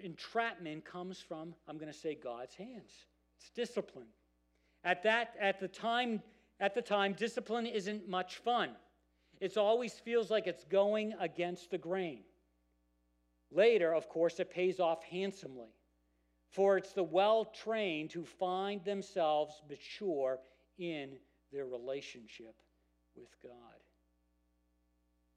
entrapment 0.00 0.84
comes 0.84 1.20
from, 1.20 1.54
I'm 1.68 1.78
going 1.78 1.92
to 1.92 1.98
say, 1.98 2.14
God's 2.14 2.54
hands. 2.54 2.90
It's 3.38 3.50
discipline. 3.50 4.08
At 4.84 5.02
that 5.04 5.34
at 5.40 5.60
the 5.60 5.68
time 5.68 6.22
at 6.60 6.74
the 6.74 6.82
time 6.82 7.12
discipline 7.12 7.66
isn't 7.66 8.08
much 8.08 8.36
fun. 8.36 8.70
It 9.40 9.56
always 9.56 9.94
feels 9.94 10.30
like 10.30 10.46
it's 10.46 10.64
going 10.64 11.14
against 11.18 11.70
the 11.70 11.78
grain. 11.78 12.20
Later, 13.50 13.92
of 13.94 14.08
course, 14.08 14.38
it 14.38 14.50
pays 14.50 14.78
off 14.80 15.02
handsomely. 15.02 15.74
For 16.50 16.76
it's 16.76 16.92
the 16.92 17.02
well 17.02 17.46
trained 17.46 18.12
who 18.12 18.24
find 18.24 18.84
themselves 18.84 19.62
mature 19.68 20.38
in 20.78 21.16
their 21.50 21.66
relationship 21.66 22.54
with 23.16 23.34
God. 23.42 23.52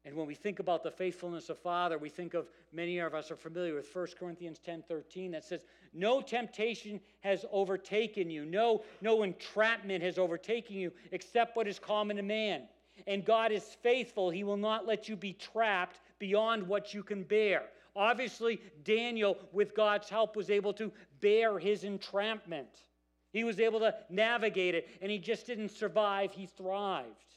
And 0.05 0.15
when 0.15 0.27
we 0.27 0.35
think 0.35 0.59
about 0.59 0.83
the 0.83 0.91
faithfulness 0.91 1.49
of 1.49 1.57
Father, 1.57 1.97
we 1.97 2.09
think 2.09 2.35
of 2.35 2.47
many 2.71 2.99
of 2.99 3.15
us 3.15 3.31
are 3.31 3.35
familiar 3.35 3.73
with 3.73 3.93
1 3.93 4.07
Corinthians 4.19 4.59
10 4.59 4.83
13 4.87 5.31
that 5.31 5.43
says, 5.43 5.65
No 5.93 6.21
temptation 6.21 7.01
has 7.21 7.43
overtaken 7.51 8.29
you, 8.29 8.45
no, 8.45 8.83
no 9.01 9.23
entrapment 9.23 10.03
has 10.03 10.19
overtaken 10.19 10.75
you 10.75 10.91
except 11.11 11.57
what 11.57 11.67
is 11.67 11.79
common 11.79 12.17
to 12.17 12.23
man. 12.23 12.63
And 13.07 13.25
God 13.25 13.51
is 13.51 13.63
faithful. 13.81 14.29
He 14.29 14.43
will 14.43 14.57
not 14.57 14.85
let 14.85 15.09
you 15.09 15.15
be 15.15 15.33
trapped 15.33 15.99
beyond 16.19 16.67
what 16.67 16.93
you 16.93 17.03
can 17.03 17.23
bear. 17.23 17.63
Obviously, 17.95 18.61
Daniel, 18.83 19.37
with 19.51 19.75
God's 19.75 20.09
help, 20.09 20.35
was 20.35 20.49
able 20.49 20.73
to 20.73 20.91
bear 21.19 21.57
his 21.57 21.83
entrapment. 21.83 22.83
He 23.31 23.43
was 23.43 23.59
able 23.59 23.79
to 23.79 23.93
navigate 24.09 24.75
it, 24.75 24.87
and 25.01 25.11
he 25.11 25.17
just 25.17 25.47
didn't 25.47 25.69
survive, 25.69 26.31
he 26.31 26.45
thrived. 26.45 27.34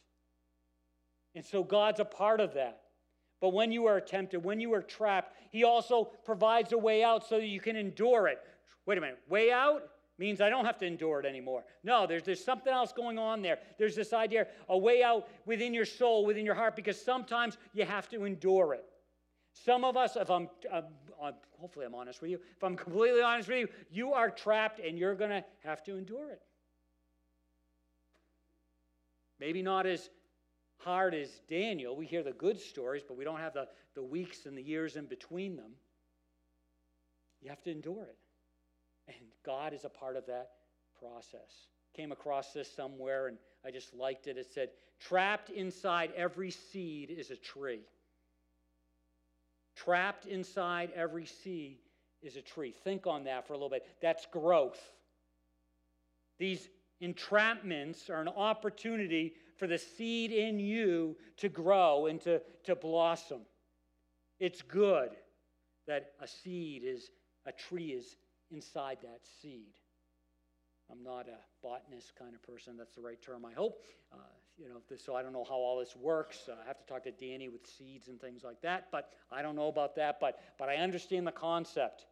And 1.39 1.47
so 1.47 1.63
God's 1.63 2.01
a 2.01 2.05
part 2.05 2.41
of 2.41 2.55
that. 2.55 2.81
But 3.41 3.51
when 3.51 3.71
you 3.71 3.87
are 3.87 4.01
tempted, 4.01 4.43
when 4.43 4.59
you 4.59 4.75
are 4.75 4.83
trapped, 4.83 5.37
He 5.53 5.63
also 5.63 6.07
provides 6.25 6.73
a 6.73 6.79
way 6.79 7.05
out 7.05 7.29
so 7.29 7.37
that 7.37 7.47
you 7.47 7.61
can 7.61 7.77
endure 7.77 8.27
it. 8.27 8.41
Wait 8.87 8.99
a 8.99 9.01
minute, 9.01 9.21
way 9.29 9.53
out 9.53 9.85
means 10.19 10.41
I 10.41 10.51
don't 10.51 10.65
have 10.65 10.79
to 10.79 10.85
endure 10.85 11.21
it 11.21 11.27
anymore. 11.27 11.63
No, 11.85 12.09
there's, 12.09 12.25
there's 12.25 12.45
something 12.45 12.73
else 12.73 12.91
going 12.93 13.21
on 13.21 13.41
there. 13.41 13.61
There's 13.79 13.95
this 13.95 14.13
idea, 14.13 14.49
a 14.69 14.77
way 14.77 15.05
out 15.05 15.29
within 15.47 15.73
your 15.73 15.85
soul, 15.85 16.27
within 16.27 16.45
your 16.45 16.57
heart, 16.57 16.75
because 16.75 17.01
sometimes 17.01 17.57
you 17.73 17.85
have 17.85 18.09
to 18.09 18.25
endure 18.25 18.75
it. 18.75 18.85
Some 19.53 19.85
of 19.85 19.97
us, 19.97 20.17
if 20.17 20.33
I'm, 20.33 20.49
I'm, 20.73 20.87
I'm 21.23 21.35
hopefully 21.61 21.87
I'm 21.87 21.95
honest 21.95 22.21
with 22.21 22.33
you, 22.33 22.41
if 22.57 22.65
I'm 22.65 22.75
completely 22.75 23.23
honest 23.23 23.49
with 23.49 23.59
you, 23.59 23.69
you 23.93 24.13
are 24.13 24.29
trapped 24.29 24.81
and 24.81 24.99
you're 24.99 25.15
going 25.15 25.31
to 25.31 25.45
have 25.63 25.85
to 25.85 25.97
endure 25.97 26.33
it. 26.33 26.43
Maybe 29.39 29.63
not 29.63 29.87
as 29.87 30.11
hard 30.79 31.15
as 31.15 31.29
Daniel. 31.49 31.97
We 31.97 32.07
hear 32.07 32.23
the 32.23 32.33
good 32.33 32.59
stories, 32.59 33.03
but 33.07 33.17
we 33.17 33.25
don't 33.25 33.41
have 33.41 33.55
the, 33.55 33.69
the 33.95 34.03
weeks 34.03 34.47
and 34.47 34.57
the 34.57 34.63
years 34.63 34.97
in 34.97 35.07
between 35.07 35.57
them. 35.57 35.73
You 37.43 37.51
have 37.51 37.63
to 37.63 37.71
endure 37.71 38.05
it. 38.05 38.17
And 39.07 39.17
God 39.45 39.73
is 39.73 39.85
a 39.85 39.89
part 39.89 40.17
of 40.17 40.27
that 40.27 40.51
process. 40.99 41.67
Came 41.95 42.13
across 42.13 42.53
this 42.53 42.71
somewhere 42.71 43.29
and 43.29 43.39
I 43.65 43.71
just 43.71 43.95
liked 43.95 44.27
it. 44.27 44.37
It 44.37 44.47
said, 44.53 44.71
Trapped 45.01 45.51
inside 45.51 46.11
every 46.17 46.51
seed 46.51 47.11
is 47.11 47.31
a 47.31 47.37
tree. 47.37 47.81
Trapped 49.77 50.27
inside 50.27 50.91
every 50.95 51.27
seed 51.27 51.79
is 52.23 52.37
a 52.37 52.43
tree. 52.43 52.75
Think 52.85 53.07
on 53.07 53.25
that 53.25 53.47
for 53.47 53.53
a 53.53 53.57
little 53.57 53.71
bit. 53.71 53.87
That's 54.03 54.27
growth. 54.27 54.81
These 56.39 56.69
entrapments 57.01 58.11
are 58.11 58.21
an 58.21 58.29
opportunity 58.29 59.35
for 59.59 59.67
the 59.67 59.79
seed 59.79 60.33
in 60.33 60.59
you 60.59 61.17
to 61.37 61.49
grow 61.49 62.07
and 62.07 62.21
to, 62.23 62.41
to 62.65 62.75
blossom. 62.75 63.41
It's 64.41 64.63
good 64.63 65.11
that 65.87 66.13
a 66.21 66.29
seed 66.29 66.83
is, 66.85 67.11
a 67.45 67.53
tree 67.53 67.89
is 67.89 68.17
inside 68.51 68.99
that 69.03 69.21
seed. 69.43 69.75
I'm 70.91 71.03
not 71.03 71.27
a 71.29 71.39
botanist 71.63 72.13
kind 72.17 72.35
of 72.35 72.43
person. 72.43 72.77
That's 72.77 72.95
the 72.95 73.03
right 73.03 73.21
term, 73.21 73.45
I 73.45 73.53
hope. 73.53 73.85
Uh, 74.13 74.17
you 74.57 74.69
know, 74.69 74.81
so 74.97 75.15
I 75.15 75.23
don't 75.23 75.33
know 75.33 75.45
how 75.45 75.55
all 75.55 75.79
this 75.79 75.95
works. 75.95 76.49
Uh, 76.49 76.55
I 76.65 76.67
have 76.67 76.79
to 76.79 76.87
talk 76.87 77.05
to 77.05 77.11
Danny 77.11 77.49
with 77.49 77.67
seeds 77.67 78.09
and 78.09 78.21
things 78.21 78.43
like 78.43 78.63
that, 78.63 78.87
but 78.91 79.11
I 79.31 79.43
don't 79.43 79.55
know 79.55 79.69
about 79.69 79.95
that. 79.97 80.19
But, 80.21 80.41
but 80.59 80.69
I 80.69 80.77
understand 80.77 81.27
the 81.27 81.33
concept. 81.33 82.07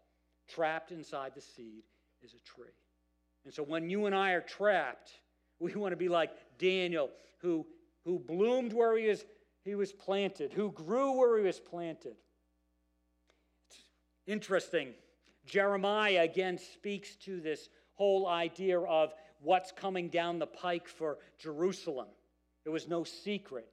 Trapped 0.48 0.92
inside 0.92 1.32
the 1.34 1.40
seed 1.40 1.84
is 2.22 2.34
a 2.34 2.40
tree. 2.40 2.74
And 3.44 3.54
so 3.54 3.62
when 3.62 3.88
you 3.88 4.06
and 4.06 4.14
I 4.14 4.32
are 4.32 4.40
trapped, 4.40 5.10
we 5.60 5.74
want 5.74 5.92
to 5.92 5.96
be 5.96 6.08
like 6.08 6.30
Daniel, 6.58 7.10
who, 7.38 7.66
who 8.04 8.18
bloomed 8.18 8.72
where 8.72 8.96
he 8.96 9.08
was, 9.08 9.24
he 9.64 9.74
was 9.74 9.92
planted, 9.92 10.52
who 10.52 10.70
grew 10.72 11.12
where 11.12 11.38
he 11.38 11.44
was 11.44 11.60
planted. 11.60 12.16
It's 13.68 13.78
interesting. 14.26 14.94
Jeremiah 15.44 16.22
again 16.22 16.58
speaks 16.58 17.16
to 17.16 17.40
this 17.40 17.68
whole 17.94 18.26
idea 18.26 18.80
of 18.80 19.14
what's 19.40 19.72
coming 19.72 20.08
down 20.08 20.38
the 20.38 20.46
pike 20.46 20.88
for 20.88 21.18
Jerusalem. 21.38 22.08
It 22.64 22.70
was 22.70 22.88
no 22.88 23.04
secret. 23.04 23.68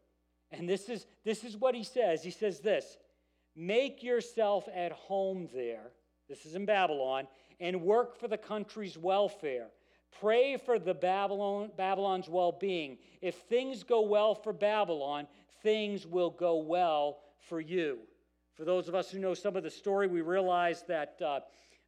And 0.51 0.69
this 0.69 0.87
is, 0.87 1.07
this 1.23 1.43
is 1.43 1.57
what 1.57 1.73
he 1.73 1.83
says. 1.83 2.23
He 2.23 2.31
says 2.31 2.59
this 2.59 2.97
Make 3.55 4.03
yourself 4.03 4.67
at 4.73 4.91
home 4.91 5.49
there. 5.53 5.91
This 6.29 6.45
is 6.45 6.55
in 6.55 6.65
Babylon, 6.65 7.27
and 7.59 7.81
work 7.81 8.17
for 8.17 8.27
the 8.27 8.37
country's 8.37 8.97
welfare. 8.97 9.67
Pray 10.19 10.57
for 10.57 10.79
the 10.79 10.93
Babylon, 10.93 11.71
Babylon's 11.77 12.29
well 12.29 12.51
being. 12.51 12.97
If 13.21 13.35
things 13.35 13.83
go 13.83 14.01
well 14.01 14.35
for 14.35 14.53
Babylon, 14.53 15.27
things 15.61 16.05
will 16.05 16.29
go 16.29 16.57
well 16.57 17.19
for 17.39 17.59
you. 17.59 17.99
For 18.55 18.65
those 18.65 18.87
of 18.87 18.95
us 18.95 19.09
who 19.09 19.19
know 19.19 19.33
some 19.33 19.55
of 19.55 19.63
the 19.63 19.69
story, 19.69 20.07
we 20.07 20.21
realize 20.21 20.83
that 20.87 21.19
uh, 21.25 21.39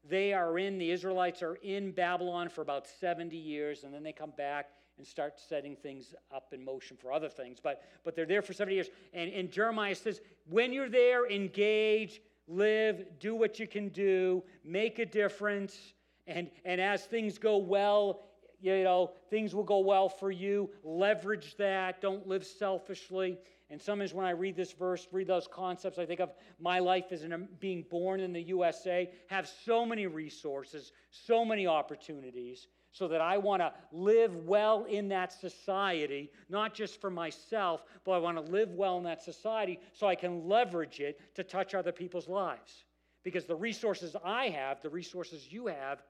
they 0.08 0.34
are 0.34 0.58
in, 0.58 0.78
the 0.78 0.92
Israelites 0.92 1.44
are 1.44 1.56
in 1.56 1.92
Babylon 1.92 2.50
for 2.50 2.62
about 2.62 2.88
70 2.88 3.36
years, 3.36 3.84
and 3.84 3.94
then 3.94 4.04
they 4.04 4.12
come 4.12 4.34
back 4.38 4.70
and 4.98 5.06
start 5.06 5.40
setting 5.40 5.76
things 5.76 6.16
up 6.34 6.54
in 6.54 6.64
motion 6.64 6.98
for 6.98 7.12
other 7.12 7.30
things. 7.30 7.60
But, 7.62 7.84
but 8.04 8.16
they're 8.16 8.26
there 8.26 8.42
for 8.42 8.54
70 8.54 8.76
years. 8.76 8.90
And, 9.14 9.32
and 9.32 9.52
Jeremiah 9.52 9.96
says, 9.96 10.22
when 10.50 10.72
you're 10.72 10.90
there, 10.90 11.30
engage, 11.30 12.22
live, 12.48 13.06
do 13.20 13.36
what 13.36 13.60
you 13.60 13.68
can 13.68 13.90
do, 13.90 14.44
make 14.64 15.00
a 15.00 15.06
difference. 15.06 15.94
And, 16.28 16.50
and 16.64 16.82
as 16.82 17.06
things 17.06 17.38
go 17.38 17.58
well, 17.58 18.22
you 18.62 18.84
know, 18.84 19.12
things 19.30 19.54
will 19.54 19.64
go 19.64 19.80
well 19.80 20.10
for 20.10 20.32
you. 20.32 20.70
Leverage 20.84 21.56
that. 21.58 22.02
Don't 22.02 22.28
live 22.28 22.46
selfishly. 22.46 23.38
And 23.70 23.82
sometimes 23.82 24.14
when 24.14 24.26
I 24.26 24.32
read 24.32 24.56
this 24.56 24.74
verse, 24.74 25.08
read 25.12 25.28
those 25.28 25.48
concepts, 25.48 25.98
I 25.98 26.06
think 26.06 26.20
of 26.20 26.32
my 26.60 26.80
life 26.80 27.06
as 27.12 27.24
an, 27.24 27.34
um, 27.34 27.48
being 27.60 27.84
born 27.90 28.20
in 28.20 28.32
the 28.32 28.42
USA, 28.44 29.10
have 29.28 29.48
so 29.48 29.86
many 29.86 30.06
resources, 30.06 30.92
so 31.10 31.44
many 31.44 31.66
opportunities, 31.66 32.68
so 32.92 33.08
that 33.08 33.22
I 33.22 33.38
want 33.38 33.62
to 33.62 33.74
live 33.92 34.36
well 34.46 34.86
in 34.86 35.10
that 35.10 35.34
society, 35.34 36.32
not 36.48 36.74
just 36.74 37.02
for 37.02 37.10
myself, 37.10 37.84
but 38.06 38.12
I 38.12 38.20
want 38.20 38.38
to 38.38 38.52
live 38.52 38.72
well 38.72 38.98
in 38.98 39.04
that 39.04 39.22
society 39.22 39.80
so 39.94 40.08
I 40.08 40.16
can 40.16 40.48
leverage 40.48 41.00
it 41.00 41.20
to 41.36 41.44
touch 41.44 41.74
other 41.74 41.92
people's 41.92 42.30
lives. 42.30 42.86
Because 43.24 43.46
the 43.46 43.56
resources 43.56 44.16
I 44.24 44.50
have, 44.50 44.82
the 44.82 44.90
resources 44.90 45.52
you 45.52 45.68
have, 45.68 46.04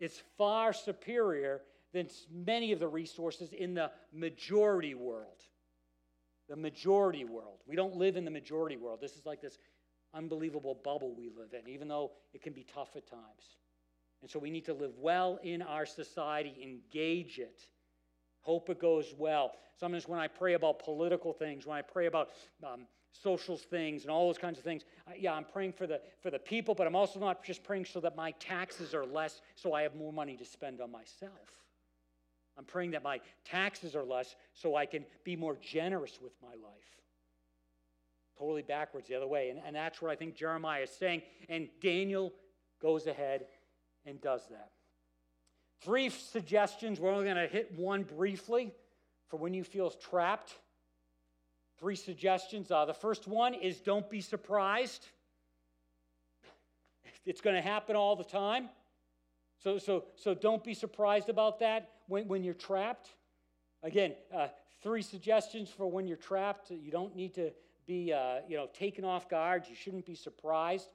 is 0.00 0.22
far 0.36 0.72
superior 0.72 1.62
than 1.92 2.08
many 2.30 2.72
of 2.72 2.78
the 2.78 2.88
resources 2.88 3.52
in 3.52 3.74
the 3.74 3.90
majority 4.12 4.94
world. 4.94 5.42
The 6.48 6.56
majority 6.56 7.24
world. 7.24 7.58
We 7.66 7.76
don't 7.76 7.96
live 7.96 8.16
in 8.16 8.24
the 8.24 8.30
majority 8.30 8.76
world. 8.76 9.00
This 9.00 9.16
is 9.16 9.26
like 9.26 9.40
this 9.40 9.58
unbelievable 10.14 10.78
bubble 10.84 11.14
we 11.14 11.28
live 11.28 11.52
in, 11.52 11.68
even 11.70 11.88
though 11.88 12.12
it 12.32 12.42
can 12.42 12.52
be 12.52 12.64
tough 12.72 12.90
at 12.96 13.06
times. 13.06 13.56
And 14.22 14.30
so 14.30 14.38
we 14.38 14.50
need 14.50 14.64
to 14.66 14.74
live 14.74 14.92
well 14.98 15.38
in 15.42 15.62
our 15.62 15.86
society, 15.86 16.54
engage 16.62 17.38
it, 17.38 17.66
hope 18.40 18.70
it 18.70 18.80
goes 18.80 19.14
well. 19.18 19.52
Sometimes 19.78 20.08
when 20.08 20.18
I 20.18 20.28
pray 20.28 20.54
about 20.54 20.78
political 20.78 21.32
things, 21.32 21.66
when 21.66 21.76
I 21.76 21.82
pray 21.82 22.06
about 22.06 22.30
um, 22.64 22.86
social 23.22 23.56
things 23.56 24.02
and 24.02 24.10
all 24.10 24.26
those 24.26 24.38
kinds 24.38 24.58
of 24.58 24.64
things, 24.64 24.84
I, 25.06 25.14
yeah, 25.16 25.32
I'm 25.32 25.44
praying 25.44 25.72
for 25.72 25.86
the, 25.86 26.00
for 26.22 26.30
the 26.30 26.38
people, 26.38 26.74
but 26.74 26.86
I'm 26.86 26.96
also 26.96 27.20
not 27.20 27.44
just 27.44 27.62
praying 27.62 27.86
so 27.86 28.00
that 28.00 28.16
my 28.16 28.32
taxes 28.32 28.94
are 28.94 29.04
less 29.04 29.40
so 29.54 29.72
I 29.72 29.82
have 29.82 29.94
more 29.94 30.12
money 30.12 30.36
to 30.36 30.44
spend 30.44 30.80
on 30.80 30.90
myself. 30.90 31.32
I'm 32.58 32.64
praying 32.64 32.92
that 32.92 33.02
my 33.02 33.20
taxes 33.44 33.94
are 33.94 34.04
less 34.04 34.34
so 34.54 34.76
I 34.76 34.86
can 34.86 35.04
be 35.24 35.36
more 35.36 35.56
generous 35.60 36.18
with 36.22 36.32
my 36.42 36.54
life. 36.54 36.96
Totally 38.38 38.62
backwards 38.62 39.08
the 39.08 39.14
other 39.14 39.26
way. 39.26 39.50
And, 39.50 39.60
and 39.66 39.76
that's 39.76 40.00
what 40.00 40.10
I 40.10 40.16
think 40.16 40.36
Jeremiah 40.36 40.82
is 40.82 40.90
saying. 40.90 41.22
And 41.48 41.68
Daniel 41.82 42.32
goes 42.80 43.06
ahead 43.06 43.46
and 44.04 44.20
does 44.20 44.42
that. 44.50 44.70
Three 45.82 46.08
suggestions. 46.08 46.98
We're 46.98 47.12
only 47.12 47.24
going 47.24 47.36
to 47.36 47.46
hit 47.46 47.78
one 47.78 48.02
briefly 48.02 48.72
for 49.28 49.36
when 49.36 49.54
you 49.54 49.64
feel 49.64 49.90
trapped. 49.90 50.54
Three 51.78 51.96
suggestions. 51.96 52.70
Uh, 52.70 52.86
the 52.86 52.94
first 52.94 53.28
one 53.28 53.52
is 53.54 53.80
don't 53.80 54.08
be 54.08 54.20
surprised. 54.20 55.06
It's 57.26 57.40
going 57.40 57.56
to 57.56 57.62
happen 57.62 57.96
all 57.96 58.16
the 58.16 58.24
time. 58.24 58.68
So, 59.62 59.78
so, 59.78 60.04
so 60.14 60.34
don't 60.34 60.62
be 60.62 60.74
surprised 60.74 61.28
about 61.28 61.58
that 61.60 61.90
when, 62.06 62.28
when 62.28 62.44
you're 62.44 62.54
trapped. 62.54 63.10
Again, 63.82 64.14
uh, 64.34 64.48
three 64.82 65.02
suggestions 65.02 65.68
for 65.68 65.86
when 65.90 66.06
you're 66.06 66.16
trapped. 66.16 66.70
You 66.70 66.90
don't 66.90 67.14
need 67.14 67.34
to 67.34 67.50
be 67.86 68.12
uh, 68.12 68.36
you 68.48 68.56
know, 68.56 68.68
taken 68.72 69.04
off 69.04 69.28
guard. 69.28 69.64
You 69.68 69.74
shouldn't 69.74 70.06
be 70.06 70.14
surprised. 70.14 70.88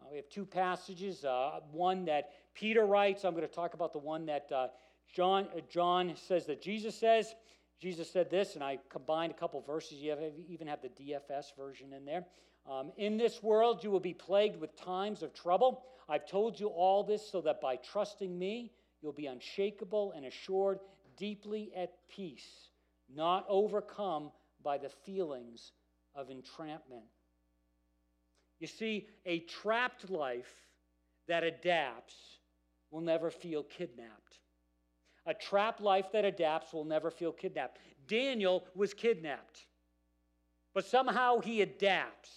Uh, 0.00 0.06
we 0.10 0.16
have 0.16 0.28
two 0.28 0.44
passages. 0.44 1.24
Uh, 1.24 1.60
one 1.70 2.06
that 2.06 2.30
Peter 2.54 2.86
writes. 2.86 3.24
I'm 3.24 3.34
going 3.34 3.46
to 3.46 3.54
talk 3.54 3.74
about 3.74 3.92
the 3.92 3.98
one 3.98 4.26
that 4.26 4.50
uh, 4.50 4.68
John, 5.12 5.46
John 5.68 6.14
says 6.16 6.46
that 6.46 6.60
Jesus 6.60 6.94
says. 6.94 7.34
Jesus 7.80 8.10
said 8.10 8.30
this, 8.30 8.54
and 8.54 8.64
I 8.64 8.78
combined 8.88 9.32
a 9.32 9.34
couple 9.34 9.60
verses. 9.60 9.98
You 9.98 10.10
have, 10.10 10.20
even 10.48 10.66
have 10.66 10.80
the 10.80 10.88
DFS 10.88 11.56
version 11.56 11.92
in 11.92 12.04
there. 12.04 12.24
Um, 12.70 12.92
in 12.96 13.16
this 13.18 13.42
world, 13.42 13.84
you 13.84 13.90
will 13.90 14.00
be 14.00 14.14
plagued 14.14 14.58
with 14.58 14.74
times 14.76 15.22
of 15.22 15.34
trouble. 15.34 15.82
I've 16.08 16.26
told 16.26 16.58
you 16.58 16.68
all 16.68 17.04
this 17.04 17.28
so 17.30 17.40
that 17.42 17.60
by 17.60 17.76
trusting 17.76 18.38
me, 18.38 18.72
you'll 19.02 19.12
be 19.12 19.26
unshakable 19.26 20.12
and 20.16 20.24
assured, 20.24 20.78
deeply 21.16 21.72
at 21.76 21.92
peace, 22.08 22.70
not 23.14 23.44
overcome 23.48 24.30
by 24.62 24.78
the 24.78 24.88
feelings 24.88 25.72
of 26.14 26.30
entrapment. 26.30 27.04
You 28.60 28.66
see, 28.66 29.08
a 29.26 29.40
trapped 29.40 30.08
life 30.10 30.52
that 31.28 31.44
adapts 31.44 32.14
will 32.90 33.00
never 33.00 33.30
feel 33.30 33.62
kidnapped. 33.62 34.38
A 35.26 35.34
trapped 35.34 35.80
life 35.80 36.12
that 36.12 36.24
adapts 36.24 36.72
will 36.72 36.84
never 36.84 37.10
feel 37.10 37.32
kidnapped. 37.32 37.78
Daniel 38.06 38.64
was 38.74 38.92
kidnapped, 38.92 39.66
but 40.74 40.84
somehow 40.84 41.40
he 41.40 41.62
adapts. 41.62 42.30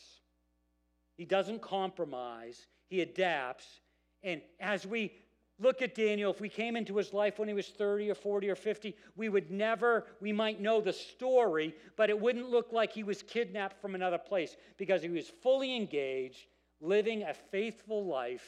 He 1.17 1.25
doesn't 1.25 1.61
compromise, 1.61 2.67
he 2.89 3.01
adapts. 3.01 3.81
And 4.23 4.41
as 4.59 4.85
we 4.85 5.11
look 5.59 5.81
at 5.81 5.95
Daniel, 5.95 6.31
if 6.31 6.39
we 6.39 6.49
came 6.49 6.75
into 6.75 6.95
his 6.95 7.13
life 7.13 7.39
when 7.39 7.47
he 7.47 7.53
was 7.53 7.67
30 7.67 8.09
or 8.11 8.15
40 8.15 8.49
or 8.49 8.55
50, 8.55 8.95
we 9.15 9.27
would 9.27 9.51
never, 9.51 10.05
we 10.21 10.31
might 10.31 10.61
know 10.61 10.79
the 10.79 10.93
story, 10.93 11.75
but 11.95 12.09
it 12.09 12.19
wouldn't 12.19 12.49
look 12.49 12.71
like 12.71 12.93
he 12.93 13.03
was 13.03 13.23
kidnapped 13.23 13.81
from 13.81 13.95
another 13.95 14.17
place 14.17 14.55
because 14.77 15.01
he 15.01 15.09
was 15.09 15.27
fully 15.41 15.75
engaged, 15.75 16.45
living 16.79 17.23
a 17.23 17.33
faithful 17.33 18.05
life, 18.05 18.47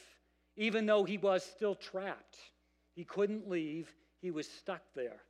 even 0.56 0.86
though 0.86 1.04
he 1.04 1.18
was 1.18 1.44
still 1.44 1.74
trapped. 1.74 2.36
He 2.94 3.04
couldn't 3.04 3.48
leave, 3.48 3.92
he 4.20 4.30
was 4.30 4.48
stuck 4.48 4.82
there. 4.94 5.20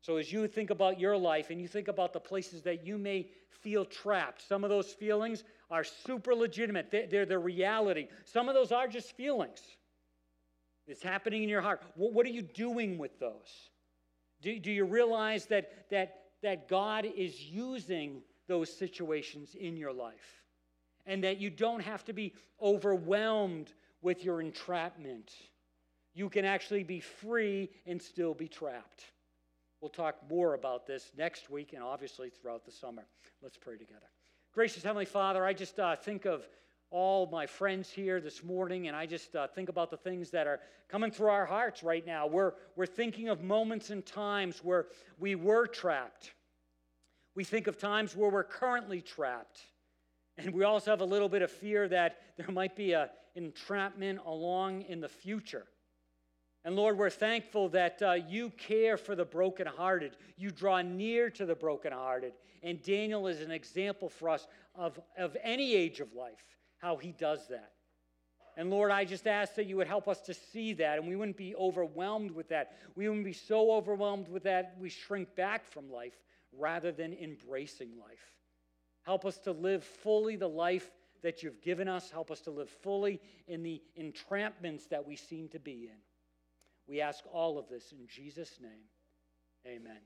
So, 0.00 0.16
as 0.16 0.32
you 0.32 0.46
think 0.46 0.70
about 0.70 1.00
your 1.00 1.16
life 1.16 1.50
and 1.50 1.60
you 1.60 1.68
think 1.68 1.88
about 1.88 2.12
the 2.12 2.20
places 2.20 2.62
that 2.62 2.86
you 2.86 2.98
may 2.98 3.28
feel 3.50 3.84
trapped, 3.84 4.46
some 4.46 4.64
of 4.64 4.70
those 4.70 4.92
feelings 4.92 5.44
are 5.70 5.84
super 5.84 6.34
legitimate. 6.34 6.90
They're 6.90 7.26
the 7.26 7.38
reality. 7.38 8.08
Some 8.24 8.48
of 8.48 8.54
those 8.54 8.72
are 8.72 8.88
just 8.88 9.16
feelings. 9.16 9.60
It's 10.86 11.02
happening 11.02 11.42
in 11.42 11.48
your 11.48 11.60
heart. 11.60 11.82
What 11.96 12.24
are 12.24 12.30
you 12.30 12.42
doing 12.42 12.96
with 12.96 13.18
those? 13.20 13.70
Do, 14.40 14.58
do 14.58 14.70
you 14.70 14.84
realize 14.84 15.46
that, 15.46 15.90
that, 15.90 16.20
that 16.42 16.68
God 16.68 17.04
is 17.04 17.38
using 17.42 18.22
those 18.46 18.72
situations 18.72 19.54
in 19.54 19.76
your 19.76 19.92
life? 19.92 20.42
And 21.04 21.24
that 21.24 21.38
you 21.38 21.50
don't 21.50 21.80
have 21.80 22.04
to 22.06 22.12
be 22.12 22.34
overwhelmed 22.62 23.72
with 24.00 24.24
your 24.24 24.40
entrapment. 24.40 25.32
You 26.18 26.28
can 26.28 26.44
actually 26.44 26.82
be 26.82 26.98
free 26.98 27.70
and 27.86 28.02
still 28.02 28.34
be 28.34 28.48
trapped. 28.48 29.04
We'll 29.80 29.88
talk 29.88 30.16
more 30.28 30.54
about 30.54 30.84
this 30.84 31.12
next 31.16 31.48
week 31.48 31.74
and 31.74 31.80
obviously 31.80 32.28
throughout 32.28 32.64
the 32.64 32.72
summer. 32.72 33.04
Let's 33.40 33.56
pray 33.56 33.76
together. 33.76 34.08
Gracious 34.52 34.82
Heavenly 34.82 35.04
Father, 35.04 35.44
I 35.44 35.52
just 35.52 35.78
uh, 35.78 35.94
think 35.94 36.24
of 36.24 36.44
all 36.90 37.28
my 37.30 37.46
friends 37.46 37.88
here 37.88 38.20
this 38.20 38.42
morning, 38.42 38.88
and 38.88 38.96
I 38.96 39.06
just 39.06 39.36
uh, 39.36 39.46
think 39.46 39.68
about 39.68 39.92
the 39.92 39.96
things 39.96 40.30
that 40.30 40.48
are 40.48 40.58
coming 40.88 41.12
through 41.12 41.28
our 41.28 41.46
hearts 41.46 41.84
right 41.84 42.04
now. 42.04 42.26
We're, 42.26 42.54
we're 42.74 42.86
thinking 42.86 43.28
of 43.28 43.44
moments 43.44 43.90
and 43.90 44.04
times 44.04 44.58
where 44.64 44.86
we 45.20 45.36
were 45.36 45.68
trapped. 45.68 46.32
We 47.36 47.44
think 47.44 47.68
of 47.68 47.78
times 47.78 48.16
where 48.16 48.28
we're 48.28 48.42
currently 48.42 49.02
trapped. 49.02 49.60
And 50.36 50.52
we 50.52 50.64
also 50.64 50.90
have 50.90 51.00
a 51.00 51.04
little 51.04 51.28
bit 51.28 51.42
of 51.42 51.50
fear 51.52 51.86
that 51.86 52.16
there 52.36 52.50
might 52.50 52.74
be 52.74 52.94
an 52.94 53.06
entrapment 53.36 54.18
along 54.26 54.82
in 54.82 55.00
the 55.00 55.08
future. 55.08 55.66
And 56.68 56.76
Lord, 56.76 56.98
we're 56.98 57.08
thankful 57.08 57.70
that 57.70 58.02
uh, 58.02 58.12
you 58.28 58.50
care 58.50 58.98
for 58.98 59.16
the 59.16 59.24
brokenhearted. 59.24 60.18
You 60.36 60.50
draw 60.50 60.82
near 60.82 61.30
to 61.30 61.46
the 61.46 61.54
brokenhearted. 61.54 62.34
And 62.62 62.82
Daniel 62.82 63.26
is 63.26 63.40
an 63.40 63.50
example 63.50 64.10
for 64.10 64.28
us 64.28 64.46
of, 64.74 65.00
of 65.16 65.34
any 65.42 65.74
age 65.74 66.00
of 66.00 66.12
life 66.12 66.44
how 66.76 66.98
he 66.98 67.12
does 67.12 67.48
that. 67.48 67.72
And 68.58 68.68
Lord, 68.68 68.90
I 68.90 69.06
just 69.06 69.26
ask 69.26 69.54
that 69.54 69.64
you 69.64 69.78
would 69.78 69.86
help 69.86 70.08
us 70.08 70.20
to 70.20 70.34
see 70.34 70.74
that 70.74 70.98
and 70.98 71.08
we 71.08 71.16
wouldn't 71.16 71.38
be 71.38 71.56
overwhelmed 71.56 72.32
with 72.32 72.50
that. 72.50 72.76
We 72.94 73.08
wouldn't 73.08 73.24
be 73.24 73.32
so 73.32 73.72
overwhelmed 73.72 74.28
with 74.28 74.42
that 74.42 74.76
we 74.78 74.90
shrink 74.90 75.34
back 75.36 75.66
from 75.66 75.90
life 75.90 76.20
rather 76.52 76.92
than 76.92 77.14
embracing 77.14 77.92
life. 77.98 78.34
Help 79.04 79.24
us 79.24 79.38
to 79.38 79.52
live 79.52 79.84
fully 79.84 80.36
the 80.36 80.50
life 80.50 80.90
that 81.22 81.42
you've 81.42 81.62
given 81.62 81.88
us. 81.88 82.10
Help 82.10 82.30
us 82.30 82.42
to 82.42 82.50
live 82.50 82.68
fully 82.68 83.22
in 83.46 83.62
the 83.62 83.80
entrapments 83.98 84.86
that 84.90 85.08
we 85.08 85.16
seem 85.16 85.48
to 85.48 85.58
be 85.58 85.88
in. 85.90 85.96
We 86.88 87.00
ask 87.00 87.22
all 87.32 87.58
of 87.58 87.68
this 87.68 87.92
in 87.92 88.06
Jesus' 88.08 88.58
name. 88.60 88.86
Amen. 89.66 90.00